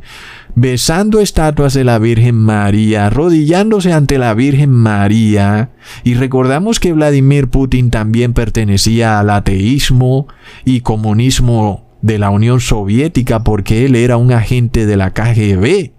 besando 0.60 1.20
estatuas 1.20 1.76
de 1.76 1.84
la 1.84 2.00
Virgen 2.00 2.34
María, 2.34 3.06
arrodillándose 3.06 3.94
ante 3.94 4.18
la 4.18 4.34
Virgen 4.34 4.72
María. 4.72 5.70
Y 6.04 6.16
recordamos 6.16 6.80
que 6.80 6.94
Vladimir 6.94 7.48
Putin 7.48 7.92
también 7.92 8.34
pertenecía 8.34 9.20
al 9.20 9.30
ateísmo 9.30 10.28
y 10.66 10.82
comunismo 10.82 11.86
de 12.02 12.18
la 12.18 12.32
Unión 12.32 12.60
Soviética 12.60 13.44
porque 13.44 13.86
él 13.86 13.96
era 13.96 14.18
un 14.18 14.32
agente 14.32 14.88
de 14.88 14.98
la 14.98 15.14
KGB. 15.14 15.92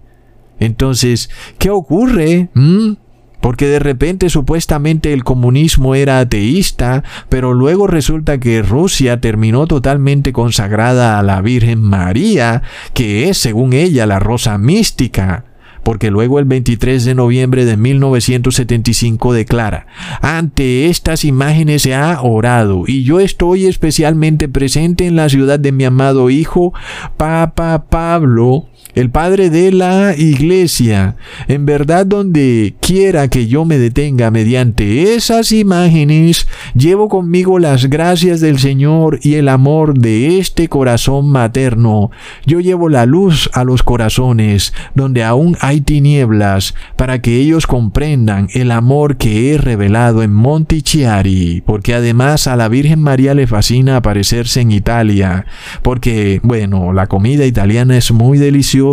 Entonces, 0.59 1.29
¿qué 1.57 1.69
ocurre? 1.69 2.49
¿Mm? 2.53 2.95
Porque 3.41 3.67
de 3.67 3.79
repente 3.79 4.29
supuestamente 4.29 5.13
el 5.13 5.23
comunismo 5.23 5.95
era 5.95 6.19
ateísta, 6.19 7.03
pero 7.29 7.53
luego 7.53 7.87
resulta 7.87 8.39
que 8.39 8.61
Rusia 8.61 9.21
terminó 9.21 9.67
totalmente 9.67 10.33
consagrada 10.33 11.19
a 11.19 11.23
la 11.23 11.41
Virgen 11.41 11.81
María, 11.81 12.61
que 12.93 13.29
es 13.29 13.37
según 13.37 13.73
ella 13.73 14.05
la 14.05 14.19
rosa 14.19 14.57
mística 14.57 15.45
porque 15.83 16.11
luego 16.11 16.39
el 16.39 16.45
23 16.45 17.03
de 17.03 17.15
noviembre 17.15 17.65
de 17.65 17.77
1975 17.77 19.33
declara, 19.33 19.87
ante 20.21 20.87
estas 20.87 21.25
imágenes 21.25 21.83
se 21.83 21.95
ha 21.95 22.21
orado 22.21 22.83
y 22.85 23.03
yo 23.03 23.19
estoy 23.19 23.65
especialmente 23.65 24.47
presente 24.47 25.07
en 25.07 25.15
la 25.15 25.29
ciudad 25.29 25.59
de 25.59 25.71
mi 25.71 25.85
amado 25.85 26.29
hijo, 26.29 26.73
Papa 27.17 27.85
Pablo, 27.89 28.67
el 28.99 29.09
Padre 29.09 29.49
de 29.49 29.71
la 29.71 30.13
Iglesia. 30.17 31.15
En 31.47 31.65
verdad, 31.65 32.05
donde 32.05 32.75
quiera 32.81 33.29
que 33.29 33.47
yo 33.47 33.63
me 33.63 33.77
detenga 33.77 34.29
mediante 34.29 35.15
esas 35.15 35.53
imágenes, 35.53 36.47
llevo 36.75 37.07
conmigo 37.07 37.59
las 37.59 37.85
gracias 37.85 38.41
del 38.41 38.59
Señor 38.59 39.19
y 39.21 39.35
el 39.35 39.47
amor 39.47 39.97
de 39.97 40.39
este 40.39 40.67
corazón 40.67 41.29
materno. 41.29 42.11
Yo 42.45 42.59
llevo 42.59 42.89
la 42.89 43.05
luz 43.05 43.49
a 43.53 43.63
los 43.63 43.83
corazones, 43.83 44.73
donde 44.95 45.23
aún 45.23 45.55
hay 45.61 45.79
tinieblas, 45.79 46.75
para 46.97 47.21
que 47.21 47.37
ellos 47.37 47.67
comprendan 47.67 48.49
el 48.53 48.69
amor 48.71 49.15
que 49.15 49.53
he 49.53 49.57
revelado 49.57 50.23
en 50.23 50.33
Montichiari, 50.33 51.63
porque 51.65 51.93
además 51.93 52.47
a 52.47 52.57
la 52.57 52.67
Virgen 52.67 53.01
María 53.01 53.33
le 53.33 53.47
fascina 53.47 53.95
aparecerse 53.95 54.59
en 54.59 54.71
Italia, 54.71 55.45
porque, 55.83 56.41
bueno, 56.43 56.91
la 56.91 57.07
comida 57.07 57.45
italiana 57.45 57.95
es 57.95 58.11
muy 58.11 58.37
deliciosa, 58.37 58.88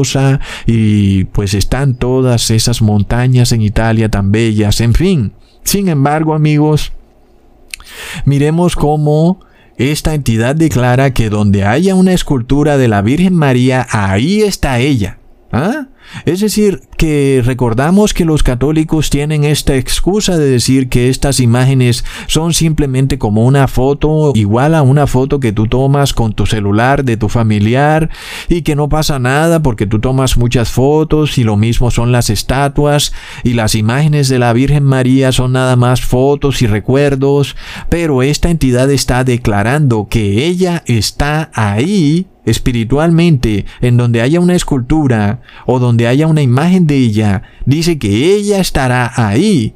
y 0.67 1.25
pues 1.25 1.55
están 1.55 1.95
todas 1.95 2.51
esas 2.51 2.83
montañas 2.83 3.53
en 3.53 3.63
Italia 3.63 4.09
tan 4.09 4.33
bellas, 4.33 4.81
en 4.81 4.95
fin. 4.95 5.33
Sin 5.63 5.89
embargo, 5.89 6.35
amigos, 6.35 6.93
miremos 8.25 8.77
cómo 8.77 9.41
esta 9.77 10.15
entidad 10.15 10.57
declara 10.57 11.13
que 11.13 11.29
donde 11.29 11.65
haya 11.65 11.95
una 11.95 12.13
escultura 12.13 12.79
de 12.79 12.89
la 12.89 13.03
Virgen 13.03 13.35
María, 13.35 13.87
ahí 13.91 14.43
está 14.43 14.79
ella. 14.79 15.19
¿Ah? 15.53 15.89
Es 16.25 16.41
decir, 16.41 16.83
que 16.97 17.43
recordamos 17.45 18.15
que 18.15 18.25
los 18.25 18.43
católicos 18.43 19.11
tienen 19.11 19.45
esta 19.45 19.77
excusa 19.77 20.37
de 20.37 20.49
decir 20.49 20.89
que 20.89 21.09
estas 21.09 21.41
imágenes 21.41 22.05
son 22.27 22.55
simplemente 22.55 23.19
como 23.19 23.45
una 23.45 23.69
foto 23.69 24.33
igual 24.35 24.75
a 24.75 24.83
una 24.83 25.07
foto 25.07 25.41
que 25.41 25.53
tú 25.53 25.67
tomas 25.67 26.13
con 26.13 26.33
tu 26.33 26.47
celular 26.47 27.05
de 27.05 27.17
tu 27.17 27.29
familiar 27.29 28.11
y 28.49 28.63
que 28.63 28.77
no 28.77 28.89
pasa 28.89 29.19
nada 29.19 29.63
porque 29.63 29.87
tú 29.87 29.99
tomas 29.99 30.37
muchas 30.37 30.71
fotos 30.71 31.39
y 31.39 31.45
lo 31.45 31.57
mismo 31.57 31.91
son 31.91 32.13
las 32.13 32.31
estatuas 32.31 33.13
y 33.45 33.55
las 33.55 33.75
imágenes 33.75 34.29
de 34.29 34.39
la 34.39 34.53
Virgen 34.53 34.85
María 34.85 35.33
son 35.33 35.53
nada 35.53 35.77
más 35.77 36.01
fotos 36.01 36.63
y 36.63 36.67
recuerdos, 36.67 37.57
pero 37.89 38.23
esta 38.23 38.51
entidad 38.51 38.91
está 38.91 39.25
declarando 39.25 40.09
que 40.09 40.47
ella 40.47 40.83
está 40.87 41.51
ahí 41.55 42.27
espiritualmente, 42.47 43.67
en 43.81 43.97
donde 43.97 44.23
haya 44.23 44.41
una 44.41 44.55
escultura 44.55 45.41
o 45.67 45.79
donde 45.79 45.96
haya 46.09 46.27
una 46.27 46.43
imagen 46.43 46.87
de 46.87 46.97
ella, 46.97 47.43
dice 47.65 47.99
que 47.99 48.35
ella 48.35 48.59
estará 48.59 49.13
ahí. 49.17 49.75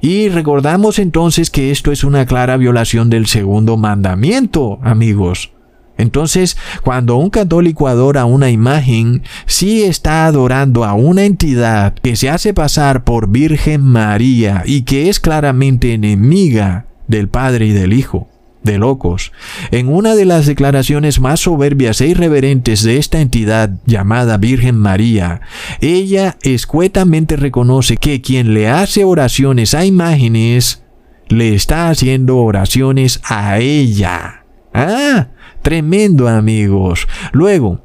Y 0.00 0.30
recordamos 0.30 0.98
entonces 0.98 1.50
que 1.50 1.70
esto 1.70 1.92
es 1.92 2.04
una 2.04 2.24
clara 2.24 2.56
violación 2.56 3.10
del 3.10 3.26
segundo 3.26 3.76
mandamiento, 3.76 4.78
amigos. 4.82 5.52
Entonces, 5.98 6.56
cuando 6.82 7.16
un 7.16 7.28
católico 7.28 7.86
adora 7.86 8.24
una 8.24 8.50
imagen, 8.50 9.22
sí 9.44 9.82
está 9.82 10.24
adorando 10.24 10.84
a 10.84 10.94
una 10.94 11.24
entidad 11.24 11.94
que 11.94 12.16
se 12.16 12.30
hace 12.30 12.54
pasar 12.54 13.04
por 13.04 13.28
Virgen 13.28 13.82
María 13.82 14.62
y 14.64 14.82
que 14.82 15.10
es 15.10 15.20
claramente 15.20 15.92
enemiga 15.92 16.86
del 17.06 17.28
Padre 17.28 17.66
y 17.66 17.72
del 17.72 17.92
Hijo. 17.92 18.28
De 18.62 18.78
locos. 18.78 19.32
En 19.70 19.88
una 19.88 20.14
de 20.14 20.24
las 20.24 20.46
declaraciones 20.46 21.20
más 21.20 21.40
soberbias 21.40 22.00
e 22.00 22.08
irreverentes 22.08 22.82
de 22.82 22.98
esta 22.98 23.20
entidad 23.20 23.70
llamada 23.86 24.36
Virgen 24.36 24.76
María, 24.76 25.40
ella 25.80 26.36
escuetamente 26.42 27.36
reconoce 27.36 27.96
que 27.96 28.20
quien 28.20 28.54
le 28.54 28.68
hace 28.68 29.04
oraciones 29.04 29.74
a 29.74 29.84
imágenes, 29.84 30.82
le 31.28 31.54
está 31.54 31.90
haciendo 31.90 32.38
oraciones 32.38 33.20
a 33.24 33.58
ella. 33.58 34.44
Ah, 34.74 35.28
tremendo 35.62 36.28
amigos. 36.28 37.06
Luego, 37.32 37.80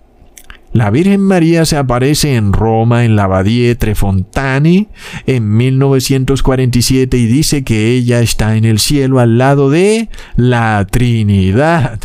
la 0.75 0.89
Virgen 0.89 1.21
María 1.21 1.63
se 1.63 1.77
aparece 1.77 2.35
en 2.35 2.51
Roma 2.51 3.05
en 3.05 3.15
la 3.15 3.23
abadía 3.23 3.73
Trefontane 3.75 4.89
en 5.25 5.55
1947 5.55 7.15
y 7.15 7.27
dice 7.27 7.63
que 7.63 7.91
ella 7.91 8.19
está 8.19 8.57
en 8.57 8.65
el 8.65 8.79
cielo 8.79 9.21
al 9.21 9.37
lado 9.37 9.69
de 9.69 10.09
la 10.35 10.85
Trinidad. 10.91 12.01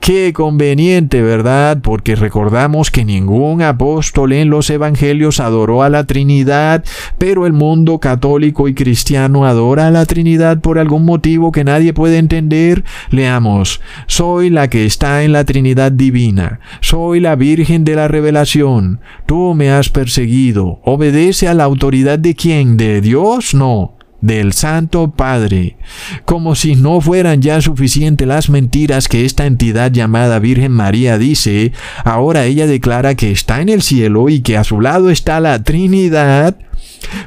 Qué 0.00 0.32
conveniente, 0.34 1.22
¿verdad? 1.22 1.78
Porque 1.82 2.14
recordamos 2.14 2.90
que 2.90 3.04
ningún 3.04 3.62
apóstol 3.62 4.32
en 4.32 4.50
los 4.50 4.68
evangelios 4.68 5.40
adoró 5.40 5.82
a 5.82 5.88
la 5.88 6.04
Trinidad, 6.04 6.84
pero 7.16 7.46
el 7.46 7.52
mundo 7.52 7.98
católico 8.00 8.68
y 8.68 8.74
cristiano 8.74 9.46
adora 9.46 9.86
a 9.86 9.90
la 9.90 10.04
Trinidad 10.04 10.60
por 10.60 10.78
algún 10.78 11.04
motivo 11.04 11.52
que 11.52 11.64
nadie 11.64 11.94
puede 11.94 12.18
entender. 12.18 12.84
Leamos, 13.10 13.80
soy 14.06 14.50
la 14.50 14.68
que 14.68 14.84
está 14.84 15.24
en 15.24 15.32
la 15.32 15.44
Trinidad 15.44 15.92
divina, 15.92 16.60
soy 16.80 17.20
la 17.20 17.34
Virgen 17.34 17.84
de 17.84 17.96
la 17.96 18.08
Revelación, 18.08 19.00
tú 19.26 19.54
me 19.54 19.70
has 19.70 19.88
perseguido, 19.88 20.80
obedece 20.84 21.48
a 21.48 21.54
la 21.54 21.64
autoridad 21.64 22.18
de 22.18 22.34
quién, 22.34 22.76
de 22.76 23.00
Dios, 23.00 23.54
no 23.54 23.93
del 24.24 24.54
Santo 24.54 25.10
Padre, 25.10 25.76
como 26.24 26.54
si 26.54 26.76
no 26.76 27.02
fueran 27.02 27.42
ya 27.42 27.60
suficientes 27.60 28.26
las 28.26 28.48
mentiras 28.48 29.06
que 29.06 29.26
esta 29.26 29.44
entidad 29.44 29.92
llamada 29.92 30.38
Virgen 30.38 30.72
María 30.72 31.18
dice, 31.18 31.72
ahora 32.04 32.46
ella 32.46 32.66
declara 32.66 33.16
que 33.16 33.30
está 33.30 33.60
en 33.60 33.68
el 33.68 33.82
cielo 33.82 34.30
y 34.30 34.40
que 34.40 34.56
a 34.56 34.64
su 34.64 34.80
lado 34.80 35.10
está 35.10 35.40
la 35.40 35.62
Trinidad, 35.62 36.56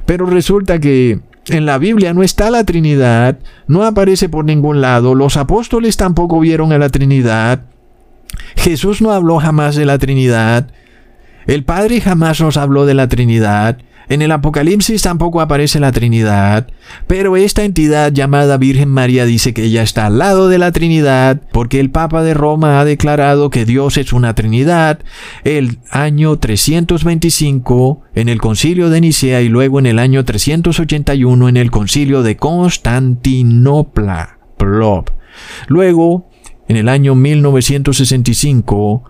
pero 0.07 0.25
resulta 0.25 0.79
que 0.79 1.19
en 1.49 1.67
la 1.67 1.77
Biblia 1.77 2.15
no 2.15 2.23
está 2.23 2.49
la 2.49 2.63
Trinidad, 2.63 3.37
no 3.67 3.83
aparece 3.83 4.27
por 4.27 4.43
ningún 4.43 4.81
lado, 4.81 5.13
los 5.13 5.37
apóstoles 5.37 5.97
tampoco 5.97 6.39
vieron 6.39 6.71
a 6.71 6.79
la 6.79 6.89
Trinidad, 6.89 7.61
Jesús 8.55 9.03
no 9.03 9.11
habló 9.11 9.37
jamás 9.37 9.75
de 9.75 9.85
la 9.85 9.99
Trinidad, 9.99 10.71
el 11.45 11.63
Padre 11.63 12.01
jamás 12.01 12.41
nos 12.41 12.57
habló 12.57 12.87
de 12.87 12.95
la 12.95 13.07
Trinidad, 13.07 13.77
en 14.09 14.21
el 14.21 14.31
Apocalipsis 14.31 15.01
tampoco 15.01 15.41
aparece 15.41 15.79
la 15.79 15.91
Trinidad, 15.91 16.67
pero 17.07 17.37
esta 17.37 17.63
entidad 17.63 18.11
llamada 18.11 18.57
Virgen 18.57 18.89
María 18.89 19.25
dice 19.25 19.53
que 19.53 19.63
ella 19.63 19.83
está 19.83 20.05
al 20.05 20.19
lado 20.19 20.49
de 20.49 20.57
la 20.57 20.71
Trinidad 20.71 21.41
porque 21.51 21.79
el 21.79 21.91
Papa 21.91 22.23
de 22.23 22.33
Roma 22.33 22.79
ha 22.79 22.85
declarado 22.85 23.49
que 23.49 23.65
Dios 23.65 23.97
es 23.97 24.13
una 24.13 24.35
Trinidad 24.35 24.99
el 25.43 25.79
año 25.91 26.37
325 26.37 28.01
en 28.15 28.29
el 28.29 28.39
concilio 28.39 28.89
de 28.89 29.01
Nicea 29.01 29.41
y 29.41 29.49
luego 29.49 29.79
en 29.79 29.87
el 29.87 29.99
año 29.99 30.23
381 30.23 31.49
en 31.49 31.57
el 31.57 31.71
concilio 31.71 32.23
de 32.23 32.37
Constantinopla. 32.37 34.37
Luego, 35.67 36.29
en 36.67 36.77
el 36.77 36.89
año 36.89 37.15
1965, 37.15 39.03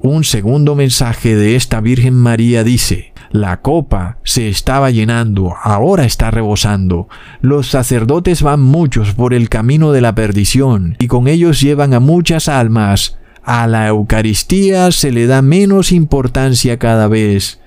un 0.00 0.24
segundo 0.24 0.74
mensaje 0.74 1.36
de 1.36 1.56
esta 1.56 1.80
Virgen 1.80 2.14
María 2.14 2.64
dice, 2.64 3.11
la 3.32 3.62
copa 3.62 4.18
se 4.24 4.48
estaba 4.48 4.90
llenando, 4.90 5.54
ahora 5.62 6.04
está 6.04 6.30
rebosando. 6.30 7.08
Los 7.40 7.70
sacerdotes 7.70 8.42
van 8.42 8.60
muchos 8.60 9.14
por 9.14 9.32
el 9.32 9.48
camino 9.48 9.92
de 9.92 10.02
la 10.02 10.14
perdición, 10.14 10.96
y 10.98 11.08
con 11.08 11.28
ellos 11.28 11.60
llevan 11.60 11.94
a 11.94 12.00
muchas 12.00 12.48
almas. 12.48 13.18
A 13.42 13.66
la 13.66 13.88
Eucaristía 13.88 14.92
se 14.92 15.10
le 15.10 15.26
da 15.26 15.42
menos 15.42 15.92
importancia 15.92 16.78
cada 16.78 17.08
vez. 17.08 17.61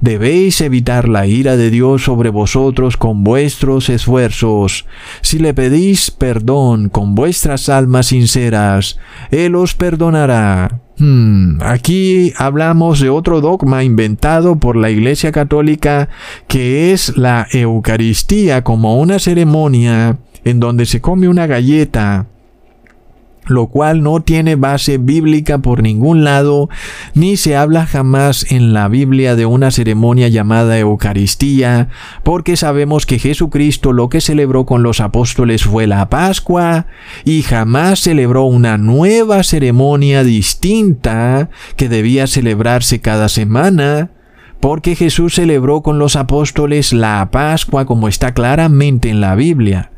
Debéis 0.00 0.60
evitar 0.60 1.08
la 1.08 1.26
ira 1.26 1.56
de 1.56 1.70
Dios 1.70 2.04
sobre 2.04 2.30
vosotros 2.30 2.96
con 2.96 3.24
vuestros 3.24 3.88
esfuerzos. 3.88 4.86
Si 5.20 5.38
le 5.38 5.54
pedís 5.54 6.10
perdón 6.10 6.88
con 6.88 7.14
vuestras 7.14 7.68
almas 7.68 8.06
sinceras, 8.06 8.98
Él 9.30 9.54
os 9.54 9.74
perdonará. 9.74 10.80
Hmm, 10.98 11.62
aquí 11.62 12.34
hablamos 12.36 13.00
de 13.00 13.08
otro 13.08 13.40
dogma 13.40 13.84
inventado 13.84 14.56
por 14.56 14.76
la 14.76 14.90
Iglesia 14.90 15.32
Católica 15.32 16.10
que 16.46 16.92
es 16.92 17.16
la 17.16 17.46
Eucaristía 17.52 18.62
como 18.62 19.00
una 19.00 19.18
ceremonia 19.18 20.18
en 20.44 20.60
donde 20.60 20.84
se 20.84 21.00
come 21.00 21.28
una 21.28 21.46
galleta 21.46 22.26
lo 23.46 23.66
cual 23.66 24.02
no 24.02 24.20
tiene 24.20 24.56
base 24.56 24.98
bíblica 24.98 25.58
por 25.58 25.82
ningún 25.82 26.24
lado, 26.24 26.68
ni 27.14 27.36
se 27.36 27.56
habla 27.56 27.86
jamás 27.86 28.50
en 28.50 28.72
la 28.72 28.88
Biblia 28.88 29.34
de 29.36 29.46
una 29.46 29.70
ceremonia 29.70 30.28
llamada 30.28 30.78
Eucaristía, 30.78 31.88
porque 32.22 32.56
sabemos 32.56 33.06
que 33.06 33.18
Jesucristo 33.18 33.92
lo 33.92 34.08
que 34.08 34.20
celebró 34.20 34.66
con 34.66 34.82
los 34.82 35.00
apóstoles 35.00 35.64
fue 35.64 35.86
la 35.86 36.08
Pascua, 36.08 36.86
y 37.24 37.42
jamás 37.42 38.00
celebró 38.00 38.44
una 38.44 38.78
nueva 38.78 39.42
ceremonia 39.42 40.22
distinta 40.22 41.50
que 41.76 41.88
debía 41.88 42.26
celebrarse 42.26 43.00
cada 43.00 43.28
semana, 43.28 44.10
porque 44.60 44.94
Jesús 44.94 45.34
celebró 45.34 45.80
con 45.80 45.98
los 45.98 46.16
apóstoles 46.16 46.92
la 46.92 47.30
Pascua 47.32 47.86
como 47.86 48.08
está 48.08 48.34
claramente 48.34 49.08
en 49.08 49.20
la 49.20 49.34
Biblia. 49.34 49.90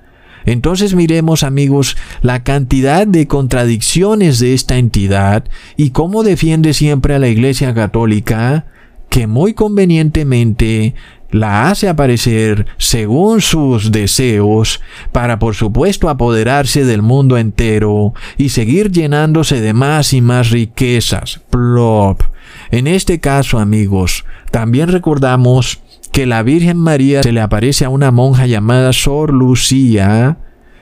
Entonces 0.45 0.95
miremos 0.95 1.43
amigos 1.43 1.97
la 2.20 2.43
cantidad 2.43 3.07
de 3.07 3.26
contradicciones 3.26 4.38
de 4.38 4.55
esta 4.55 4.78
entidad 4.78 5.45
y 5.76 5.90
cómo 5.90 6.22
defiende 6.22 6.74
siempre 6.74 7.14
a 7.14 7.18
la 7.18 7.28
Iglesia 7.28 7.74
Católica, 7.74 8.66
que 9.09 9.26
muy 9.26 9.55
convenientemente 9.55 10.95
la 11.32 11.70
hace 11.70 11.88
aparecer 11.88 12.66
según 12.76 13.40
sus 13.40 13.90
deseos 13.90 14.80
para 15.12 15.38
por 15.38 15.55
supuesto 15.55 16.09
apoderarse 16.09 16.84
del 16.84 17.03
mundo 17.03 17.38
entero 17.38 18.14
y 18.36 18.51
seguir 18.51 18.93
llenándose 18.93 19.61
de 19.61 19.72
más 19.72 20.12
y 20.12 20.20
más 20.20 20.51
riquezas. 20.51 21.40
Plop. 21.51 22.22
En 22.70 22.86
este 22.86 23.18
caso 23.18 23.59
amigos, 23.59 24.24
también 24.51 24.88
recordamos 24.88 25.80
que 26.13 26.27
la 26.27 26.43
Virgen 26.43 26.79
María 26.79 27.23
se 27.23 27.33
le 27.33 27.41
aparece 27.41 27.87
a 27.87 27.89
una 27.89 28.11
monja 28.11 28.47
llamada 28.47 28.93
Sor 28.93 29.33
Lucía 29.33 30.37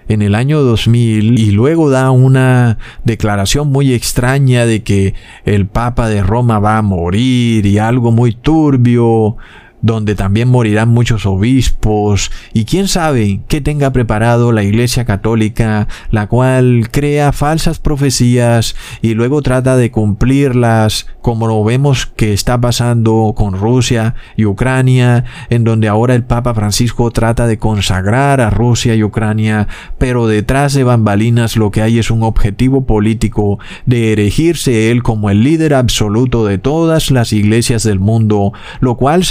en 0.08 0.22
el 0.22 0.34
año 0.34 0.60
2000 0.62 1.38
y 1.38 1.52
luego 1.52 1.88
da 1.88 2.10
una 2.10 2.78
declaración 3.04 3.70
muy 3.70 3.94
extraña 3.94 4.66
de 4.66 4.82
que 4.82 5.14
el 5.44 5.66
Papa 5.66 6.08
de 6.08 6.24
Roma 6.24 6.58
va 6.58 6.78
a 6.78 6.82
morir 6.82 7.64
y 7.64 7.78
algo 7.78 8.10
muy 8.10 8.32
turbio 8.32 9.36
donde 9.82 10.14
también 10.14 10.48
morirán 10.48 10.88
muchos 10.88 11.26
obispos, 11.26 12.30
y 12.52 12.64
quién 12.64 12.88
sabe 12.88 13.40
qué 13.48 13.60
tenga 13.60 13.92
preparado 13.92 14.52
la 14.52 14.62
Iglesia 14.62 15.04
Católica, 15.04 15.88
la 16.10 16.26
cual 16.26 16.88
crea 16.90 17.32
falsas 17.32 17.78
profecías 17.78 18.76
y 19.02 19.14
luego 19.14 19.42
trata 19.42 19.76
de 19.76 19.90
cumplirlas, 19.90 21.06
como 21.22 21.46
lo 21.46 21.62
vemos 21.64 22.06
que 22.06 22.32
está 22.32 22.60
pasando 22.60 23.34
con 23.36 23.54
Rusia 23.54 24.14
y 24.36 24.44
Ucrania, 24.44 25.24
en 25.48 25.64
donde 25.64 25.88
ahora 25.88 26.14
el 26.14 26.24
Papa 26.24 26.54
Francisco 26.54 27.10
trata 27.10 27.46
de 27.46 27.58
consagrar 27.58 28.40
a 28.40 28.50
Rusia 28.50 28.94
y 28.94 29.02
Ucrania, 29.02 29.68
pero 29.98 30.26
detrás 30.26 30.74
de 30.74 30.84
bambalinas 30.84 31.56
lo 31.56 31.70
que 31.70 31.82
hay 31.82 31.98
es 31.98 32.10
un 32.10 32.22
objetivo 32.22 32.84
político 32.84 33.58
de 33.86 34.12
erigirse 34.12 34.90
él 34.90 35.02
como 35.02 35.30
el 35.30 35.42
líder 35.42 35.74
absoluto 35.74 36.44
de 36.44 36.58
todas 36.58 37.10
las 37.10 37.32
iglesias 37.32 37.82
del 37.82 38.00
mundo, 38.00 38.52
lo 38.80 38.96
cual 38.96 39.24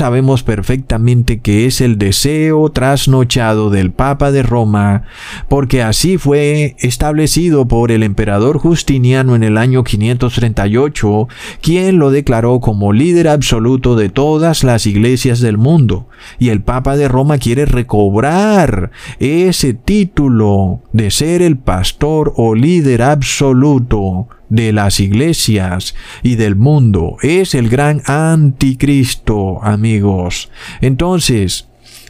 perfectamente 0.44 1.40
que 1.40 1.66
es 1.66 1.82
el 1.82 1.98
deseo 1.98 2.70
trasnochado 2.70 3.70
del 3.70 3.92
Papa 3.92 4.32
de 4.32 4.44
Roma, 4.44 5.04
porque 5.48 5.82
así 5.82 6.18
fue 6.18 6.76
establecido 6.80 7.68
por 7.68 7.92
el 7.92 8.04
emperador 8.04 8.58
Justiniano 8.58 9.36
en 9.36 9.44
el 9.44 9.58
año 9.58 9.84
538, 9.84 11.28
quien 11.62 12.00
lo 12.00 12.12
declaró 12.12 12.60
como 12.60 12.94
líder 12.94 13.28
absoluto 13.28 13.96
de 13.96 14.10
todas 14.10 14.64
las 14.64 14.86
iglesias 14.86 15.40
del 15.40 15.58
mundo. 15.58 16.08
Y 16.38 16.50
el 16.50 16.62
Papa 16.62 16.98
de 16.98 17.08
Roma 17.08 17.38
quiere 17.38 17.66
recobrar 17.66 18.92
ese 19.20 19.74
título 19.74 20.82
de 20.94 21.12
ser 21.12 21.42
el 21.42 21.58
pastor 21.58 22.34
o 22.36 22.56
líder 22.56 23.02
absoluto 23.02 24.28
de 24.50 24.74
las 24.74 25.00
iglesias 25.00 25.96
y 26.24 26.36
del 26.36 26.56
mundo. 26.56 27.18
Es 27.22 27.56
el 27.56 27.70
gran 27.70 28.02
anticristo, 28.06 29.64
amigos. 29.64 30.50
Entonces, 30.82 31.66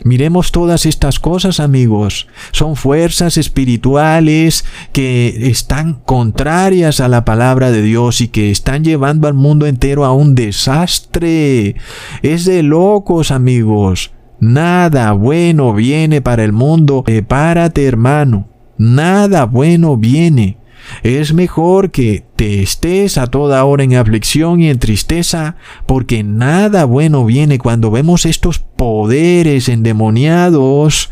Miremos 0.05 0.53
todas 0.53 0.85
estas 0.85 1.19
cosas, 1.19 1.59
amigos. 1.59 2.27
Son 2.51 2.77
fuerzas 2.77 3.37
espirituales 3.37 4.63
que 4.93 5.49
están 5.49 5.95
contrarias 6.05 7.01
a 7.01 7.09
la 7.09 7.25
palabra 7.25 7.69
de 7.71 7.81
Dios 7.81 8.21
y 8.21 8.29
que 8.29 8.49
están 8.49 8.85
llevando 8.85 9.27
al 9.27 9.33
mundo 9.33 9.65
entero 9.65 10.05
a 10.05 10.13
un 10.13 10.35
desastre. 10.35 11.75
Es 12.21 12.45
de 12.45 12.63
locos, 12.63 13.31
amigos. 13.31 14.11
Nada 14.39 15.11
bueno 15.11 15.73
viene 15.73 16.21
para 16.21 16.45
el 16.45 16.53
mundo. 16.53 17.03
Prepárate, 17.03 17.85
hermano. 17.85 18.47
Nada 18.77 19.45
bueno 19.45 19.97
viene. 19.97 20.58
Es 21.03 21.33
mejor 21.33 21.91
que 21.91 22.25
te 22.35 22.61
estés 22.61 23.17
a 23.17 23.27
toda 23.27 23.63
hora 23.65 23.83
en 23.83 23.95
aflicción 23.95 24.61
y 24.61 24.69
en 24.69 24.79
tristeza, 24.79 25.55
porque 25.85 26.23
nada 26.23 26.85
bueno 26.85 27.25
viene 27.25 27.57
cuando 27.57 27.91
vemos 27.91 28.25
estos 28.25 28.59
poderes 28.59 29.69
endemoniados 29.69 31.11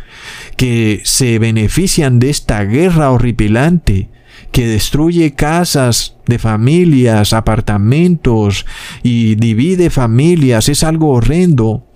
que 0.55 1.01
se 1.03 1.39
benefician 1.39 2.19
de 2.19 2.29
esta 2.29 2.63
guerra 2.63 3.11
horripilante 3.11 4.09
que 4.51 4.67
destruye 4.67 5.33
casas 5.33 6.17
de 6.25 6.39
familias, 6.39 7.33
apartamentos 7.33 8.65
y 9.03 9.35
divide 9.35 9.89
familias. 9.89 10.69
Es 10.69 10.83
algo 10.83 11.09
horrendo. 11.09 11.86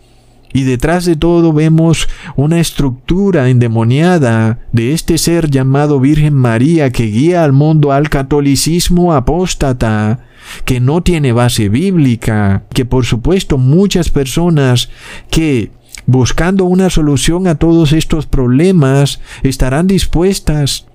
Y 0.53 0.63
detrás 0.63 1.05
de 1.05 1.15
todo 1.15 1.53
vemos 1.53 2.09
una 2.35 2.59
estructura 2.59 3.49
endemoniada 3.49 4.59
de 4.71 4.93
este 4.93 5.17
ser 5.17 5.49
llamado 5.49 5.99
Virgen 5.99 6.33
María 6.33 6.91
que 6.91 7.05
guía 7.05 7.43
al 7.43 7.53
mundo 7.53 7.91
al 7.91 8.09
catolicismo 8.09 9.13
apóstata, 9.13 10.19
que 10.65 10.79
no 10.79 11.01
tiene 11.01 11.31
base 11.31 11.69
bíblica, 11.69 12.63
que 12.73 12.85
por 12.85 13.05
supuesto 13.05 13.57
muchas 13.57 14.09
personas 14.09 14.89
que 15.29 15.71
buscando 16.05 16.65
una 16.65 16.89
solución 16.89 17.47
a 17.47 17.55
todos 17.55 17.93
estos 17.93 18.25
problemas 18.25 19.21
estarán 19.43 19.87
dispuestas 19.87 20.87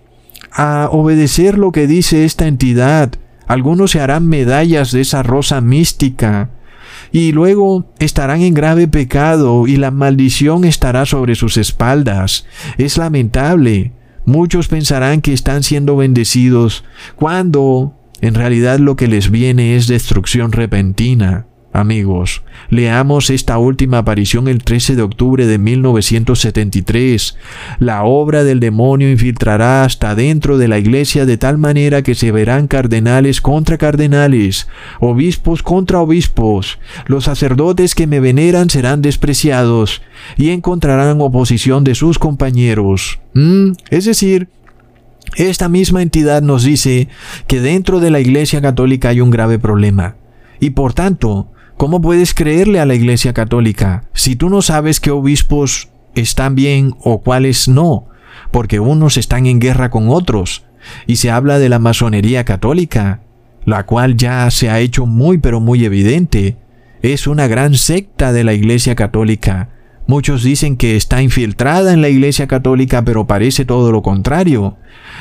a 0.52 0.88
obedecer 0.90 1.59
lo 1.59 1.72
que 1.72 1.86
dice 1.86 2.24
esta 2.24 2.46
entidad. 2.46 3.12
Algunos 3.46 3.92
se 3.92 4.00
harán 4.00 4.26
medallas 4.26 4.90
de 4.90 5.02
esa 5.02 5.22
rosa 5.22 5.61
mística, 5.61 6.50
y 7.12 7.32
luego 7.32 7.92
estarán 7.98 8.42
en 8.42 8.54
grave 8.54 8.88
pecado 8.88 9.66
y 9.66 9.76
la 9.76 9.90
maldición 9.90 10.64
estará 10.64 11.07
sobre 11.07 11.34
sus 11.34 11.57
espaldas. 11.57 12.46
Es 12.78 12.98
lamentable. 12.98 13.92
Muchos 14.24 14.68
pensarán 14.68 15.20
que 15.20 15.32
están 15.32 15.62
siendo 15.62 15.96
bendecidos 15.96 16.84
cuando 17.14 17.94
en 18.20 18.34
realidad 18.34 18.78
lo 18.78 18.96
que 18.96 19.09
les 19.09 19.30
viene 19.30 19.76
es 19.76 19.86
destrucción 19.86 20.52
repentina. 20.52 21.46
Amigos, 21.77 22.43
leamos 22.70 23.29
esta 23.29 23.59
última 23.59 23.99
aparición 23.99 24.49
el 24.49 24.64
13 24.64 24.97
de 24.97 25.03
octubre 25.03 25.47
de 25.47 25.59
1973. 25.59 27.37
La 27.81 28.03
obra 28.05 28.45
del 28.45 28.61
demonio 28.61 29.11
infiltrará 29.11 29.85
hasta 29.85 30.14
dentro 30.14 30.57
de 30.57 30.68
la 30.68 30.79
iglesia 30.79 31.27
de 31.27 31.37
tal 31.37 31.59
manera 31.59 32.01
que 32.01 32.14
se 32.14 32.33
verán 32.33 32.66
cardenales 32.66 33.43
contra 33.43 33.77
cardenales, 33.77 34.68
obispos 35.01 35.62
contra 35.62 36.01
obispos. 36.01 36.79
Los 37.09 37.24
sacerdotes 37.24 37.95
que 37.95 38.07
me 38.07 38.20
veneran 38.20 38.70
serán 38.70 39.03
despreciados 39.03 40.01
y 40.39 40.49
encontrarán 40.49 41.20
oposición 41.20 41.85
de 41.85 41.95
sus 41.95 42.18
compañeros. 42.18 43.20
¿Mm? 43.35 43.72
Es 43.91 44.07
decir, 44.07 44.49
esta 45.35 45.68
misma 45.68 46.01
entidad 46.01 46.41
nos 46.41 46.64
dice 46.64 47.09
que 47.47 47.61
dentro 47.61 48.01
de 48.01 48.11
la 48.11 48.20
Iglesia 48.20 48.62
Católica 48.62 49.11
hay 49.11 49.20
un 49.20 49.29
grave 49.29 49.59
problema. 49.59 50.16
Y 50.59 50.70
por 50.70 50.95
tanto, 50.95 51.51
¿Cómo 51.77 52.01
puedes 52.01 52.33
creerle 52.33 52.81
a 52.81 52.87
la 52.87 52.95
Iglesia 52.95 53.35
Católica 53.35 54.05
si 54.14 54.35
tú 54.35 54.49
no 54.49 54.62
sabes 54.62 54.99
qué 54.99 55.11
obispos 55.11 55.91
están 56.14 56.55
bien 56.55 56.95
o 57.01 57.20
cuáles 57.20 57.68
no? 57.68 58.07
Porque 58.51 58.81
unos 58.81 59.18
están 59.18 59.45
en 59.45 59.61
guerra 59.61 59.91
con 59.91 60.09
otros. 60.09 60.64
Y 61.07 61.16
se 61.16 61.31
habla 61.31 61.59
de 61.59 61.68
la 61.68 61.79
masonería 61.79 62.45
católica, 62.45 63.20
la 63.66 63.85
cual 63.85 64.16
ya 64.16 64.51
se 64.51 64.70
ha 64.70 64.81
hecho 64.81 65.05
muy 65.05 65.37
pero 65.37 65.61
muy 65.61 65.85
evidente. 65.85 66.57
Es 67.03 67.27
una 67.27 67.47
gran 67.47 67.74
secta 67.74 68.33
de 68.33 68.43
la 68.43 68.55
Iglesia 68.55 68.95
Católica. 68.95 69.68
Muchos 70.07 70.43
dicen 70.43 70.79
que 70.79 70.97
está 70.97 71.20
infiltrada 71.20 71.93
en 71.93 72.01
la 72.01 72.09
Iglesia 72.09 72.47
Católica, 72.47 73.05
pero 73.05 73.27
parece 73.27 73.66
todo 73.66 73.93
lo 73.93 74.01
contrario. 74.01 74.79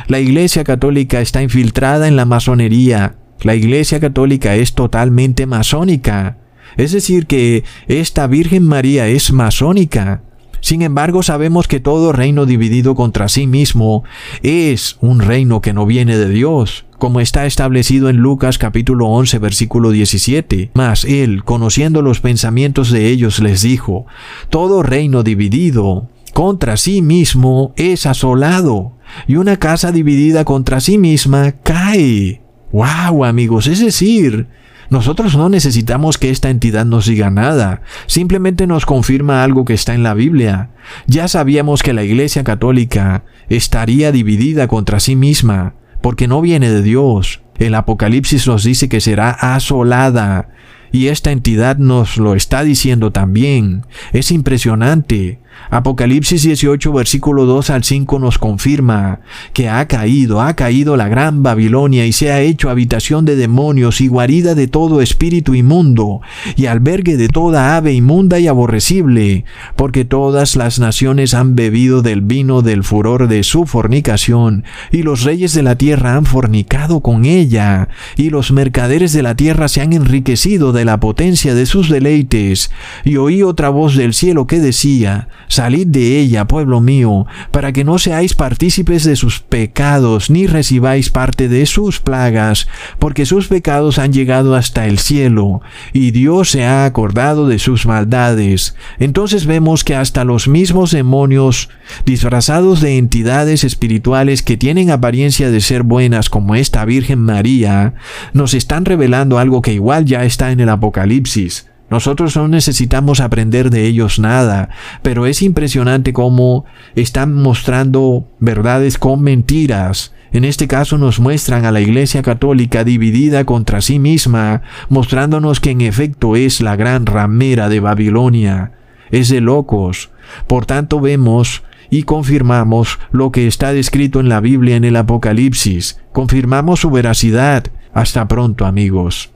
La 0.08 0.22
Iglesia 0.22 0.64
Católica 0.64 1.20
está 1.20 1.41
infiltrada 1.41 2.08
en 2.08 2.16
la 2.16 2.24
masonería. 2.24 3.16
La 3.41 3.56
Iglesia 3.56 3.99
Católica 3.99 4.56
es 4.56 4.74
totalmente 4.74 5.47
masónica. 5.47 6.38
Es 6.78 6.91
decir, 6.91 7.26
que 7.28 7.63
esta 7.88 8.28
Virgen 8.28 8.63
María 8.63 9.07
es 9.07 9.32
masónica. 9.32 10.21
Sin 10.61 10.82
embargo, 10.82 11.21
sabemos 11.21 11.67
que 11.67 11.80
todo 11.80 12.11
reino 12.11 12.47
dividido 12.47 12.95
contra 12.95 13.30
sí 13.30 13.45
mismo 13.45 14.03
es 14.41 14.97
un 14.99 15.19
reino 15.19 15.61
que 15.61 15.73
no 15.73 15.86
viene 15.86 16.17
de 16.17 16.28
Dios, 16.28 16.86
como 16.97 17.19
está 17.19 17.45
establecido 17.45 18.09
en 18.09 18.17
Lucas 18.17 18.57
capítulo 18.57 19.07
11 19.09 19.38
versículo 19.38 19.91
17. 19.91 20.71
Mas 20.73 21.05
él, 21.05 21.43
conociendo 21.43 22.01
los 22.01 22.19
pensamientos 22.19 22.89
de 22.89 23.09
ellos, 23.09 23.39
les 23.39 23.61
dijo, 23.61 24.07
todo 24.49 24.82
reino 24.82 25.21
dividido 25.21 26.09
contra 26.34 26.78
sí 26.78 27.03
mismo 27.03 27.73
es 27.76 28.07
asolado, 28.07 28.97
y 29.28 29.36
una 29.36 29.57
casa 29.57 29.91
dividida 29.91 30.45
contra 30.45 30.80
sí 30.80 30.97
misma 30.97 31.53
cae. 31.63 32.41
¡Wow, 32.71 33.23
amigos! 33.23 33.67
Es 33.67 33.80
decir, 33.80 34.47
nosotros 34.95 35.35
no 35.35 35.49
necesitamos 35.49 36.17
que 36.17 36.29
esta 36.29 36.49
entidad 36.49 36.85
nos 36.85 37.05
diga 37.05 37.29
nada, 37.29 37.81
simplemente 38.07 38.65
nos 38.65 38.85
confirma 38.85 39.43
algo 39.43 39.65
que 39.65 39.73
está 39.73 39.93
en 39.93 40.03
la 40.03 40.13
Biblia. 40.13 40.69
Ya 41.05 41.27
sabíamos 41.27 41.83
que 41.83 41.91
la 41.91 42.05
Iglesia 42.05 42.45
Católica 42.45 43.25
estaría 43.49 44.13
dividida 44.13 44.69
contra 44.69 45.01
sí 45.01 45.17
misma, 45.17 45.73
porque 46.01 46.29
no 46.29 46.39
viene 46.39 46.69
de 46.69 46.81
Dios. 46.81 47.41
El 47.57 47.75
Apocalipsis 47.75 48.47
nos 48.47 48.63
dice 48.63 48.87
que 48.87 49.01
será 49.01 49.31
asolada, 49.31 50.47
y 50.93 51.07
esta 51.07 51.33
entidad 51.33 51.75
nos 51.75 52.15
lo 52.15 52.33
está 52.33 52.63
diciendo 52.63 53.11
también. 53.11 53.85
Es 54.13 54.31
impresionante. 54.31 55.41
Apocalipsis 55.70 56.43
18 56.43 56.93
versículo 56.93 57.45
2 57.45 57.70
al 57.70 57.84
5 57.84 58.20
nos 58.20 58.38
confirma 58.38 59.20
que 59.53 59.70
ha 59.70 59.88
caído, 59.88 60.41
ha 60.41 60.56
caído 60.56 60.95
la 60.95 61.08
gran 61.08 61.43
Babilonia 61.43 62.06
y 62.06 62.14
se 62.14 62.32
ha 62.32 62.41
hecho 62.41 62.70
habitación 62.70 63.26
de 63.26 63.36
demonios 63.36 64.01
y 64.01 64.08
guarida 64.08 64.56
de 64.56 64.68
todo 64.68 65.01
espíritu 65.01 65.56
inmundo 65.56 66.22
y 66.56 66.68
albergue 66.68 67.18
de 67.18 67.28
toda 67.28 67.76
ave 67.76 67.93
inmunda 67.93 68.39
y 68.39 68.47
aborrecible, 68.47 69.45
porque 69.76 70.06
todas 70.06 70.56
las 70.56 70.80
naciones 70.80 71.34
han 71.34 71.56
bebido 71.56 72.01
del 72.01 72.22
vino 72.22 72.62
del 72.62 72.84
furor 72.84 73.28
de 73.28 73.43
su 73.43 73.66
fornicación 73.66 74.64
y 74.91 75.03
los 75.03 75.24
reyes 75.24 75.53
de 75.53 75.64
la 75.64 75.76
tierra 75.76 76.16
han 76.16 76.26
fornicado 76.26 77.01
con 77.01 77.26
ella 77.26 77.89
y 78.16 78.30
los 78.30 78.51
mercaderes 78.51 79.14
de 79.14 79.24
la 79.24 79.36
tierra 79.36 79.68
se 79.68 79.82
han 79.82 79.93
enriquecido 79.93 80.72
de 80.72 80.86
la 80.86 80.99
potencia 80.99 81.56
de 81.56 81.66
sus 81.66 81.89
deleites. 81.89 82.72
Y 83.03 83.18
oí 83.18 83.43
otra 83.43 83.70
voz 83.70 83.95
del 83.95 84.14
cielo 84.14 84.47
que 84.47 84.60
decía 84.60 85.28
Salid 85.47 85.87
de 85.87 86.19
ella, 86.19 86.45
pueblo 86.45 86.81
mío, 86.81 87.25
para 87.51 87.71
que 87.71 87.83
no 87.83 87.99
seáis 87.99 88.33
partícipes 88.33 89.03
de 89.03 89.15
sus 89.15 89.39
pecados, 89.39 90.29
ni 90.29 90.47
recibáis 90.47 91.09
parte 91.09 91.47
de 91.47 91.65
sus 91.65 91.99
plagas, 91.99 92.67
porque 92.99 93.25
sus 93.25 93.47
pecados 93.47 93.99
han 93.99 94.13
llegado 94.13 94.55
hasta 94.55 94.87
el 94.87 94.99
cielo, 94.99 95.61
y 95.93 96.11
Dios 96.11 96.51
se 96.51 96.65
ha 96.65 96.85
acordado 96.85 97.47
de 97.47 97.59
sus 97.59 97.85
maldades. 97.85 98.75
Entonces 98.99 99.45
vemos 99.45 99.83
que 99.83 99.95
hasta 99.95 100.25
los 100.25 100.47
mismos 100.47 100.91
demonios, 100.91 101.69
disfrazados 102.05 102.81
de 102.81 102.97
entidades 102.97 103.63
espirituales 103.63 104.41
que 104.41 104.57
tienen 104.57 104.89
apariencia 104.89 105.51
de 105.51 105.61
ser 105.61 105.83
buenas 105.83 106.29
como 106.29 106.55
esta 106.55 106.85
Virgen 106.85 107.19
María, 107.19 107.93
nos 108.33 108.53
están 108.53 108.85
revelando 108.85 109.39
algo 109.39 109.61
que 109.61 109.73
igual 109.73 110.05
ya 110.05 110.25
está 110.25 110.51
en 110.51 110.59
el 110.59 110.69
Apocalipsis. 110.69 111.67
Nosotros 111.89 112.36
no 112.36 112.47
necesitamos 112.47 113.19
aprender 113.19 113.69
de 113.69 113.86
ellos 113.86 114.19
nada, 114.19 114.69
pero 115.01 115.27
es 115.27 115.41
impresionante 115.41 116.13
cómo 116.13 116.65
están 116.95 117.33
mostrando 117.33 118.27
verdades 118.39 118.97
con 118.97 119.21
mentiras. 119.21 120.13
En 120.31 120.43
este 120.43 120.67
caso 120.67 120.97
nos 120.97 121.19
muestran 121.19 121.63
a 121.65 121.71
la 121.71 121.79
Iglesia 121.81 122.21
Católica 122.21 122.83
dividida 122.83 123.45
contra 123.45 123.81
sí 123.81 123.99
misma, 123.99 124.63
mostrándonos 124.89 125.59
que 125.59 125.71
en 125.71 125.81
efecto 125.81 126.36
es 126.36 126.59
la 126.59 126.75
gran 126.75 127.05
ramera 127.05 127.69
de 127.69 127.79
Babilonia. 127.79 128.73
Es 129.11 129.29
de 129.29 129.39
locos. 129.39 130.09
Por 130.47 130.65
tanto 130.65 130.99
vemos 130.99 131.63
y 131.89 132.03
confirmamos 132.03 132.99
lo 133.11 133.31
que 133.31 133.47
está 133.47 133.71
descrito 133.71 134.19
en 134.19 134.27
la 134.27 134.41
Biblia 134.41 134.75
en 134.75 134.83
el 134.83 134.95
Apocalipsis. 134.95 136.01
Confirmamos 136.11 136.81
su 136.81 136.89
veracidad. 136.89 137.67
Hasta 137.93 138.27
pronto 138.27 138.65
amigos. 138.65 139.31